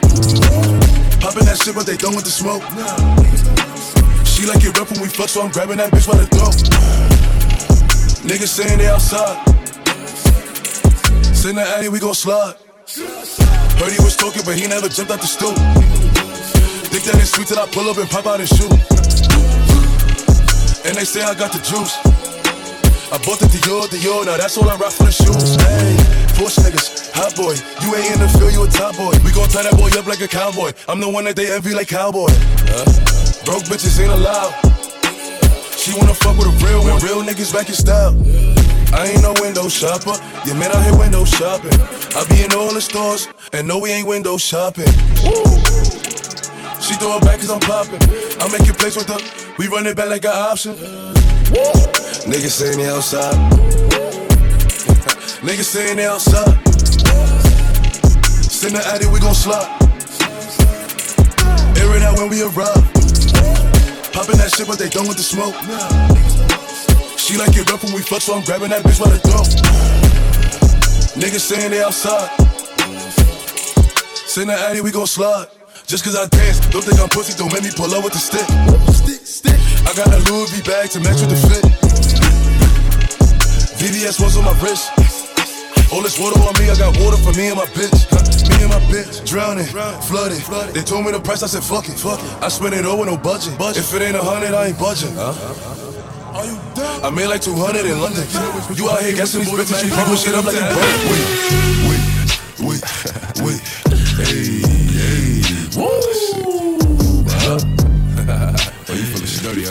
Poppin' 1.20 1.46
that 1.46 1.60
shit, 1.62 1.74
but 1.74 1.86
they 1.86 1.96
done 1.96 2.14
with 2.14 2.24
the 2.24 2.30
smoke. 2.30 2.62
She 4.26 4.46
like 4.46 4.62
it 4.62 4.76
rough 4.78 4.90
when 4.92 5.00
we 5.00 5.08
fuck, 5.08 5.28
so 5.28 5.42
I'm 5.42 5.50
grabbing 5.50 5.78
that 5.78 5.90
bitch 5.90 6.06
by 6.06 6.18
the 6.18 6.26
throat. 6.26 6.54
Niggas 8.28 8.48
saying 8.48 8.78
they 8.78 8.88
outside. 8.88 9.40
Send 11.34 11.58
the 11.58 11.62
addy, 11.62 11.88
we 11.88 11.98
gon' 11.98 12.14
slide. 12.14 12.56
Heard 13.78 13.92
he 13.92 14.02
was 14.04 14.16
talking, 14.16 14.42
but 14.44 14.58
he 14.58 14.68
never 14.68 14.88
jumped 14.88 15.10
out 15.10 15.20
the 15.20 15.26
stool. 15.26 16.13
Think 16.94 17.10
that 17.10 17.18
it's 17.18 17.34
sweet 17.34 17.50
till 17.50 17.58
I 17.58 17.66
pull 17.74 17.90
up 17.90 17.98
and 17.98 18.06
pop 18.06 18.22
out 18.22 18.38
and 18.38 18.46
shoot. 18.46 18.70
And 20.86 20.94
they 20.94 21.02
say 21.02 21.26
I 21.26 21.34
got 21.34 21.50
the 21.50 21.58
juice. 21.58 21.98
I 23.10 23.18
bought 23.18 23.42
the 23.42 23.50
Dior, 23.50 23.90
Dior, 23.90 24.22
now 24.22 24.38
that's 24.38 24.54
all 24.54 24.70
I 24.70 24.78
rock 24.78 24.94
for 24.94 25.10
the 25.10 25.10
shoes. 25.10 25.58
Hey, 25.58 25.98
Porsche 26.38 26.62
niggas, 26.62 27.10
hot 27.10 27.34
boy. 27.34 27.58
You 27.82 27.98
ain't 27.98 28.14
in 28.14 28.22
the 28.22 28.30
field, 28.38 28.54
you 28.54 28.62
a 28.62 28.70
top 28.70 28.94
boy. 28.94 29.10
We 29.26 29.34
gon' 29.34 29.50
tie 29.50 29.66
that 29.66 29.74
boy 29.74 29.90
up 29.98 30.06
like 30.06 30.22
a 30.22 30.30
cowboy. 30.30 30.70
I'm 30.86 31.02
the 31.02 31.10
one 31.10 31.26
that 31.26 31.34
they 31.34 31.50
envy 31.50 31.74
like 31.74 31.90
cowboy. 31.90 32.30
Uh, 32.70 32.86
broke 33.42 33.66
bitches 33.66 33.98
ain't 33.98 34.14
allowed. 34.14 34.54
She 35.74 35.98
wanna 35.98 36.14
fuck 36.14 36.38
with 36.38 36.46
a 36.46 36.54
real 36.62 36.78
one. 36.86 37.02
Real 37.02 37.26
niggas 37.26 37.50
back 37.50 37.66
in 37.66 37.74
style. 37.74 38.14
I 38.94 39.10
ain't 39.10 39.22
no 39.26 39.34
window 39.42 39.66
shopper. 39.66 40.14
Your 40.46 40.54
man 40.54 40.70
out 40.70 40.86
here 40.86 40.94
window 40.94 41.26
shopping. 41.26 41.74
I 42.14 42.22
be 42.30 42.46
in 42.46 42.54
all 42.54 42.70
the 42.70 42.78
stores, 42.78 43.26
and 43.50 43.66
no, 43.66 43.82
we 43.82 43.90
ain't 43.90 44.06
window 44.06 44.38
shopping. 44.38 44.86
She 46.84 46.92
throw 46.96 47.16
it 47.16 47.22
back 47.24 47.40
cause 47.40 47.48
I'm 47.48 47.60
poppin'. 47.60 47.96
I 48.42 48.48
make 48.52 48.68
it 48.68 48.76
place 48.76 48.94
with 48.94 49.08
her. 49.08 49.16
We 49.56 49.68
run 49.68 49.86
it 49.86 49.96
back 49.96 50.10
like 50.10 50.24
an 50.26 50.32
option. 50.32 50.74
Niggas 52.28 52.52
saying 52.52 52.76
they 52.76 52.90
outside. 52.90 53.32
Niggas 55.40 55.64
saying 55.64 55.96
they 55.96 56.04
outside. 56.04 56.60
Send 58.52 58.76
the 58.76 58.84
addy, 58.84 59.06
we 59.06 59.18
gon' 59.18 59.32
slide. 59.32 59.64
Air 61.80 61.96
it 61.96 62.02
out 62.02 62.18
when 62.18 62.28
we 62.28 62.42
arrive. 62.42 62.84
Poppin' 64.12 64.36
that 64.36 64.52
shit, 64.54 64.68
but 64.68 64.78
they 64.78 64.90
done 64.90 65.08
with 65.08 65.16
the 65.16 65.24
smoke. 65.24 65.56
She 67.16 67.38
like 67.38 67.56
it 67.56 67.64
rough 67.70 67.82
when 67.82 67.94
we 67.94 68.02
fuck, 68.02 68.20
so 68.20 68.34
I'm 68.36 68.44
grabbing 68.44 68.68
that 68.68 68.82
bitch 68.82 69.00
by 69.00 69.08
the 69.08 69.18
throat. 69.24 69.48
Niggas 71.16 71.48
saying 71.48 71.70
they 71.70 71.82
outside. 71.82 72.28
Send 74.28 74.50
the 74.50 74.54
addy, 74.54 74.82
we 74.82 74.90
gon' 74.90 75.06
slide. 75.06 75.48
Just 75.86 76.02
cause 76.02 76.16
I 76.16 76.26
dance, 76.28 76.60
don't 76.72 76.82
think 76.82 76.98
I'm 76.98 77.12
pussy, 77.12 77.36
don't 77.36 77.52
make 77.52 77.62
me 77.62 77.68
pull 77.68 77.92
up 77.92 78.02
with 78.02 78.16
the 78.16 78.18
stick. 78.18 78.48
Stick, 78.96 79.20
stick. 79.20 79.60
I 79.84 79.92
got 79.92 80.08
a 80.08 80.16
Louis 80.32 80.48
V 80.48 80.64
bag 80.64 80.88
to 80.96 81.00
match 81.00 81.20
with 81.20 81.28
the 81.28 81.36
fit. 81.36 81.60
VVS 83.76 84.16
ones 84.16 84.36
on 84.40 84.48
my 84.48 84.56
wrist. 84.64 84.88
All 85.92 86.00
this 86.00 86.16
water 86.18 86.40
on 86.40 86.56
me, 86.56 86.72
I 86.72 86.76
got 86.80 86.96
water 87.04 87.20
for 87.20 87.36
me 87.36 87.52
and 87.52 87.60
my 87.60 87.68
bitch. 87.76 87.92
Me 88.48 88.64
and 88.64 88.72
my 88.72 88.80
bitch, 88.88 89.28
drowning, 89.28 89.68
flooded. 90.08 90.40
They 90.72 90.80
told 90.80 91.04
me 91.04 91.12
the 91.12 91.20
price, 91.20 91.42
I 91.42 91.52
said 91.52 91.62
fuck 91.62 91.84
it. 91.86 92.00
Fuck 92.00 92.18
it. 92.18 92.32
I 92.42 92.48
spend 92.48 92.72
it 92.74 92.86
all 92.86 92.98
with 92.98 93.12
no 93.12 93.18
budget. 93.18 93.52
If 93.60 93.92
it 93.92 94.00
ain't 94.00 94.16
a 94.16 94.24
hundred, 94.24 94.56
I 94.56 94.72
ain't 94.72 94.78
budging. 94.78 95.12
Are 95.20 96.46
you 96.48 96.56
done? 96.74 97.04
I 97.04 97.10
made 97.10 97.28
like 97.28 97.42
200 97.42 97.84
in 97.84 98.00
London. 98.00 98.24
You 98.72 98.88
out 98.88 99.04
here 99.04 99.14
guessing 99.14 99.44
these 99.44 99.52
bitches, 99.52 99.84
you 99.84 99.92
pump 99.92 100.16
shit 100.16 100.32
up 100.32 100.48
like 100.48 100.56
you 100.56 100.64
broke. 100.64 100.80
Wait, 101.12 101.28
wait, 101.92 102.80
wait, 102.80 102.82
wait. 103.44 103.60
Hey. 104.24 104.83
Oh, 105.76 105.90
you? 108.94 109.66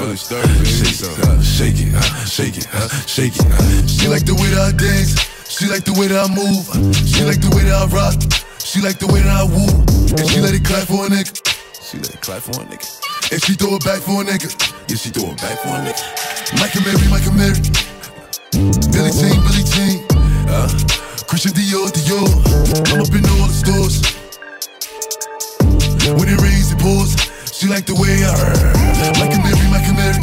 Shake 1.43 1.77
it, 1.77 1.87
shake 2.27 2.57
it, 2.57 2.57
shake 2.57 2.57
it, 2.57 2.67
shake 3.07 3.35
it. 3.37 3.89
She 3.89 4.07
like 4.07 4.25
the 4.25 4.35
way 4.35 4.49
that 4.51 4.67
I 4.67 4.75
dance. 4.75 5.15
She 5.47 5.67
like 5.67 5.85
the 5.85 5.93
way 5.93 6.07
that 6.07 6.19
I 6.19 6.27
move. 6.27 6.67
She 7.07 7.23
like 7.23 7.39
the 7.39 7.55
way 7.55 7.63
that 7.63 7.77
I 7.77 7.85
rock. 7.87 8.19
She 8.59 8.81
like 8.81 8.99
the 8.99 9.07
way 9.07 9.21
that 9.21 9.31
I 9.31 9.45
woo. 9.47 9.69
And 10.19 10.27
she 10.27 10.41
let 10.41 10.53
it 10.53 10.65
clap 10.65 10.87
for 10.87 11.05
a 11.05 11.09
nigga. 11.09 11.31
She 11.79 11.97
let 11.99 12.09
it 12.13 12.21
clap 12.21 12.41
for 12.41 12.59
a 12.59 12.65
nigga. 12.65 12.87
And 13.31 13.41
she 13.41 13.53
throw 13.53 13.75
it 13.75 13.85
back 13.85 14.01
for 14.01 14.21
a 14.21 14.25
nigga. 14.25 14.51
Yeah, 14.89 14.97
she 14.97 15.09
throw 15.09 15.31
it 15.31 15.37
back 15.39 15.59
for 15.63 15.71
a 15.71 15.79
nigga. 15.79 16.03
Mike 16.59 16.75
Amiri, 16.75 17.07
Mike 17.07 17.27
Amiri. 17.31 17.63
Billie 18.91 19.13
Jean, 19.13 19.39
Billie 19.39 19.67
Jean. 19.71 20.03
Uh, 20.51 20.67
Christian 21.29 21.53
Dior, 21.53 21.87
Dior. 21.95 22.27
I'm 22.91 22.99
up 22.99 23.13
in 23.13 23.23
all 23.39 23.47
the 23.47 23.53
stores. 23.53 24.22
When 26.03 26.27
it 26.27 26.35
rains, 26.41 26.71
it 26.71 26.79
pours. 26.79 27.15
She 27.47 27.67
like 27.67 27.85
the 27.85 27.95
way 27.95 28.27
I 28.27 28.35
Like 29.23 29.31
a 29.31 29.39
Mary, 29.39 29.67
like 29.71 29.87
a 29.87 29.95
Mary. 29.95 30.19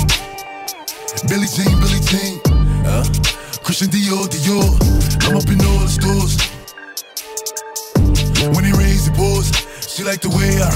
Billie 1.25 1.49
Jean, 1.49 1.73
Billie 1.81 2.05
Jean. 2.05 2.37
Uh, 2.85 3.01
Christian 3.65 3.89
Dior, 3.89 4.29
Dior. 4.29 4.69
I'm 5.25 5.41
up 5.41 5.49
in 5.49 5.57
all 5.65 5.81
the 5.81 5.89
stores. 5.89 6.37
When 8.53 8.65
it 8.69 8.77
rains, 8.77 9.09
it 9.09 9.15
pours. 9.15 9.49
She 9.89 10.05
like 10.05 10.21
the 10.21 10.29
way 10.29 10.61
I 10.61 10.69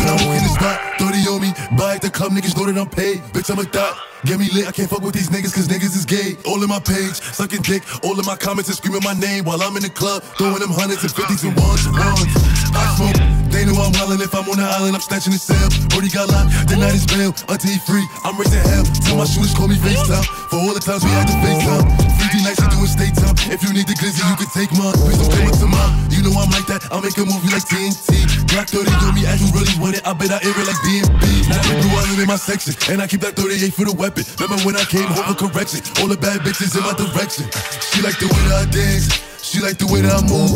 When 0.00 0.08
I 0.08 0.16
walk 0.24 0.40
in 0.40 0.44
the 0.44 0.52
spot, 0.56 0.80
30 0.96 1.28
on 1.28 1.40
me. 1.44 1.52
Buy 1.76 1.96
at 1.96 2.02
the 2.02 2.08
club, 2.08 2.32
niggas 2.32 2.56
know 2.56 2.72
that 2.72 2.78
I'm 2.80 2.88
paid. 2.88 3.20
Bitch, 3.36 3.50
I'm 3.50 3.58
a 3.58 3.64
thot. 3.64 4.00
Get 4.24 4.40
me 4.40 4.50
lit, 4.50 4.66
I 4.66 4.72
can't 4.72 4.90
fuck 4.90 5.02
with 5.02 5.14
these 5.14 5.30
niggas 5.30 5.54
cause 5.54 5.68
niggas 5.68 5.94
is 5.94 6.04
gay. 6.04 6.34
All 6.42 6.60
in 6.62 6.68
my 6.68 6.80
page, 6.80 7.22
sucking 7.22 7.62
dick. 7.62 7.86
All 8.02 8.18
in 8.18 8.26
my 8.26 8.34
comments 8.34 8.68
and 8.68 8.76
screaming 8.76 9.02
my 9.04 9.14
name 9.14 9.44
while 9.44 9.62
I'm 9.62 9.76
in 9.76 9.82
the 9.82 9.90
club. 9.90 10.22
Throwing 10.34 10.58
them 10.58 10.74
hundreds 10.74 11.06
and 11.06 11.12
fifties 11.14 11.44
and 11.44 11.54
ones 11.54 11.86
and 11.86 11.94
ones. 11.94 12.26
I 12.74 12.82
smoke. 12.98 13.18
They 13.48 13.64
know 13.64 13.78
I'm 13.78 13.94
wildin' 13.94 14.20
if 14.20 14.34
I'm 14.34 14.44
on 14.50 14.58
the 14.58 14.66
island, 14.66 14.94
I'm 14.98 15.00
snatching 15.00 15.32
the 15.32 15.40
cell. 15.40 15.70
Brody 15.88 16.10
got 16.10 16.28
locked, 16.28 16.50
the 16.68 16.76
night 16.76 16.98
is 16.98 17.06
bail. 17.06 17.30
Until 17.48 17.70
he 17.70 17.78
free, 17.86 18.04
I'm 18.26 18.34
raising 18.36 18.60
hell. 18.60 18.84
Tell 19.06 19.16
my 19.16 19.24
shooters 19.24 19.54
call 19.54 19.70
me 19.70 19.78
FaceTime. 19.78 20.26
For 20.50 20.58
all 20.58 20.74
the 20.74 20.82
times 20.82 21.06
we 21.06 21.10
had 21.14 21.30
to 21.30 21.36
FaceTime. 21.38 21.86
3D 22.18 22.42
nights, 22.42 22.58
you 22.58 22.68
doing 22.74 22.90
state 22.90 23.14
time. 23.14 23.38
If 23.48 23.62
you 23.62 23.70
need 23.72 23.86
the 23.86 23.96
glizzy, 23.96 24.20
you 24.26 24.36
can 24.36 24.50
take 24.50 24.70
mine. 24.74 24.98
Please 24.98 25.16
don't 25.16 25.30
come 25.30 25.46
up 25.48 25.56
to 25.62 25.68
mine. 25.70 26.10
You 26.10 26.26
know 26.26 26.34
I'm 26.34 26.50
like 26.50 26.66
that, 26.68 26.84
I'll 26.90 27.00
make 27.00 27.16
a 27.16 27.24
movie 27.24 27.48
like 27.54 27.64
TNT. 27.64 28.26
Glock 28.50 28.68
30 28.68 28.90
on 29.06 29.14
me, 29.14 29.24
as 29.24 29.40
you 29.40 29.48
really 29.54 29.74
want 29.80 29.96
it. 29.96 30.02
I 30.04 30.12
bet 30.12 30.34
I 30.34 30.42
air 30.44 30.52
it 30.52 30.66
like 30.68 30.80
DMB. 30.84 31.24
Now 31.48 31.62
the 31.62 31.74
blue 31.80 31.94
island 31.94 32.20
in 32.20 32.28
my 32.28 32.36
section, 32.36 32.76
and 32.92 33.00
I 33.00 33.06
keep 33.06 33.22
that 33.22 33.38
38 33.38 33.72
for 33.72 33.86
the 33.88 33.96
weapon. 34.08 34.24
Remember 34.40 34.64
when 34.64 34.76
I 34.76 34.84
came 34.88 35.04
home 35.04 35.36
for 35.36 35.48
correction? 35.48 35.84
All 36.00 36.08
the 36.08 36.16
bad 36.16 36.40
bitches 36.40 36.72
in 36.72 36.82
my 36.82 36.96
direction. 36.96 37.44
She 37.92 38.00
like 38.00 38.16
the 38.16 38.28
way 38.32 38.42
that 38.48 38.64
I 38.64 38.66
dance. 38.72 39.12
She 39.44 39.60
like 39.60 39.76
the 39.76 39.86
way 39.86 40.00
that 40.00 40.16
I 40.16 40.22
move. 40.24 40.48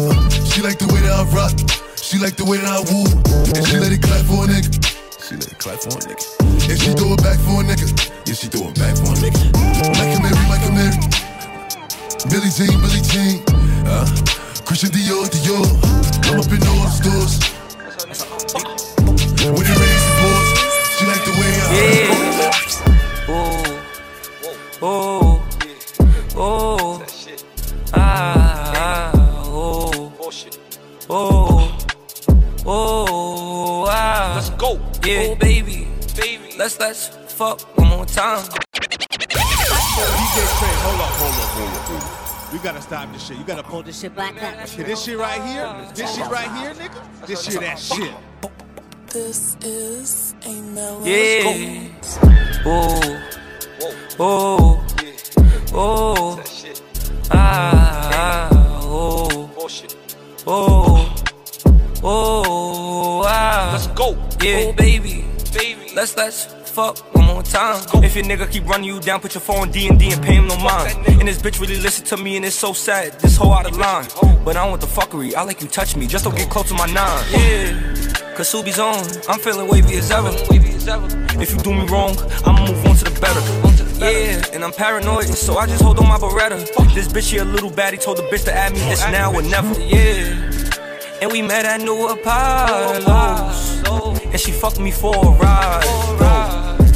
She 0.49 0.65
like 0.65 0.81
the 0.81 0.89
way 0.89 1.01
that 1.05 1.13
I 1.13 1.25
rock. 1.37 1.53
She 2.01 2.17
like 2.19 2.37
the 2.37 2.45
way 2.49 2.59
that 2.59 2.73
I 2.73 2.81
woo. 2.89 3.05
And 3.53 3.63
she 3.69 3.77
let 3.77 3.93
it 3.93 4.01
clap 4.01 4.25
for 4.25 4.45
a 4.45 4.49
nigga. 4.49 4.73
She 5.21 5.37
let 5.37 5.53
it 5.53 5.59
clap 5.61 5.79
for 5.85 6.01
a 6.01 6.01
nigga. 6.01 6.25
And 6.69 6.79
she 6.81 6.93
throw 6.97 7.13
it 7.13 7.21
back 7.21 7.39
for 7.45 7.61
a 7.61 7.65
nigga. 7.65 7.89
Yeah, 8.25 8.37
she 8.37 8.49
throw 8.49 8.73
it 8.73 8.77
back 8.81 8.97
for 8.97 9.13
a 9.13 9.17
nigga. 9.21 9.41
Mike 9.97 10.17
Amiri, 10.17 10.43
Mike 10.49 10.65
Amiri. 10.69 10.97
Billie 12.33 12.53
Jean, 12.53 12.77
Billie 12.81 13.05
Jean. 13.05 13.45
Uh, 13.85 14.09
Christian 14.65 14.91
Dior, 14.97 15.29
Dior. 15.29 15.69
I'm 16.29 16.41
up 16.41 16.49
in 16.49 16.61
all 16.69 16.89
the 16.89 16.93
stores. 16.97 17.37
When 19.45 19.67
it 19.67 19.82
Oh, 24.85 25.41
oh, 26.35 26.35
oh, 26.35 27.07
ah, 27.95 29.13
oh, 29.47 30.13
oh, 31.09 31.79
oh, 32.67 33.87
ah. 33.89 34.33
Let's 34.35 34.51
go, 34.51 34.81
yeah, 35.05 35.29
oh, 35.31 35.37
baby, 35.37 35.87
baby. 36.17 36.57
Let's 36.59 36.81
let's 36.81 37.11
fuck 37.33 37.61
one 37.79 37.91
more 37.91 38.07
time. 38.07 38.43
DJ 38.43 38.59
Trey, 40.59 40.75
hold 40.83 41.01
up, 41.01 41.13
hold 41.15 41.31
up, 41.31 41.49
hold 41.55 41.69
up, 41.69 41.83
hold 41.87 42.03
up. 42.03 42.53
We 42.53 42.59
gotta 42.59 42.83
stop 42.83 43.13
this 43.13 43.25
shit. 43.25 43.39
You 43.39 43.45
gotta 43.45 43.63
pull 43.63 43.85
this 43.85 44.01
shit 44.01 44.17
back 44.17 44.43
up. 44.43 44.69
This 44.69 45.05
shit 45.05 45.17
right 45.17 45.43
here, 45.45 45.73
this 45.95 46.13
shit 46.17 46.29
right 46.29 46.51
here, 46.59 46.75
nigga. 46.75 47.27
This 47.29 47.45
shit, 47.45 47.61
that 47.61 47.79
shit. 47.79 48.15
This 49.13 49.57
is 49.63 50.35
a 50.45 50.61
mellow. 50.61 51.05
Yeah. 51.05 51.87
Oh, 52.67 53.29
oh, 54.19 54.85
oh, 55.73 56.43
ah, 57.31 58.49
oh, 58.83 59.51
oh, 60.47 61.15
oh, 62.03 63.23
ah. 63.27 63.71
Let's 63.73 63.87
go, 63.89 64.17
yeah, 64.43 64.67
oh, 64.67 64.73
baby, 64.75 65.25
baby. 65.53 65.93
Let's 65.95 66.17
let's 66.17 66.47
fuck 66.71 66.99
one 67.15 67.27
more 67.27 67.43
time. 67.43 67.85
If 68.03 68.17
your 68.17 68.25
nigga 68.25 68.51
keep 68.51 68.67
running 68.67 68.87
you 68.87 69.01
down, 69.01 69.21
put 69.21 69.35
your 69.35 69.41
phone 69.41 69.71
D 69.71 69.89
and 69.89 69.99
D 69.99 70.13
and 70.13 70.23
pay 70.23 70.35
him 70.35 70.47
no 70.47 70.57
mind. 70.59 70.97
And 71.07 71.29
this 71.29 71.39
bitch 71.39 71.61
really 71.61 71.79
listen 71.79 72.05
to 72.07 72.17
me, 72.17 72.37
and 72.37 72.45
it's 72.45 72.57
so 72.57 72.73
sad. 72.73 73.19
This 73.21 73.37
whole 73.37 73.53
out 73.53 73.67
of 73.67 73.77
line, 73.77 74.07
but 74.45 74.57
I 74.57 74.63
don't 74.63 74.71
want 74.71 74.81
the 74.81 74.89
fuckery. 74.89 75.35
I 75.35 75.43
like 75.43 75.61
you 75.61 75.69
touch 75.69 75.97
me, 75.97 76.07
just 76.07 76.25
don't 76.25 76.37
get 76.37 76.51
close 76.51 76.69
to 76.69 76.75
my 76.75 76.87
nine. 76.87 77.25
Yeah. 77.31 78.13
Cause 78.35 78.49
Subi's 78.49 78.79
on, 78.79 79.05
I'm 79.29 79.39
feeling 79.39 79.69
wavy 79.69 79.97
as 79.97 80.11
ever. 80.11 80.31
If 81.39 81.51
you 81.53 81.59
do 81.59 81.75
me 81.75 81.87
wrong, 81.89 82.17
I'ma 82.47 82.67
move 82.67 82.87
on 82.87 82.97
to 82.97 83.05
the 83.05 83.21
better. 83.21 83.72
Yeah, 84.03 84.43
and 84.53 84.65
I'm 84.65 84.73
paranoid, 84.73 85.27
so 85.27 85.57
I 85.59 85.67
just 85.67 85.83
hold 85.83 85.99
on 85.99 86.09
my 86.09 86.19
Beretta. 86.19 86.59
This 86.93 87.07
bitch 87.09 87.31
here 87.31 87.43
a 87.43 87.45
little 87.45 87.71
baddie 87.71 88.01
told 88.03 88.19
the 88.19 88.23
bitch 88.23 88.45
to 88.45 88.53
add 88.53 88.73
me, 88.73 88.81
it's 88.91 89.03
now 89.03 89.33
or 89.33 89.43
never. 89.43 89.79
Yeah, 89.81 91.21
and 91.21 91.31
we 91.31 91.41
met 91.41 91.65
at 91.65 91.81
New 91.81 92.09
Apollo's, 92.09 93.81
and 94.25 94.41
she 94.41 94.51
fucked 94.51 94.81
me 94.81 94.91
for 94.91 95.15
a 95.15 95.31
ride. 95.39 95.85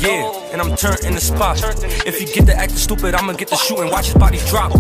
Yeah, 0.01 0.33
and 0.57 0.71
I'm 0.71 0.77
turned 0.77 1.05
in 1.05 1.13
the 1.13 1.21
spot. 1.21 1.61
If 2.07 2.21
you 2.21 2.27
get 2.33 2.47
to 2.47 2.57
acting 2.57 2.79
stupid, 2.79 3.15
I'ma 3.15 3.35
get 3.35 3.49
to 3.49 3.57
shooting. 3.57 3.91
Watch 3.91 4.07
his 4.07 4.15
body 4.15 4.39
drop. 4.49 4.73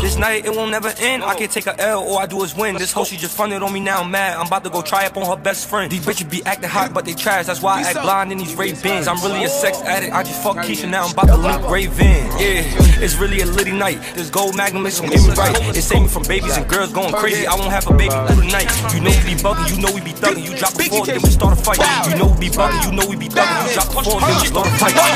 This 0.00 0.16
night 0.16 0.44
it 0.46 0.54
won't 0.54 0.70
never 0.70 0.92
end. 0.98 1.24
I 1.24 1.34
can't 1.34 1.50
take 1.50 1.66
a 1.66 1.78
L, 1.80 2.00
all 2.04 2.18
I 2.18 2.26
do 2.26 2.42
is 2.44 2.54
win. 2.54 2.76
This 2.76 2.92
hoe 2.92 3.04
she 3.04 3.16
just 3.16 3.36
fronted 3.36 3.62
on 3.62 3.72
me 3.72 3.80
now. 3.80 4.02
I'm 4.02 4.10
mad. 4.10 4.36
I'm 4.36 4.46
about 4.46 4.62
to 4.64 4.70
go 4.70 4.82
try 4.82 5.06
up 5.06 5.16
on 5.16 5.26
her 5.26 5.42
best 5.42 5.68
friend. 5.68 5.90
These 5.90 6.06
bitches 6.06 6.30
be 6.30 6.44
acting 6.44 6.70
hot, 6.70 6.94
but 6.94 7.04
they 7.04 7.14
trash. 7.14 7.46
That's 7.46 7.60
why 7.60 7.80
I 7.80 7.82
act 7.82 8.02
blind 8.02 8.30
in 8.30 8.38
these 8.38 8.54
Ray 8.54 8.72
Bans. 8.74 9.08
I'm 9.08 9.20
really 9.22 9.42
a 9.44 9.48
sex 9.48 9.80
addict. 9.82 10.12
I 10.12 10.22
just 10.22 10.40
fuck 10.42 10.58
Keisha 10.58 10.88
now. 10.88 11.06
I'm 11.06 11.12
about 11.12 11.26
to 11.26 11.36
link 11.36 11.68
Raven. 11.68 12.26
Yeah, 12.38 13.02
it's 13.02 13.16
really 13.16 13.40
a 13.40 13.46
litty 13.46 13.72
night. 13.72 13.98
This 14.14 14.30
gold 14.30 14.56
magnum 14.56 14.86
is 14.86 15.00
gon' 15.00 15.10
get 15.10 15.22
me 15.22 15.34
right. 15.34 15.76
It 15.76 15.82
saved 15.82 16.02
me 16.02 16.08
from 16.08 16.22
babies 16.22 16.56
and 16.56 16.68
girls 16.68 16.92
going 16.92 17.12
crazy. 17.12 17.46
I 17.46 17.54
won't 17.56 17.72
have 17.72 17.86
a 17.88 17.94
baby 17.94 18.14
through 18.28 18.42
the 18.46 18.50
night. 18.52 18.70
You 18.94 19.00
know 19.00 19.10
we 19.10 19.34
be 19.34 19.42
bugging. 19.42 19.74
You 19.74 19.82
know 19.82 19.92
we 19.92 20.00
be 20.00 20.12
thugging. 20.12 20.44
You 20.44 20.56
drop 20.56 20.74
the 20.74 20.84
four, 20.84 21.04
then 21.04 21.20
we 21.20 21.30
start 21.30 21.58
a 21.58 21.60
fight. 21.60 21.82
You 22.06 22.14
know 22.14 22.28
we 22.30 22.46
be 22.46 22.50
bugging. 22.54 22.84
You 22.86 22.92
know 22.94 23.06
we 23.08 23.16
be 23.16 23.26
thugging. 23.26 23.66
You 23.66 23.74
drop 23.74 23.88
the 23.90 24.02
four, 24.06 24.20
then 24.20 24.38
we 24.38 24.46
start 24.46 24.66
a 24.68 24.70
fight. 24.78 25.15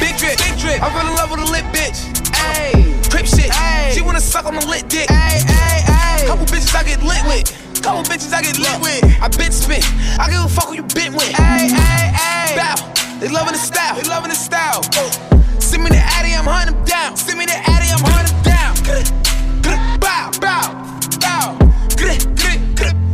Big 0.00 0.16
drip, 0.18 0.38
big 0.38 0.58
drip. 0.58 0.82
I 0.82 0.90
fell 0.90 1.06
in 1.06 1.14
love 1.14 1.30
with 1.30 1.40
a 1.40 1.48
lit 1.50 1.64
bitch. 1.70 2.10
Ayy, 2.34 2.98
crip 3.10 3.26
shit. 3.26 3.50
Ayy, 3.50 3.92
she 3.94 4.02
wanna 4.02 4.20
suck 4.20 4.46
on 4.46 4.54
my 4.54 4.64
lit 4.66 4.88
dick. 4.88 5.08
Ayy, 5.08 5.42
ayy, 5.46 5.80
ayy. 5.86 6.26
Couple 6.26 6.46
bitches 6.46 6.74
I 6.74 6.82
get 6.82 7.02
lit 7.02 7.22
with. 7.26 7.46
Couple 7.82 8.02
bitches 8.02 8.32
I 8.32 8.42
get 8.42 8.58
lit 8.58 8.80
with. 8.80 9.04
I 9.22 9.28
bit 9.28 9.52
spit. 9.52 9.84
I 10.18 10.28
give 10.30 10.42
a 10.44 10.48
fuck 10.48 10.68
who 10.68 10.74
you 10.74 10.82
bit 10.82 11.12
with. 11.12 11.30
Ayy, 11.38 11.70
ayy, 11.70 12.12
ayy. 12.14 12.56
Bow. 12.56 12.76
They 13.20 13.28
loving 13.28 13.52
the 13.52 13.58
style. 13.58 13.94
They 13.96 14.08
loving 14.08 14.30
the 14.30 14.36
style. 14.36 14.82
Send 15.60 15.84
me 15.84 15.90
the 15.90 15.98
Addy, 15.98 16.34
I'm 16.34 16.44
hunting 16.44 16.74
them 16.74 16.84
down. 16.84 17.16
Send 17.16 17.38
me 17.38 17.46
the 17.46 17.54
Addy, 17.54 17.90
I'm 17.90 18.02
hunting 18.02 18.34
them 18.34 18.42
down. 18.42 18.74
Bow, 20.00 20.30
bow, 20.40 20.70
bow. 21.20 21.58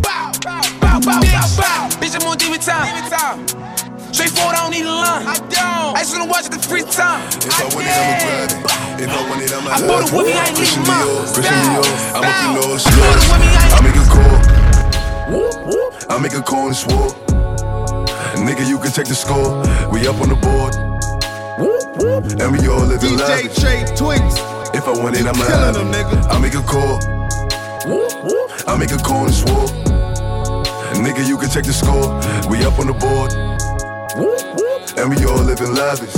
Bow, 0.04 0.32
bow, 0.40 0.60
bow, 1.00 1.20
bow, 1.20 1.20
bow. 1.56 1.88
Bitch, 2.00 2.14
I'm 2.14 2.26
on 2.28 2.36
demon 2.38 2.60
time. 2.60 3.73
Straightforward, 4.14 4.54
I 4.54 4.62
don't 4.62 4.70
need 4.70 4.86
a 4.86 4.94
line. 4.94 5.26
I 5.26 5.34
don't. 5.50 5.98
I 5.98 6.06
just 6.06 6.14
wanna 6.14 6.30
watch 6.30 6.46
it 6.46 6.52
the 6.54 6.62
free 6.62 6.86
time. 6.86 7.26
If 7.34 7.50
I, 7.58 7.66
want 7.74 7.82
it, 7.82 7.98
I'ma 7.98 8.14
grab 8.22 8.46
it. 8.46 9.02
If 9.02 9.10
I 9.10 9.18
want 9.26 9.42
it, 9.42 9.50
I'ma 9.50 9.74
I 9.74 9.82
bought 9.82 10.06
it 10.06 10.14
with 10.14 10.30
I 10.30 10.46
ain't 10.46 10.54
leaving 10.54 10.86
mine. 10.86 11.02
I'm 12.14 12.22
up 12.22 12.38
in 12.46 12.54
all 12.62 12.78
the. 12.78 12.78
I 13.74 13.82
make 13.82 13.98
a 13.98 14.06
call. 14.06 14.38
I 16.14 16.22
make 16.22 16.34
a 16.38 16.42
call 16.46 16.70
and 16.70 16.76
swore. 16.78 17.10
Nigga, 18.38 18.62
you 18.68 18.78
can 18.78 18.92
check 18.92 19.10
the 19.10 19.18
score. 19.18 19.50
We 19.90 20.06
up 20.06 20.22
on 20.22 20.30
the 20.30 20.38
board. 20.38 20.78
And 22.38 22.54
we 22.54 22.68
all 22.70 22.86
living 22.86 23.18
DJ 23.18 23.18
lavish. 23.18 23.58
Trey 23.58 23.82
Twinx. 23.98 24.38
If 24.78 24.86
I 24.86 24.94
want 24.94 25.18
it, 25.18 25.26
I'ma 25.26 25.42
have 25.42 25.74
it. 25.74 25.90
nigga. 25.90 26.22
I 26.30 26.38
make 26.38 26.54
a 26.54 26.62
call. 26.62 27.02
I 28.70 28.78
make 28.78 28.92
a 28.92 28.98
call 29.02 29.26
and 29.26 29.34
swore. 29.34 29.66
Nigga, 31.02 31.26
you 31.26 31.36
can 31.36 31.50
check 31.50 31.64
the 31.64 31.72
score. 31.72 32.14
We 32.48 32.64
up 32.64 32.78
on 32.78 32.86
the 32.86 32.94
board. 32.94 33.53
And 34.16 35.10
we 35.10 35.24
all 35.24 35.42
living 35.42 35.74
lavish. 35.74 36.14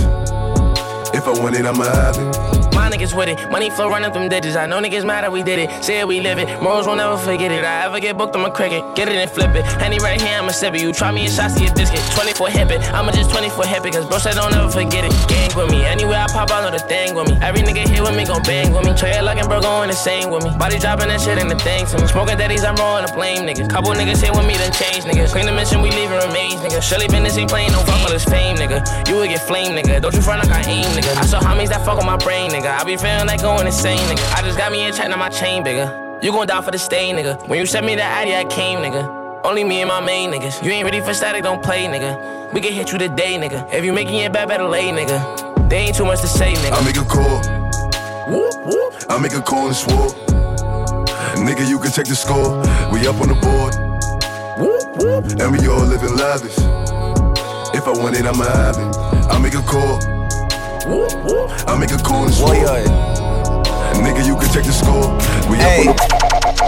If 1.15 1.27
I 1.27 1.31
want 1.41 1.57
it, 1.57 1.65
I'ma 1.65 1.85
have 1.85 2.17
it. 2.19 2.66
My 2.87 2.93
niggas 2.93 3.17
with 3.19 3.29
it. 3.29 3.51
Money 3.51 3.69
flow 3.69 3.89
running 3.89 4.13
through 4.13 4.29
digits. 4.29 4.55
I 4.55 4.67
know 4.67 4.79
niggas 4.79 5.05
mad 5.05 5.25
that 5.25 5.33
we 5.33 5.43
did 5.43 5.59
it. 5.59 5.83
Say 5.83 5.99
it, 5.99 6.07
we 6.07 6.21
live 6.21 6.39
it. 6.39 6.47
Morals 6.63 6.87
will 6.87 6.95
never 6.95 7.19
forget 7.19 7.51
it. 7.51 7.65
I 7.65 7.83
ever 7.85 7.99
get 7.99 8.17
booked, 8.17 8.37
I'm 8.37 8.45
a 8.45 8.51
cricket. 8.51 8.79
Get 8.95 9.09
it 9.09 9.17
and 9.17 9.29
flip 9.29 9.57
it. 9.57 9.67
Henny 9.83 9.99
right 9.99 10.21
here, 10.21 10.39
I'ma 10.39 10.53
sip 10.53 10.73
it. 10.73 10.83
You 10.83 10.93
try 10.93 11.11
me 11.11 11.27
a 11.27 11.29
shot, 11.29 11.51
see 11.51 11.67
a 11.67 11.75
biscuit. 11.75 11.99
24 12.15 12.49
hip 12.51 12.71
it. 12.71 12.81
I'ma 12.95 13.11
just 13.11 13.31
24 13.31 13.67
hip 13.67 13.87
it. 13.87 13.93
Cause 13.93 14.07
bro 14.07 14.19
said 14.19 14.35
don't 14.35 14.55
ever 14.55 14.71
forget 14.71 15.03
it. 15.03 15.11
Gang 15.27 15.51
with 15.59 15.69
me. 15.69 15.83
Anywhere 15.83 16.23
I 16.23 16.29
pop, 16.31 16.53
I 16.53 16.63
know 16.63 16.71
the 16.71 16.79
thing 16.79 17.17
with 17.17 17.27
me. 17.27 17.35
Every 17.43 17.63
nigga 17.67 17.91
here 17.91 18.05
with 18.05 18.15
me 18.15 18.25
gon' 18.25 18.43
bang 18.47 18.73
with 18.73 18.87
me. 18.87 18.95
Trey 18.95 19.21
like 19.21 19.43
bro 19.51 19.61
going 19.61 19.91
insane 19.91 20.31
with 20.31 20.45
me. 20.45 20.55
Body 20.55 20.79
dropping 20.79 21.09
that 21.09 21.21
shit 21.21 21.39
in 21.43 21.49
the 21.49 21.59
thing 21.59 21.87
to 21.87 21.99
me. 21.99 22.07
Smoking 22.07 22.39
daddies, 22.39 22.63
I'm 22.63 22.77
rolling 22.77 23.03
the 23.03 23.11
blame, 23.11 23.51
nigga. 23.51 23.67
Couple 23.69 23.91
niggas 23.99 24.23
here 24.23 24.31
with 24.31 24.47
me, 24.47 24.55
then 24.55 24.71
change, 24.71 25.03
nigga. 25.11 25.27
Clean 25.27 25.47
the 25.47 25.51
mission, 25.51 25.83
we 25.83 25.91
leaving 25.91 26.23
remains, 26.23 26.63
nigga. 26.63 26.79
Shirley 26.79 27.11
Business 27.11 27.37
ain't 27.37 27.51
playing 27.51 27.73
no 27.73 27.83
fuck 27.83 27.99
with 28.07 28.15
this 28.15 28.25
fame, 28.31 28.55
nigga. 28.55 28.79
You 29.11 29.17
would 29.19 29.31
get 29.35 29.43
flame, 29.43 29.75
nigga. 29.75 29.99
Don't 29.99 30.15
you 30.15 30.23
front 30.23 30.47
like 30.47 30.55
I 30.55 30.63
aim, 30.71 30.87
nigga. 30.95 31.11
I 31.19 31.27
saw 31.27 31.43
homies 31.43 31.75
that 31.75 31.83
fuck 31.83 31.99
with 31.99 32.07
my 32.07 32.17
brain, 32.17 32.55
nigga. 32.55 32.76
I 32.77 32.85
be 32.85 32.95
feeling 32.99 33.27
like 33.27 33.41
going 33.41 33.67
insane, 33.67 33.99
nigga. 33.99 34.35
I 34.35 34.43
just 34.43 34.59
got 34.59 34.71
me 34.71 34.87
in 34.87 34.93
check, 34.93 35.09
now 35.09 35.17
my 35.17 35.31
chain 35.31 35.65
bigger. 35.65 36.19
You 36.21 36.31
gon' 36.31 36.47
die 36.47 36.61
for 36.61 36.71
the 36.71 36.79
stay, 36.79 37.11
nigga. 37.11 37.49
When 37.49 37.59
you 37.59 37.65
sent 37.65 37.87
me 37.87 37.95
that 37.95 38.19
ID, 38.19 38.37
I 38.37 38.45
came, 38.45 38.81
nigga. 38.81 39.41
Only 39.45 39.65
me 39.65 39.81
and 39.81 39.89
my 39.89 40.01
main 40.01 40.31
niggas. 40.31 40.63
You 40.63 40.73
ain't 40.73 40.85
ready 40.85 41.01
for 41.01 41.15
static, 41.15 41.43
don't 41.43 41.63
play, 41.63 41.87
nigga. 41.87 42.53
We 42.53 42.61
can 42.61 42.75
hit 42.75 42.93
you 42.93 42.99
today, 42.99 43.39
nigga. 43.39 43.73
If 43.73 43.83
you 43.83 43.95
making 43.95 44.17
it 44.17 44.31
bad, 44.31 44.49
better 44.49 44.65
lay, 44.65 44.91
nigga. 44.91 45.71
They 45.71 45.87
ain't 45.87 45.97
too 45.97 46.05
much 46.05 46.21
to 46.21 46.29
say, 46.29 46.53
nigga. 46.53 46.73
I 46.73 46.85
make 46.85 46.99
a 46.99 47.05
call. 47.05 47.41
I 49.09 49.19
make 49.23 49.33
a 49.33 49.41
call 49.41 49.69
and 49.69 49.77
swore. 49.77 50.11
Nigga, 51.47 51.67
you 51.67 51.79
can 51.79 51.91
check 51.93 52.05
the 52.05 52.15
score. 52.15 52.61
We 52.93 53.07
up 53.07 53.19
on 53.23 53.29
the 53.29 53.39
board. 53.41 53.75
And 55.41 55.51
we 55.51 55.67
all 55.67 55.81
living 55.87 56.15
lavish. 56.15 56.59
If 57.75 57.87
I 57.89 57.93
want 57.93 58.17
it, 58.17 58.27
I'ma 58.27 58.45
have 58.45 58.77
it. 58.77 58.97
I 59.33 59.39
make 59.39 59.55
a 59.55 59.63
call. 59.63 60.16
I 60.89 61.77
make 61.79 61.91
a 61.91 61.99
and. 61.99 62.65
Uh, 62.65 63.93
Nigga, 63.95 64.25
you 64.25 64.37
can 64.37 64.49
check 64.53 64.65
the 64.65 64.73
score. 64.73 65.11
We 65.51 65.59
Hey. 65.59 65.89
up 65.89 65.97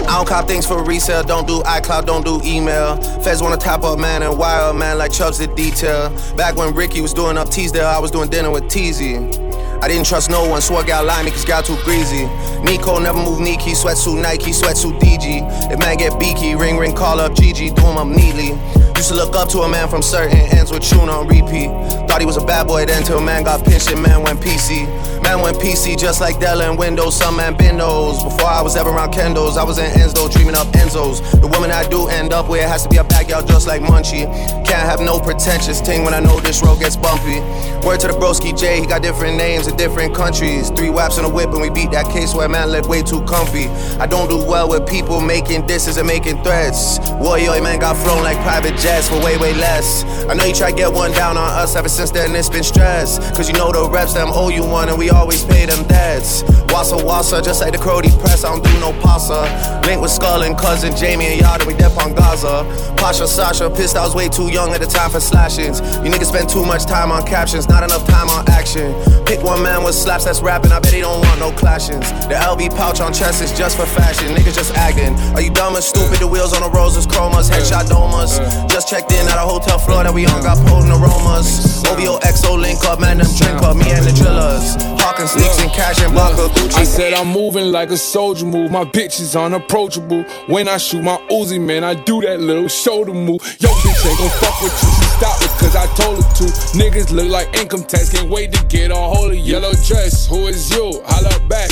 I 0.09 0.17
don't 0.17 0.27
cop 0.27 0.49
things 0.49 0.67
for 0.67 0.83
resale, 0.83 1.23
don't 1.23 1.47
do 1.47 1.61
iCloud, 1.61 2.07
don't 2.07 2.25
do 2.25 2.41
email. 2.45 2.97
Feds 3.23 3.43
wanna 3.43 3.57
top 3.57 3.85
up, 3.85 3.99
man, 3.99 4.23
and 4.23 4.37
wire 4.37 4.73
man, 4.73 4.99
like 4.99 5.13
Chubbs 5.13 5.39
did 5.39 5.55
detail. 5.55 6.11
Back 6.37 6.57
when 6.57 6.75
Ricky 6.75 7.01
was 7.01 7.15
doing 7.15 7.39
up 7.39 7.49
Teasdale, 7.51 7.87
I 7.87 7.99
was 7.99 8.11
doing 8.11 8.29
dinner 8.29 8.51
with 8.51 8.65
Teasy. 8.65 9.48
I 9.81 9.87
didn't 9.87 10.07
trust 10.07 10.29
no 10.31 10.45
one, 10.49 10.61
swore 10.61 10.83
gal 10.83 11.05
lie 11.05 11.23
me 11.23 11.31
cause 11.31 11.45
gal 11.45 11.63
too 11.63 11.77
greasy. 11.85 12.27
Nico 12.63 12.99
never 12.99 13.19
move 13.19 13.39
Nike, 13.41 13.73
sweatsuit 13.73 14.21
Nike, 14.21 14.51
sweatsuit 14.51 14.99
DG. 14.99 15.73
If 15.73 15.79
man 15.79 15.97
get 15.97 16.19
beaky, 16.19 16.57
ring 16.57 16.77
ring, 16.79 16.95
call 16.95 17.21
up 17.21 17.33
GG, 17.33 17.75
do 17.77 17.83
him 17.83 17.97
up 17.97 18.09
neatly. 18.09 18.59
Used 18.97 19.11
to 19.11 19.15
look 19.15 19.37
up 19.37 19.49
to 19.51 19.61
a 19.61 19.69
man 19.69 19.89
from 19.89 20.03
certain 20.03 20.37
ends 20.37 20.73
with 20.73 20.83
tune 20.83 21.09
on 21.09 21.29
repeat. 21.29 21.71
Thought 22.09 22.19
he 22.19 22.27
was 22.27 22.37
a 22.37 22.45
bad 22.45 22.67
boy 22.67 22.85
then 22.85 23.05
till 23.05 23.21
man 23.21 23.45
got 23.45 23.65
pinched 23.65 23.93
and 23.93 24.03
man 24.03 24.23
went 24.23 24.41
PC. 24.41 24.87
Man 25.29 25.43
went 25.43 25.59
PC 25.59 25.99
just 25.99 26.23
like 26.23 26.41
Dell 26.41 26.63
and 26.63 26.79
Windows, 26.79 27.15
some 27.15 27.37
man 27.37 27.55
those. 27.89 28.23
Before 28.23 28.49
I 28.49 28.63
was 28.63 28.77
ever 28.77 28.91
around 28.91 29.13
Kendos, 29.13 29.57
I 29.57 29.65
was 29.65 29.79
in 29.79 29.91
Enzo, 30.01 30.31
dreaming 30.31 30.55
up 30.55 30.67
Enzos. 30.69 31.19
The 31.41 31.47
woman 31.47 31.71
I 31.71 31.87
do 31.89 32.09
end 32.09 32.33
up 32.33 32.49
with 32.49 32.63
has 32.63 32.83
to 32.85 32.89
be 32.89 32.97
a 32.97 33.05
backyard 33.05 33.47
just 33.47 33.67
like 33.67 33.81
Munchie. 33.81 34.27
Can't 34.67 34.89
have 34.89 35.01
no 35.01 35.19
pretentious 35.21 35.81
ting 35.81 36.05
when 36.05 36.15
I 36.15 36.21
know 36.21 36.41
this 36.41 36.63
road 36.63 36.81
gets 36.81 36.97
bumpy. 36.97 37.41
Word 37.87 38.01
to 38.01 38.09
the 38.09 38.15
broski 38.15 38.59
J, 38.59 38.81
he 38.81 38.87
got 38.87 39.03
different 39.03 39.37
names 39.37 39.67
in 39.67 39.77
different 39.77 40.15
countries. 40.15 40.71
Three 40.71 40.91
waps 40.91 41.19
in 41.19 41.25
a 41.25 41.29
whip 41.29 41.51
and 41.51 41.61
we 41.61 41.71
beat 41.71 41.91
that 41.93 42.07
case 42.07 42.35
where 42.35 42.49
man 42.49 42.71
lived 42.71 42.89
way 42.89 43.03
too 43.03 43.23
comfy. 43.25 43.69
I 43.99 44.07
don't 44.07 44.29
do 44.29 44.37
well 44.37 44.69
with 44.69 44.87
people 44.89 45.21
making 45.21 45.67
disses 45.67 45.97
and 45.97 46.07
making 46.07 46.43
threats. 46.43 46.99
Warrior 47.13 47.63
man 47.63 47.79
got 47.79 47.97
flown 47.97 48.23
like 48.23 48.39
private 48.43 48.77
jets 48.79 49.09
for 49.09 49.17
way, 49.23 49.37
way 49.39 49.55
less. 49.55 50.05
I 50.29 50.35
know 50.35 50.45
you 50.45 50.55
try 50.55 50.71
to 50.71 50.77
get 50.77 50.93
one 50.93 51.13
down 51.13 51.37
on 51.37 51.51
us 51.51 51.77
ever 51.77 51.89
since 51.89 52.11
then 52.11 52.35
it's 52.35 52.51
been 52.51 52.65
stress. 52.65 53.19
Cause 53.37 53.49
you 53.49 53.55
know 53.55 53.73
the 53.73 53.89
reps 53.89 54.15
them 54.15 54.29
owe 54.33 54.51
you 54.51 54.65
one 54.65 54.89
and 54.89 54.99
we 54.99 55.11
always 55.19 55.45
pay 55.45 55.67
them 55.67 55.83
debts. 55.89 56.43
Wassa 56.71 56.97
wassa, 56.97 57.43
just 57.43 57.61
like 57.61 57.73
the 57.73 57.79
Crody 57.79 58.11
press, 58.21 58.45
I 58.45 58.51
don't 58.51 58.63
do 58.63 58.73
no 58.81 58.93
pasta. 59.03 59.43
Link 59.87 60.01
with 60.01 60.11
Skull 60.11 60.43
and 60.43 60.57
cousin 60.57 60.95
Jamie 60.95 61.27
and 61.27 61.43
then 61.43 61.67
we 61.67 61.75
dep 61.75 61.97
on 61.99 62.15
Gaza. 62.15 62.63
Pasha 62.97 63.27
Sasha, 63.27 63.69
pissed 63.69 63.97
I 63.97 64.05
was 64.05 64.15
way 64.15 64.29
too 64.29 64.49
young 64.53 64.71
at 64.73 64.81
the 64.81 64.87
time 64.87 65.11
for 65.11 65.21
slashings. 65.21 65.81
You 66.05 66.11
niggas 66.13 66.31
spend 66.31 66.49
too 66.49 66.65
much 66.65 66.85
time 66.87 67.11
on 67.11 67.27
captions, 67.27 67.69
not 67.69 67.83
enough 67.83 68.07
time 68.07 68.29
on 68.29 68.49
action. 68.51 68.95
Pick 69.27 69.43
one 69.43 69.63
man 69.63 69.83
with 69.83 69.95
slaps 69.95 70.25
that's 70.25 70.41
rapping, 70.41 70.73
I 70.73 70.79
bet 70.79 70.93
he 70.93 71.01
don't 71.01 71.21
want 71.21 71.41
no 71.41 71.51
clashings. 71.51 72.07
The 72.29 72.37
LB 72.37 72.77
pouch 72.77 73.01
on 73.01 73.13
chest 73.13 73.43
is 73.43 73.53
just 73.57 73.77
for 73.77 73.87
fashion, 73.87 74.29
niggas 74.37 74.55
just 74.55 74.75
acting. 74.75 75.15
Are 75.35 75.43
you 75.43 75.51
dumb 75.51 75.75
and 75.75 75.85
stupid? 75.85 76.19
The 76.21 76.29
wheels 76.29 76.53
on 76.53 76.63
the 76.63 76.71
roses, 76.71 77.07
chromas, 77.07 77.51
headshot 77.51 77.89
domas. 77.89 78.39
Just 78.69 78.89
checked 78.89 79.11
in 79.11 79.27
at 79.27 79.37
a 79.37 79.47
hotel 79.47 79.79
floor 79.79 80.05
that 80.05 80.15
we 80.15 80.27
on, 80.27 80.43
got 80.43 80.59
potent 80.69 80.93
aromas. 80.93 81.83
OVO 81.89 82.21
XO 82.21 82.61
link 82.61 82.85
up, 82.85 83.01
man, 83.01 83.19
them 83.19 83.27
drink 83.37 83.63
up, 83.63 83.77
me 83.77 83.91
and 83.91 84.05
the 84.05 84.13
drillers. 84.13 84.77
Hawking 85.09 85.27
sneaks 85.27 85.59
and 85.63 85.73
cash 85.73 86.03
and 86.03 86.13
vodka, 86.13 86.53
Gucci. 86.53 86.77
I 86.77 86.85
said 86.85 87.15
I'm 87.15 87.29
moving 87.29 87.73
like 87.73 87.89
a 87.89 87.97
soldier 87.97 88.45
move. 88.45 88.71
My 88.71 88.85
bitch 88.85 89.21
is 89.21 89.35
unapproachable. 89.35 90.23
When 90.49 90.69
I 90.69 90.77
shoot 90.77 91.03
my 91.03 91.17
Uzi, 91.31 91.59
man, 91.59 91.83
I 91.83 91.95
do 91.95 92.21
that 92.21 92.41
little 92.41 92.69
shoulder 92.69 93.15
move. 93.15 93.41
Yo, 93.59 93.71
bitch 93.71 94.05
ain't 94.07 94.19
gon' 94.19 94.29
fuck 94.29 94.61
with 94.61 94.77
you. 94.83 94.91
She 95.01 95.09
stopped 95.17 95.45
it 95.45 95.51
cause 95.57 95.75
I 95.75 95.87
told 95.97 96.23
her 96.23 96.35
to. 96.35 96.45
Niggas 96.77 97.11
look 97.11 97.31
like 97.31 97.57
income 97.57 97.85
tax. 97.85 98.11
Can't 98.13 98.29
wait 98.29 98.53
to 98.53 98.63
get 98.67 98.91
a 98.91 98.97
hold 98.97 99.31
of 99.31 99.39
you. 99.39 99.45
Yellow 99.45 99.73
dress, 99.73 100.27
who 100.27 100.47
is 100.47 100.69
you? 100.77 101.01
Holla 101.07 101.49
back. 101.49 101.71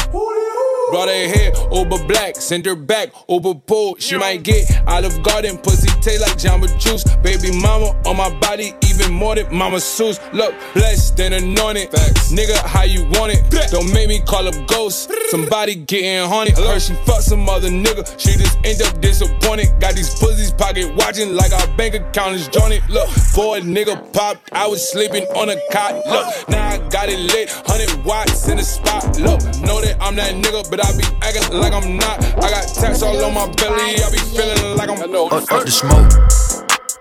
Brought 0.91 1.09
her 1.09 1.29
hair 1.29 1.53
over 1.73 2.03
black, 2.07 2.37
send 2.37 2.65
her 2.65 2.77
back 2.77 3.11
over 3.29 3.55
pool. 3.55 3.97
She 3.99 4.17
might 4.17 4.45
get 4.45 4.65
Olive 4.87 5.23
Garden, 5.23 5.59
pussy 5.59 5.89
taste 6.01 6.23
like 6.23 6.39
Jamba 6.39 6.69
Juice. 6.79 7.05
Baby 7.17 7.51
mama 7.61 8.01
on 8.07 8.17
my 8.17 8.31
body, 8.39 8.73
even 8.89 8.96
more 9.13 9.35
than 9.35 9.47
Mama 9.55 9.77
Seuss. 9.79 10.21
Look, 10.33 10.55
blessed 10.75 11.19
and 11.21 11.35
anointed. 11.35 11.91
Facts. 11.91 12.33
Nigga, 12.33 12.57
how 12.65 12.83
you 12.83 13.05
want 13.19 13.33
it? 13.33 13.71
Don't 13.71 13.93
make 13.93 14.09
me 14.09 14.21
call 14.21 14.47
up 14.47 14.55
ghosts. 14.67 15.09
Somebody 15.31 15.75
getting 15.75 16.29
haunted. 16.29 16.57
Heard 16.57 16.83
she 16.83 16.95
fucked 17.07 17.25
some 17.25 17.49
other 17.49 17.69
nigga. 17.69 18.05
She 18.19 18.37
just 18.37 18.59
end 18.65 18.83
up 18.83 19.01
disappointed. 19.01 19.69
Got 19.81 19.95
these 19.95 20.15
pussies 20.19 20.53
pocket 20.53 20.95
watching 20.97 21.35
like 21.35 21.53
our 21.53 21.67
bank 21.77 21.95
account 21.95 22.35
is 22.35 22.49
jointed. 22.49 22.83
Look, 22.89 23.09
boy, 23.35 23.61
nigga 23.61 24.13
popped. 24.13 24.53
I 24.53 24.67
was 24.67 24.89
sleeping 24.91 25.25
on 25.37 25.49
a 25.51 25.57
cot. 25.73 25.95
Look, 26.07 26.49
now 26.49 26.69
I 26.69 26.79
got 26.89 27.09
it 27.09 27.19
lit. 27.19 27.51
100 27.67 28.05
watts 28.05 28.49
in 28.49 28.57
the 28.59 28.65
spot. 28.65 29.05
Look, 29.19 29.41
know 29.63 29.81
that 29.81 29.97
I'm 30.01 30.17
that 30.17 30.35
nigga, 30.35 30.69
but 30.71 30.85
I 30.85 30.97
be 30.97 31.05
acting 31.23 31.59
like 31.59 31.73
I'm 31.73 31.97
not. 31.97 32.23
I 32.43 32.51
got 32.51 32.69
tats 32.69 33.03
all 33.03 33.17
on 33.25 33.35
my 33.35 33.47
belly. 33.55 34.03
I 34.03 34.11
be 34.11 34.19
feeling 34.19 34.77
like 34.77 34.91
I'm. 34.91 34.97
Up, 35.07 35.33
up 35.33 35.65
the 35.65 35.71
smoke. 35.71 36.46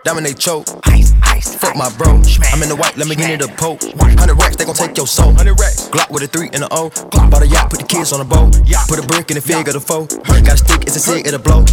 Dominate 0.06 0.38
choke. 0.38 0.68
Ice, 0.84 1.14
ice, 1.24 1.56
Fuck 1.56 1.76
my 1.76 1.90
bro. 1.98 2.22
I'm 2.54 2.62
in 2.62 2.70
the 2.70 2.78
white, 2.78 2.96
let 2.96 3.08
me 3.08 3.16
get 3.16 3.32
it 3.32 3.42
a 3.42 3.48
poke. 3.58 3.82
100 3.82 4.36
racks, 4.36 4.56
they 4.56 4.64
gon' 4.64 4.76
take 4.76 4.96
your 4.96 5.08
soul. 5.08 5.34
100 5.34 5.60
racks. 5.60 5.90
Glock 5.90 6.12
with 6.12 6.22
a 6.22 6.28
3 6.28 6.52
and 6.54 6.62
a 6.62 6.68
O. 6.70 6.92
Bought 7.10 7.42
a 7.42 7.48
yacht, 7.48 7.72
put 7.72 7.80
the 7.80 7.88
kids 7.88 8.14
on 8.14 8.22
a 8.22 8.24
boat. 8.24 8.54
Put 8.88 9.04
a 9.04 9.08
brick 9.08 9.32
in 9.32 9.36
the 9.36 9.42
fig 9.42 9.68
of 9.68 9.74
the 9.74 9.82
foe. 9.82 10.06
Got 10.06 10.54
a 10.54 10.58
stick, 10.58 10.84
it's 10.84 10.96
a 10.96 11.00
cig, 11.00 11.26
it'll 11.26 11.42
blow. 11.42 11.66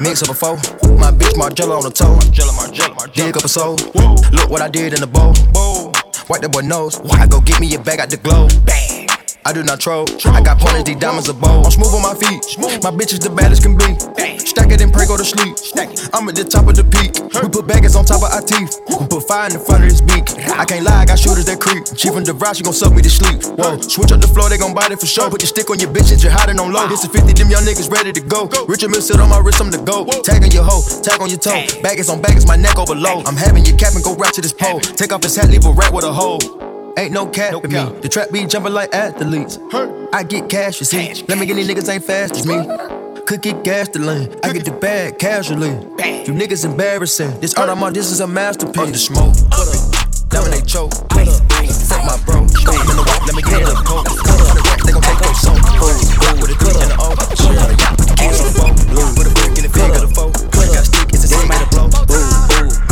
Mix 0.00 0.22
up 0.22 0.30
a 0.30 0.34
foe. 0.34 0.56
My 0.96 1.12
bitch 1.12 1.36
Margiela 1.36 1.76
on 1.76 1.84
the 1.84 1.92
toe. 1.92 2.16
Margiela, 2.16 2.56
Margiela, 2.56 2.96
Margiela. 2.96 3.12
Dig 3.12 3.36
up 3.36 3.44
a 3.44 3.48
soul. 3.48 3.76
Look 4.32 4.48
what 4.48 4.62
I 4.62 4.70
did 4.70 4.94
in 4.94 5.00
the 5.00 5.06
bowl. 5.06 5.36
Wipe 6.30 6.40
that 6.40 6.50
boy 6.50 6.62
nose. 6.62 6.98
I 7.12 7.26
go 7.26 7.42
get 7.42 7.60
me 7.60 7.74
a 7.74 7.78
bag 7.78 8.00
out 8.00 8.08
the 8.08 8.16
globe. 8.16 8.52
Bang. 8.64 8.93
I 9.46 9.52
do 9.52 9.62
not 9.62 9.78
troll. 9.78 10.08
I 10.24 10.40
got 10.40 10.58
pointers, 10.58 10.84
these 10.84 10.96
diamonds 10.96 11.28
are 11.28 11.36
bold. 11.36 11.66
I'm 11.66 11.70
smooth 11.70 11.92
on 11.92 12.00
my 12.00 12.16
feet. 12.16 12.40
My 12.80 12.88
bitch 12.88 13.12
is 13.12 13.20
the 13.20 13.28
baddest 13.28 13.60
can 13.60 13.76
be. 13.76 13.92
Stack 14.40 14.72
it 14.72 14.80
and 14.80 14.88
pray, 14.88 15.04
go 15.04 15.20
to 15.20 15.24
sleep. 15.24 15.52
I'm 16.16 16.24
at 16.28 16.36
the 16.36 16.48
top 16.48 16.64
of 16.64 16.80
the 16.80 16.84
peak. 16.84 17.20
We 17.44 17.52
put 17.52 17.68
baggers 17.68 17.92
on 17.92 18.08
top 18.08 18.24
of 18.24 18.32
our 18.32 18.40
teeth. 18.40 18.80
We 18.88 19.04
put 19.04 19.28
fire 19.28 19.52
in 19.52 19.52
the 19.52 19.60
front 19.60 19.84
of 19.84 19.92
this 19.92 20.00
beak. 20.00 20.32
I 20.48 20.64
can't 20.64 20.80
lie, 20.80 21.02
I 21.02 21.04
got 21.04 21.20
shooters 21.20 21.44
that 21.44 21.60
creep. 21.60 21.84
She 21.92 22.08
from 22.08 22.24
DeVry, 22.24 22.56
she 22.56 22.64
gon' 22.64 22.72
suck 22.72 22.96
me 22.96 23.04
to 23.04 23.12
sleep. 23.12 23.44
Whoa, 23.60 23.76
switch 23.84 24.16
up 24.16 24.24
the 24.24 24.32
floor, 24.32 24.48
they 24.48 24.56
gon' 24.56 24.72
bite 24.72 24.96
it 24.96 25.00
for 25.00 25.06
sure. 25.06 25.28
Put 25.28 25.44
your 25.44 25.52
stick 25.52 25.68
on 25.68 25.76
your 25.76 25.92
bitch, 25.92 26.08
you're 26.24 26.32
hiding 26.32 26.56
on 26.56 26.72
low. 26.72 26.88
This 26.88 27.04
is 27.04 27.12
50, 27.12 27.36
them 27.36 27.52
young 27.52 27.68
niggas 27.68 27.92
ready 27.92 28.16
to 28.16 28.24
go. 28.24 28.48
Richard 28.64 28.88
Mille 28.88 29.04
sit 29.04 29.20
on 29.20 29.28
my 29.28 29.44
wrist, 29.44 29.60
I'm 29.60 29.68
the 29.68 29.76
go. 29.76 30.08
Tag 30.24 30.40
on 30.40 30.56
your 30.56 30.64
hoe, 30.64 30.80
tag 31.04 31.20
on 31.20 31.28
your 31.28 31.42
toe. 31.42 31.68
Baggers 31.84 32.08
on 32.08 32.24
baggers, 32.24 32.48
my 32.48 32.56
neck 32.56 32.80
over 32.80 32.96
low. 32.96 33.20
I'm 33.28 33.36
having 33.36 33.68
your 33.68 33.76
cap 33.76 33.92
and 33.92 34.00
go 34.00 34.16
right 34.16 34.32
to 34.32 34.40
this 34.40 34.56
pole. 34.56 34.80
Take 34.80 35.12
off 35.12 35.20
his 35.20 35.36
hat, 35.36 35.52
leave 35.52 35.68
a 35.68 35.72
rat 35.72 35.92
with 35.92 36.08
a 36.08 36.12
hole. 36.12 36.63
Ain't 36.96 37.12
no 37.12 37.26
cap 37.26 37.64
in 37.64 37.72
me. 37.72 38.00
The 38.00 38.08
trap 38.08 38.30
be 38.30 38.46
jumping 38.46 38.72
like 38.72 38.94
athletes. 38.94 39.58
I 40.12 40.22
get 40.22 40.48
cash, 40.48 40.78
you 40.80 40.86
see. 40.86 41.24
Let 41.28 41.38
me 41.38 41.46
get 41.46 41.54
these 41.54 41.68
niggas 41.68 41.92
ain't 41.92 42.04
fast 42.04 42.36
as 42.36 42.46
me. 42.46 42.54
Could 43.26 43.42
get 43.42 43.64
gas. 43.64 43.88
I 43.88 44.52
get 44.52 44.64
the 44.64 44.76
bag 44.80 45.18
casually. 45.18 45.74
Bang. 45.96 46.26
You 46.26 46.32
niggas 46.34 46.64
embarrassing. 46.64 47.40
This 47.40 47.54
art 47.54 47.68
I'm 47.68 47.82
on, 47.82 47.92
this 47.94 48.12
is 48.12 48.20
a 48.20 48.26
masterpiece. 48.26 48.78
Up 48.78 48.88
the 48.92 48.98
smoke. 48.98 49.34
Dominate 50.28 50.66
choke. 50.66 50.92
Fuck 50.94 52.04
my 52.04 52.16
bro. 52.24 52.40
I'm 52.40 52.46
in 52.46 52.96
the 52.96 53.04
white, 53.06 53.22
let 53.26 53.34
me 53.34 53.42
get 53.42 53.62
a 53.64 53.74
coat. 53.82 54.06
On 54.06 54.14
the 54.14 54.62
rack, 54.62 54.80
they 54.84 54.92
gon' 54.92 55.02
take 55.02 55.20
your 55.24 55.34
soul. 55.34 55.56
Ooh, 55.56 56.38
with 56.38 56.52
a 56.52 56.56
three 56.60 56.78
and 56.78 56.92
a 56.92 56.96
O. 57.00 57.16
Kids 58.18 58.38
on 58.38 58.46
the 58.46 58.54
boat. 58.54 58.76
Put 59.16 59.26
a 59.26 59.32
brick 59.34 59.56
in 59.58 59.64
the 59.64 59.72
fig 59.72 59.90
of 59.94 60.02
the 60.04 60.10
foe. 60.14 60.30
Got 60.30 60.68
a 60.68 60.84
stick, 60.84 61.08
it's 61.10 61.24
a 61.24 61.28
stick 61.28 61.48
made 61.48 61.64
a 61.64 61.68
blow. 61.72 61.88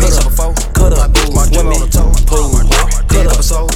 Mix 0.01 0.19
up 0.19 0.27
a 0.27 0.35
foe. 0.35 0.53
My 0.97 1.07
bitch, 1.07 1.31
my 1.35 1.45
drip 1.53 1.71
on 1.71 1.81
the 1.83 1.89
toe. 1.93 2.11
Dig 3.09 3.27
up 3.27 3.39
a 3.39 3.43
soul. 3.43 3.69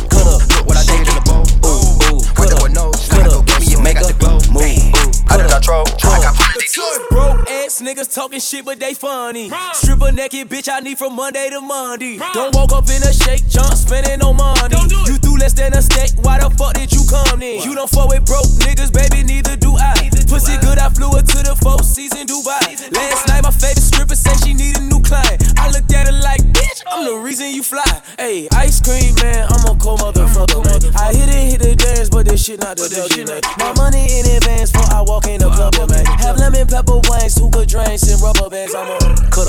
I 5.69 5.83
did 5.83 5.91
not 5.91 5.99
troll. 5.99 6.13
I 6.13 6.23
got 6.23 7.11
Broke 7.11 7.51
ass 7.51 7.81
niggas 7.81 8.15
talking 8.15 8.41
shit, 8.41 8.65
but 8.65 8.79
they 8.79 8.95
funny. 8.95 9.51
Stripper 9.73 10.13
naked 10.13 10.49
bitch, 10.49 10.69
I 10.71 10.81
need 10.81 10.99
from 10.99 11.17
Monday 11.17 11.49
to 11.51 11.61
Monday. 11.61 12.19
Don't 12.35 12.55
walk 12.55 12.73
up 12.73 12.89
in 12.89 13.03
a 13.03 13.13
shake, 13.13 13.49
jump, 13.49 13.75
spending 13.75 14.19
no 14.19 14.33
money. 14.33 14.77
You 15.07 15.17
threw 15.17 15.37
You 15.37 15.41
less 15.41 15.53
than 15.53 15.75
a 15.75 15.83
steak, 15.83 16.13
why 16.25 16.39
the 16.39 16.51
fuck 16.51 16.75
did 16.75 16.93
you 16.93 17.05
come 17.09 17.41
then? 17.41 17.63
You 17.63 17.75
don't 17.75 17.91
fuck 17.91 18.09
with 18.09 18.25
broke 18.25 18.49
niggas, 18.65 18.93
baby, 18.93 19.23
neither 19.23 19.57
do 19.57 19.77
I. 19.77 20.09
Pussy 20.29 20.57
good, 20.59 20.79
I 20.79 20.89
flew 20.89 21.13
her 21.13 21.23
to 21.23 21.39
the 21.45 21.57
four 21.61 21.83
season 21.83 22.27
Dubai. 22.27 22.77
Last 22.93 23.29
night, 23.29 23.43
my 23.43 23.51
favorite 23.51 23.85
stripper 23.85 24.17
said 24.17 24.37
she 24.45 24.55
need 24.55 24.77
a 24.77 24.83
new 24.83 25.01
client. 25.01 25.45
I 25.57 25.71
looked 25.71 25.93
at 25.93 26.09
her 26.09 26.13
like, 26.13 26.41
bitch, 26.53 26.83
I'm 26.91 27.05
the 27.05 27.17
reason 27.17 27.51
you 27.53 27.63
fly. 27.63 27.85
Hey, 28.19 28.49
ice 28.53 28.81
cream, 28.81 29.15
man, 29.23 29.47
I'm 29.49 29.65
a 29.65 29.79
cold 29.79 30.01
motherfucker, 30.01 30.61
man. 30.65 30.81
I 30.97 31.15
hit 31.15 31.29
it, 31.29 31.45
hit 31.53 31.61
the 31.61 31.73
dance, 31.77 32.11
but 32.11 32.27
this 32.27 32.45
shit 32.45 32.61
not 32.61 32.77
the 32.77 32.89
dougie, 32.89 33.25
man. 33.25 33.41
My 33.57 33.73
money 33.77 34.05
in 34.19 34.27
advance 34.27 34.73
before 34.73 34.76
I 34.76 34.76
walk 35.17 35.27
in 35.29 35.41
the 35.41 35.49
club, 35.49 35.75
man. 35.89 36.05
Have 36.21 36.37
lemon 36.37 36.67
pepper 36.67 37.01
wings, 37.09 37.39
hookah 37.39 37.67
drinks, 37.67 38.05
and 38.11 38.21
rubber 38.21 38.51
bands. 38.51 38.75
I'm 38.75 38.91
a 38.91 39.31
cut 39.31 39.49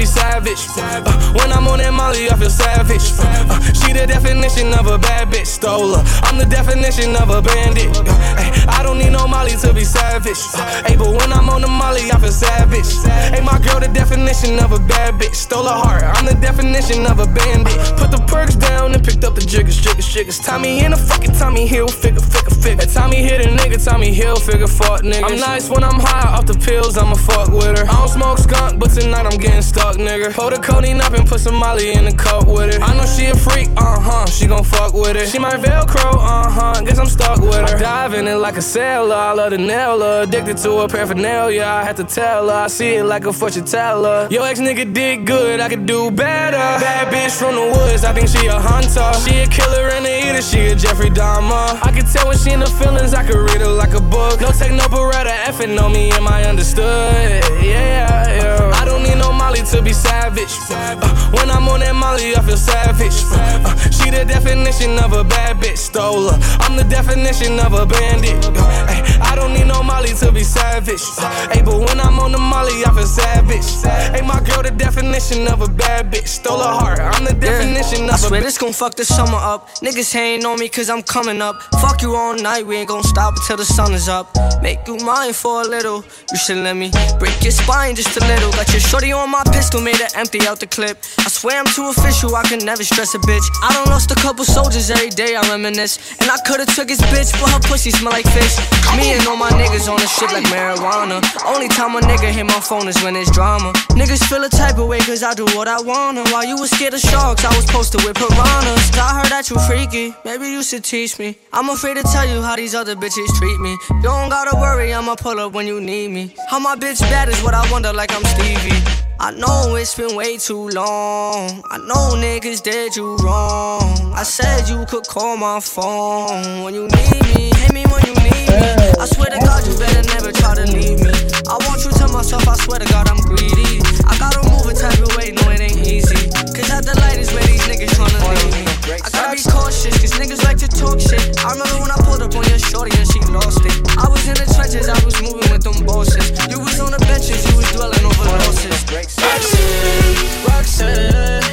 be 0.00 0.06
savage. 0.06 0.64
Uh, 0.78 1.04
when 1.36 1.52
I'm 1.52 1.68
on 1.68 1.78
that 1.78 1.92
Molly, 1.92 2.30
I 2.30 2.36
feel 2.36 2.48
savage. 2.48 3.12
Uh, 3.20 3.52
uh, 3.52 3.60
she 3.76 3.92
the 3.92 4.06
definition 4.06 4.72
of 4.72 4.86
a 4.88 4.96
bad 4.96 5.28
bitch, 5.28 5.46
stole 5.46 5.92
her. 5.94 6.02
I'm 6.24 6.38
the 6.38 6.46
definition 6.46 7.14
of 7.16 7.28
a 7.28 7.42
bandit. 7.42 7.92
Uh, 7.92 8.40
ay, 8.40 8.48
I 8.80 8.82
don't 8.82 8.96
need 8.96 9.12
no 9.12 9.28
Molly 9.28 9.52
to 9.60 9.74
be 9.74 9.84
savage. 9.84 10.40
Uh, 10.56 10.64
hey, 10.88 10.96
but 10.96 11.12
when 11.12 11.30
I'm 11.32 11.50
on 11.50 11.60
the 11.60 11.68
Molly, 11.68 12.08
I 12.10 12.16
feel 12.18 12.32
savage. 12.32 12.88
Hey, 13.28 13.44
my 13.44 13.60
girl, 13.60 13.78
the 13.78 13.92
definition 13.92 14.58
of 14.64 14.72
a 14.72 14.80
bad 14.80 15.20
bitch, 15.20 15.34
stole 15.34 15.68
her 15.68 15.76
heart. 15.76 16.02
I'm 16.16 16.24
the 16.24 16.38
definition 16.40 17.04
of 17.04 17.20
a 17.20 17.26
bandit. 17.26 17.76
Put 18.00 18.10
the 18.10 18.24
perks 18.26 18.56
down 18.56 18.94
and 18.94 19.04
picked 19.04 19.24
up 19.24 19.34
the 19.34 19.44
jiggers, 19.44 19.76
jiggers, 19.76 20.08
jiggers. 20.08 20.38
Tommy 20.40 20.80
in 20.80 20.94
a 20.94 20.96
fucking 20.96 21.34
Tommy 21.36 21.66
Hill, 21.66 21.88
figure, 21.88 22.24
figure, 22.24 22.56
figure. 22.60 22.86
Tommy 22.86 23.22
hit 23.22 23.44
a 23.44 23.48
nigga, 23.48 23.82
Tommy 23.82 24.12
Hill, 24.12 24.36
figure, 24.36 24.66
fuck 24.66 25.02
nigga. 25.02 25.24
I'm 25.24 25.38
nice 25.38 25.68
when 25.68 25.82
I'm 25.82 25.98
high 25.98 26.36
off 26.36 26.46
the 26.46 26.54
pills, 26.54 26.96
I'ma 26.96 27.14
fuck 27.14 27.48
with 27.48 27.78
her. 27.78 27.84
I 27.84 27.94
don't 27.94 28.08
smoke 28.08 28.38
skunk, 28.38 28.78
but 28.78 28.90
tonight 28.90 29.26
I'm 29.26 29.38
getting 29.38 29.62
stuck, 29.62 29.96
nigga. 29.96 30.32
Pour 30.32 30.50
the 30.50 30.58
codeine 30.58 31.00
up 31.00 31.12
and 31.14 31.26
put 31.26 31.40
some 31.40 31.54
Molly 31.54 31.92
in 31.92 32.04
the 32.04 32.12
cup 32.12 32.46
with 32.46 32.74
it. 32.74 32.80
I 32.80 32.96
know 32.96 33.06
she 33.06 33.26
a 33.26 33.34
freak, 33.34 33.68
uh 33.76 34.00
huh, 34.00 34.26
she 34.26 34.46
gon' 34.46 34.64
fuck 34.64 34.92
with 34.94 35.16
it. 35.16 35.28
She 35.28 35.38
my 35.38 35.54
Velcro, 35.54 36.12
uh 36.14 36.50
huh, 36.50 36.80
guess 36.82 36.98
I'm 36.98 37.06
stuck 37.06 37.40
with 37.40 37.54
her. 37.54 37.76
I 37.76 37.80
dive 37.80 38.14
in 38.14 38.26
it 38.28 38.36
like 38.36 38.56
a 38.56 38.62
sailor, 38.62 39.14
I 39.14 39.32
love 39.32 39.50
the 39.50 39.58
nailer. 39.58 40.22
Addicted 40.22 40.58
to 40.58 40.80
her 40.80 40.88
paraphernalia, 40.88 41.64
I 41.64 41.84
had 41.84 41.96
to 41.96 42.04
tell 42.04 42.48
her. 42.48 42.54
I 42.54 42.66
see 42.68 42.94
it 42.94 43.04
like 43.04 43.24
a 43.26 43.32
fortune 43.32 43.64
teller. 43.64 44.28
Yo, 44.30 44.42
ex 44.44 44.60
nigga 44.60 44.92
did 44.92 45.26
good, 45.26 45.60
I 45.60 45.68
could 45.68 45.86
do 45.86 46.10
better. 46.10 46.56
Bad 46.56 47.12
bitch 47.12 47.38
from 47.38 47.54
the 47.54 47.66
woods, 47.76 48.04
I 48.04 48.12
think 48.12 48.28
she 48.28 48.46
a 48.46 48.58
hunter. 48.58 49.12
She 49.20 49.38
a 49.38 49.46
killer 49.46 49.88
and 49.88 50.06
a 50.06 50.30
eater, 50.30 50.42
she 50.42 50.66
a 50.68 50.74
Jeffrey 50.74 51.10
Dahmer. 51.10 51.78
I 51.82 51.92
can 51.92 52.04
tell 52.06 52.28
when 52.28 52.38
she 52.38 52.49
in 52.52 52.60
the 52.60 52.66
feelings, 52.66 53.14
I 53.14 53.22
could 53.24 53.36
read 53.36 53.60
her 53.60 53.68
like 53.68 53.94
a 53.94 54.00
book. 54.00 54.40
No 54.40 54.50
take 54.50 54.72
no 54.72 54.84
beretta, 54.84 55.34
effing 55.48 55.80
on 55.80 55.92
me, 55.92 56.10
am 56.12 56.26
I 56.26 56.44
understood? 56.44 57.44
Yeah, 57.62 58.28
yeah. 58.28 58.79
I 58.80 58.84
don't 58.86 59.02
need 59.02 59.18
no 59.18 59.30
Molly 59.30 59.60
to 59.72 59.82
be 59.82 59.92
savage. 59.92 60.56
Uh, 60.70 60.96
when 61.36 61.50
I'm 61.50 61.68
on 61.68 61.80
that 61.80 61.94
Molly, 61.94 62.34
I 62.34 62.40
feel 62.40 62.56
savage. 62.56 63.12
Uh, 63.28 63.76
she 63.90 64.08
the 64.08 64.24
definition 64.24 64.98
of 64.98 65.12
a 65.12 65.22
bad 65.22 65.58
bitch, 65.58 65.76
stole 65.76 66.30
her. 66.30 66.38
I'm 66.64 66.76
the 66.76 66.84
definition 66.84 67.60
of 67.60 67.74
a 67.74 67.84
bandit. 67.84 68.40
Uh, 68.46 68.88
ay, 68.88 69.18
I 69.20 69.36
don't 69.36 69.52
need 69.52 69.66
no 69.66 69.82
Molly 69.82 70.14
to 70.24 70.32
be 70.32 70.42
savage. 70.42 71.02
Uh, 71.18 71.28
hey, 71.52 71.60
but 71.60 71.76
when 71.76 72.00
I'm 72.00 72.18
on 72.18 72.32
the 72.32 72.38
Molly, 72.38 72.82
I 72.86 72.90
feel 72.96 73.04
savage. 73.04 73.68
Hey, 74.16 74.22
my 74.26 74.40
girl, 74.48 74.62
the 74.62 74.70
definition 74.70 75.46
of 75.46 75.60
a 75.60 75.68
bad 75.68 76.10
bitch, 76.10 76.28
stole 76.28 76.60
her 76.60 76.72
heart. 76.80 77.00
I'm 77.00 77.24
the 77.26 77.34
definition 77.34 78.08
I 78.08 78.14
of 78.14 78.24
a 78.24 78.28
swear 78.28 78.40
this 78.40 78.56
gon' 78.56 78.72
fuck 78.72 78.94
the 78.94 79.04
summer 79.04 79.36
up. 79.36 79.68
Niggas 79.84 80.10
hating 80.10 80.46
on 80.46 80.58
me 80.58 80.70
cause 80.70 80.88
I'm 80.88 81.02
coming 81.02 81.42
up. 81.42 81.60
Fuck 81.82 82.00
you 82.00 82.14
all 82.16 82.34
night, 82.34 82.66
we 82.66 82.76
ain't 82.76 82.88
gon' 82.88 83.04
stop 83.04 83.34
until 83.36 83.58
the 83.58 83.66
sun 83.66 83.92
is 83.92 84.08
up. 84.08 84.34
Make 84.62 84.86
you 84.86 84.96
mine 85.04 85.34
for 85.34 85.60
a 85.60 85.64
little. 85.68 86.02
You 86.32 86.38
should 86.38 86.58
let 86.64 86.76
me 86.76 86.90
break 87.18 87.42
your 87.42 87.52
spine 87.52 87.94
just 87.94 88.16
a 88.16 88.20
little. 88.24 88.50
Got 88.52 88.69
shorty 88.78 89.10
on 89.10 89.30
my 89.30 89.42
pistol, 89.50 89.80
made 89.80 89.96
her 89.96 90.06
empty 90.14 90.46
out 90.46 90.60
the 90.60 90.66
clip. 90.66 90.98
I 91.18 91.28
swear 91.28 91.58
I'm 91.58 91.66
too 91.66 91.88
official, 91.88 92.36
I 92.36 92.42
can 92.44 92.64
never 92.64 92.84
stress 92.84 93.14
a 93.14 93.18
bitch. 93.18 93.42
I 93.62 93.74
don't 93.74 93.88
lost 93.88 94.10
a 94.12 94.14
couple 94.14 94.44
soldiers 94.44 94.90
every 94.90 95.10
day, 95.10 95.34
I 95.34 95.42
reminisce. 95.48 95.98
And 96.20 96.30
I 96.30 96.36
could've 96.46 96.72
took 96.74 96.88
his 96.88 97.00
bitch, 97.10 97.32
but 97.40 97.50
her 97.50 97.60
pussy 97.66 97.90
smell 97.90 98.12
like 98.12 98.28
fish. 98.30 98.54
Me 98.96 99.12
and 99.12 99.26
all 99.26 99.36
my 99.36 99.50
niggas 99.50 99.90
on 99.90 99.98
the 99.98 100.06
shit 100.06 100.30
like 100.30 100.44
marijuana. 100.46 101.18
Only 101.44 101.68
time 101.68 101.96
a 101.96 102.00
nigga 102.00 102.30
hit 102.30 102.46
my 102.46 102.60
phone 102.60 102.86
is 102.86 103.02
when 103.02 103.16
it's 103.16 103.30
drama. 103.30 103.72
Niggas 103.98 104.22
feel 104.28 104.44
a 104.44 104.48
type 104.48 104.78
of 104.78 104.86
way 104.86 105.00
cause 105.00 105.22
I 105.22 105.34
do 105.34 105.44
what 105.56 105.66
I 105.66 105.80
wanna. 105.80 106.22
While 106.30 106.44
you 106.44 106.56
was 106.56 106.70
scared 106.70 106.94
of 106.94 107.00
sharks, 107.00 107.44
I 107.44 107.54
was 107.56 107.66
posted 107.66 108.04
with 108.04 108.16
piranhas. 108.16 108.90
I 108.94 109.18
heard 109.18 109.30
that 109.32 109.48
you 109.50 109.58
freaky, 109.66 110.14
maybe 110.24 110.46
you 110.48 110.62
should 110.62 110.84
teach 110.84 111.18
me. 111.18 111.36
I'm 111.52 111.70
afraid 111.70 111.94
to 111.96 112.02
tell 112.02 112.26
you 112.28 112.42
how 112.42 112.56
these 112.56 112.74
other 112.74 112.94
bitches 112.94 113.30
treat 113.38 113.58
me. 113.58 113.72
You 113.90 114.02
don't 114.02 114.28
gotta 114.28 114.56
worry, 114.56 114.92
I'ma 114.92 115.14
pull 115.16 115.40
up 115.40 115.52
when 115.52 115.66
you 115.66 115.80
need 115.80 116.10
me. 116.10 116.34
How 116.50 116.58
my 116.58 116.76
bitch 116.76 117.00
bad 117.00 117.28
is 117.28 117.42
what 117.42 117.54
I 117.54 117.70
wonder, 117.72 117.92
like 117.92 118.12
I'm 118.12 118.24
Stevie. 118.60 118.82
I 119.18 119.32
know 119.32 119.74
it's 119.76 119.94
been 119.94 120.16
way 120.16 120.38
too 120.38 120.68
long. 120.68 121.62
I 121.70 121.78
know 121.78 122.16
niggas 122.16 122.62
did 122.62 122.96
you 122.96 123.16
wrong. 123.16 124.12
I 124.14 124.22
said 124.22 124.68
you 124.68 124.84
could 124.86 125.06
call 125.06 125.36
my 125.36 125.60
phone 125.60 126.62
when 126.62 126.74
you 126.74 126.88
need 126.88 127.22
me. 127.34 127.52
Hit 127.56 127.72
me 127.72 127.84
when 127.92 128.04
you 128.06 128.14
need 128.14 128.48
me. 128.48 128.92
I 128.98 129.06
swear 129.06 129.30
to 129.30 129.38
God, 129.38 129.66
you 129.66 129.76
better 129.78 130.02
never 130.14 130.32
try 130.32 130.54
to 130.54 130.64
leave 130.64 131.00
me. 131.00 131.12
I 131.48 131.56
want 131.68 131.84
you 131.84 131.90
to 131.90 132.08
myself, 132.12 132.48
I 132.48 132.56
swear 132.56 132.78
to 132.78 132.86
God, 132.86 133.08
I'm 133.08 133.18
greedy. 133.18 133.80
I 134.06 134.16
gotta 134.18 134.42
move 134.48 134.66
a 134.66 134.74
type 134.74 134.98
of 134.98 135.14
way, 135.16 135.32
no, 135.32 135.50
it 135.50 135.60
ain't 135.60 135.86
easy. 135.86 136.30
Cause 136.56 136.70
at 136.70 136.84
the 136.84 136.96
light 137.00 137.18
is 137.18 137.32
where 137.32 137.44
these 137.44 137.62
niggas 137.62 137.92
tryna 137.96 138.20
leave 138.44 138.64
me. 138.64 138.69
I 138.90 138.98
gotta 139.10 139.36
be 139.36 139.42
cautious, 139.46 139.94
cause 140.02 140.12
niggas 140.18 140.42
like 140.42 140.58
to 140.58 140.68
talk 140.68 140.98
shit. 140.98 141.22
I 141.44 141.52
remember 141.52 141.78
when 141.78 141.90
I 141.90 141.98
pulled 142.02 142.22
up 142.22 142.34
on 142.34 142.42
your 142.50 142.58
shorty 142.58 142.90
and 142.98 143.06
she 143.06 143.20
lost 143.30 143.62
it. 143.64 143.74
I 143.96 144.08
was 144.10 144.26
in 144.26 144.34
the 144.34 144.50
trenches, 144.50 144.88
I 144.88 144.98
was 145.04 145.14
moving 145.22 145.46
with 145.46 145.62
them 145.62 145.86
bosses. 145.86 146.26
You 146.50 146.58
was 146.58 146.80
on 146.80 146.90
the 146.90 146.98
benches, 147.06 147.38
you 147.46 147.56
was 147.56 147.70
dwelling 147.70 148.02
over 148.02 148.24
losses. 148.26 148.74
Roxanne, 148.90 150.42
Roxanne, 150.42 151.44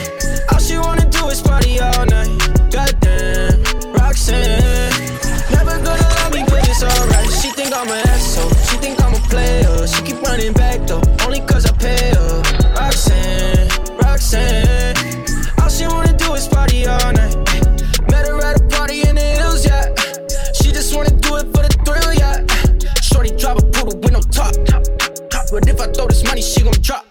all 0.51 0.59
she 0.59 0.77
wanna 0.77 1.05
do 1.09 1.29
is 1.29 1.41
party 1.41 1.79
all 1.79 2.05
night. 2.09 2.33
Goddamn, 2.73 3.61
Roxanne, 3.93 4.66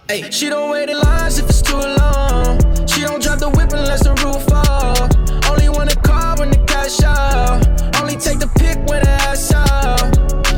Ay. 0.08 0.30
She 0.30 0.48
don't 0.48 0.70
wait 0.70 0.88
in 0.88 0.98
lines 0.98 1.38
if 1.38 1.48
it's 1.48 1.60
too 1.60 1.76
long. 1.76 2.58
She 2.86 3.00
don't 3.02 3.20
drop 3.20 3.40
the 3.40 3.50
whip 3.50 3.72
unless 3.72 4.04
the 4.04 4.14
roof 4.22 4.46
off. 4.52 5.10
Only 5.50 5.68
wanna 5.68 5.96
call 5.96 6.36
when 6.38 6.50
the 6.50 6.58
cash 6.66 7.02
out. 7.02 7.66
Only 8.00 8.16
take 8.16 8.38
the 8.38 8.46
pick 8.56 8.78
when 8.88 9.02
the 9.02 9.10
ass 9.10 9.52
out. 9.52 9.98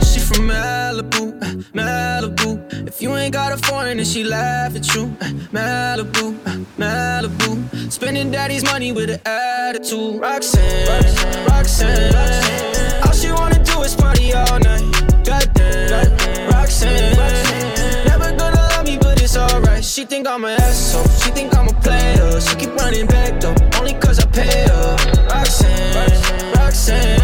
She 0.05 0.21
from 0.21 0.49
Malibu, 0.49 1.33
Malibu. 1.73 2.87
If 2.87 3.01
you 3.01 3.17
ain't 3.17 3.33
got 3.33 3.53
a 3.53 3.57
foreign, 3.57 3.97
then 3.97 4.07
she 4.07 4.23
laugh 4.23 4.77
at 4.77 4.95
you. 4.95 5.07
Malibu, 5.51 6.35
Malibu. 6.77 7.91
Spending 7.91 8.31
daddy's 8.31 8.65
money 8.65 8.93
with 8.93 9.09
an 9.09 9.21
attitude. 9.25 10.21
Roxanne, 10.21 11.47
Roxanne. 11.49 13.03
All 13.03 13.13
she 13.13 13.33
wanna 13.33 13.65
do 13.65 13.81
is 13.81 13.95
party 13.95 14.35
all 14.35 14.59
night. 14.61 14.85
Goddamn, 15.25 16.51
Roxanne. 16.51 17.18
I'm 20.29 20.45
an 20.45 20.61
asshole. 20.61 21.09
She 21.23 21.31
think 21.31 21.57
I'm 21.57 21.69
a 21.69 21.73
player. 21.81 22.39
She 22.41 22.55
keep 22.57 22.75
running 22.77 23.07
back 23.07 23.41
though, 23.41 23.55
only 23.79 23.95
cause 23.95 24.19
I 24.19 24.27
pay 24.27 24.69
her. 24.69 24.97
Roxanne, 25.31 26.53
Roxanne. 26.55 27.18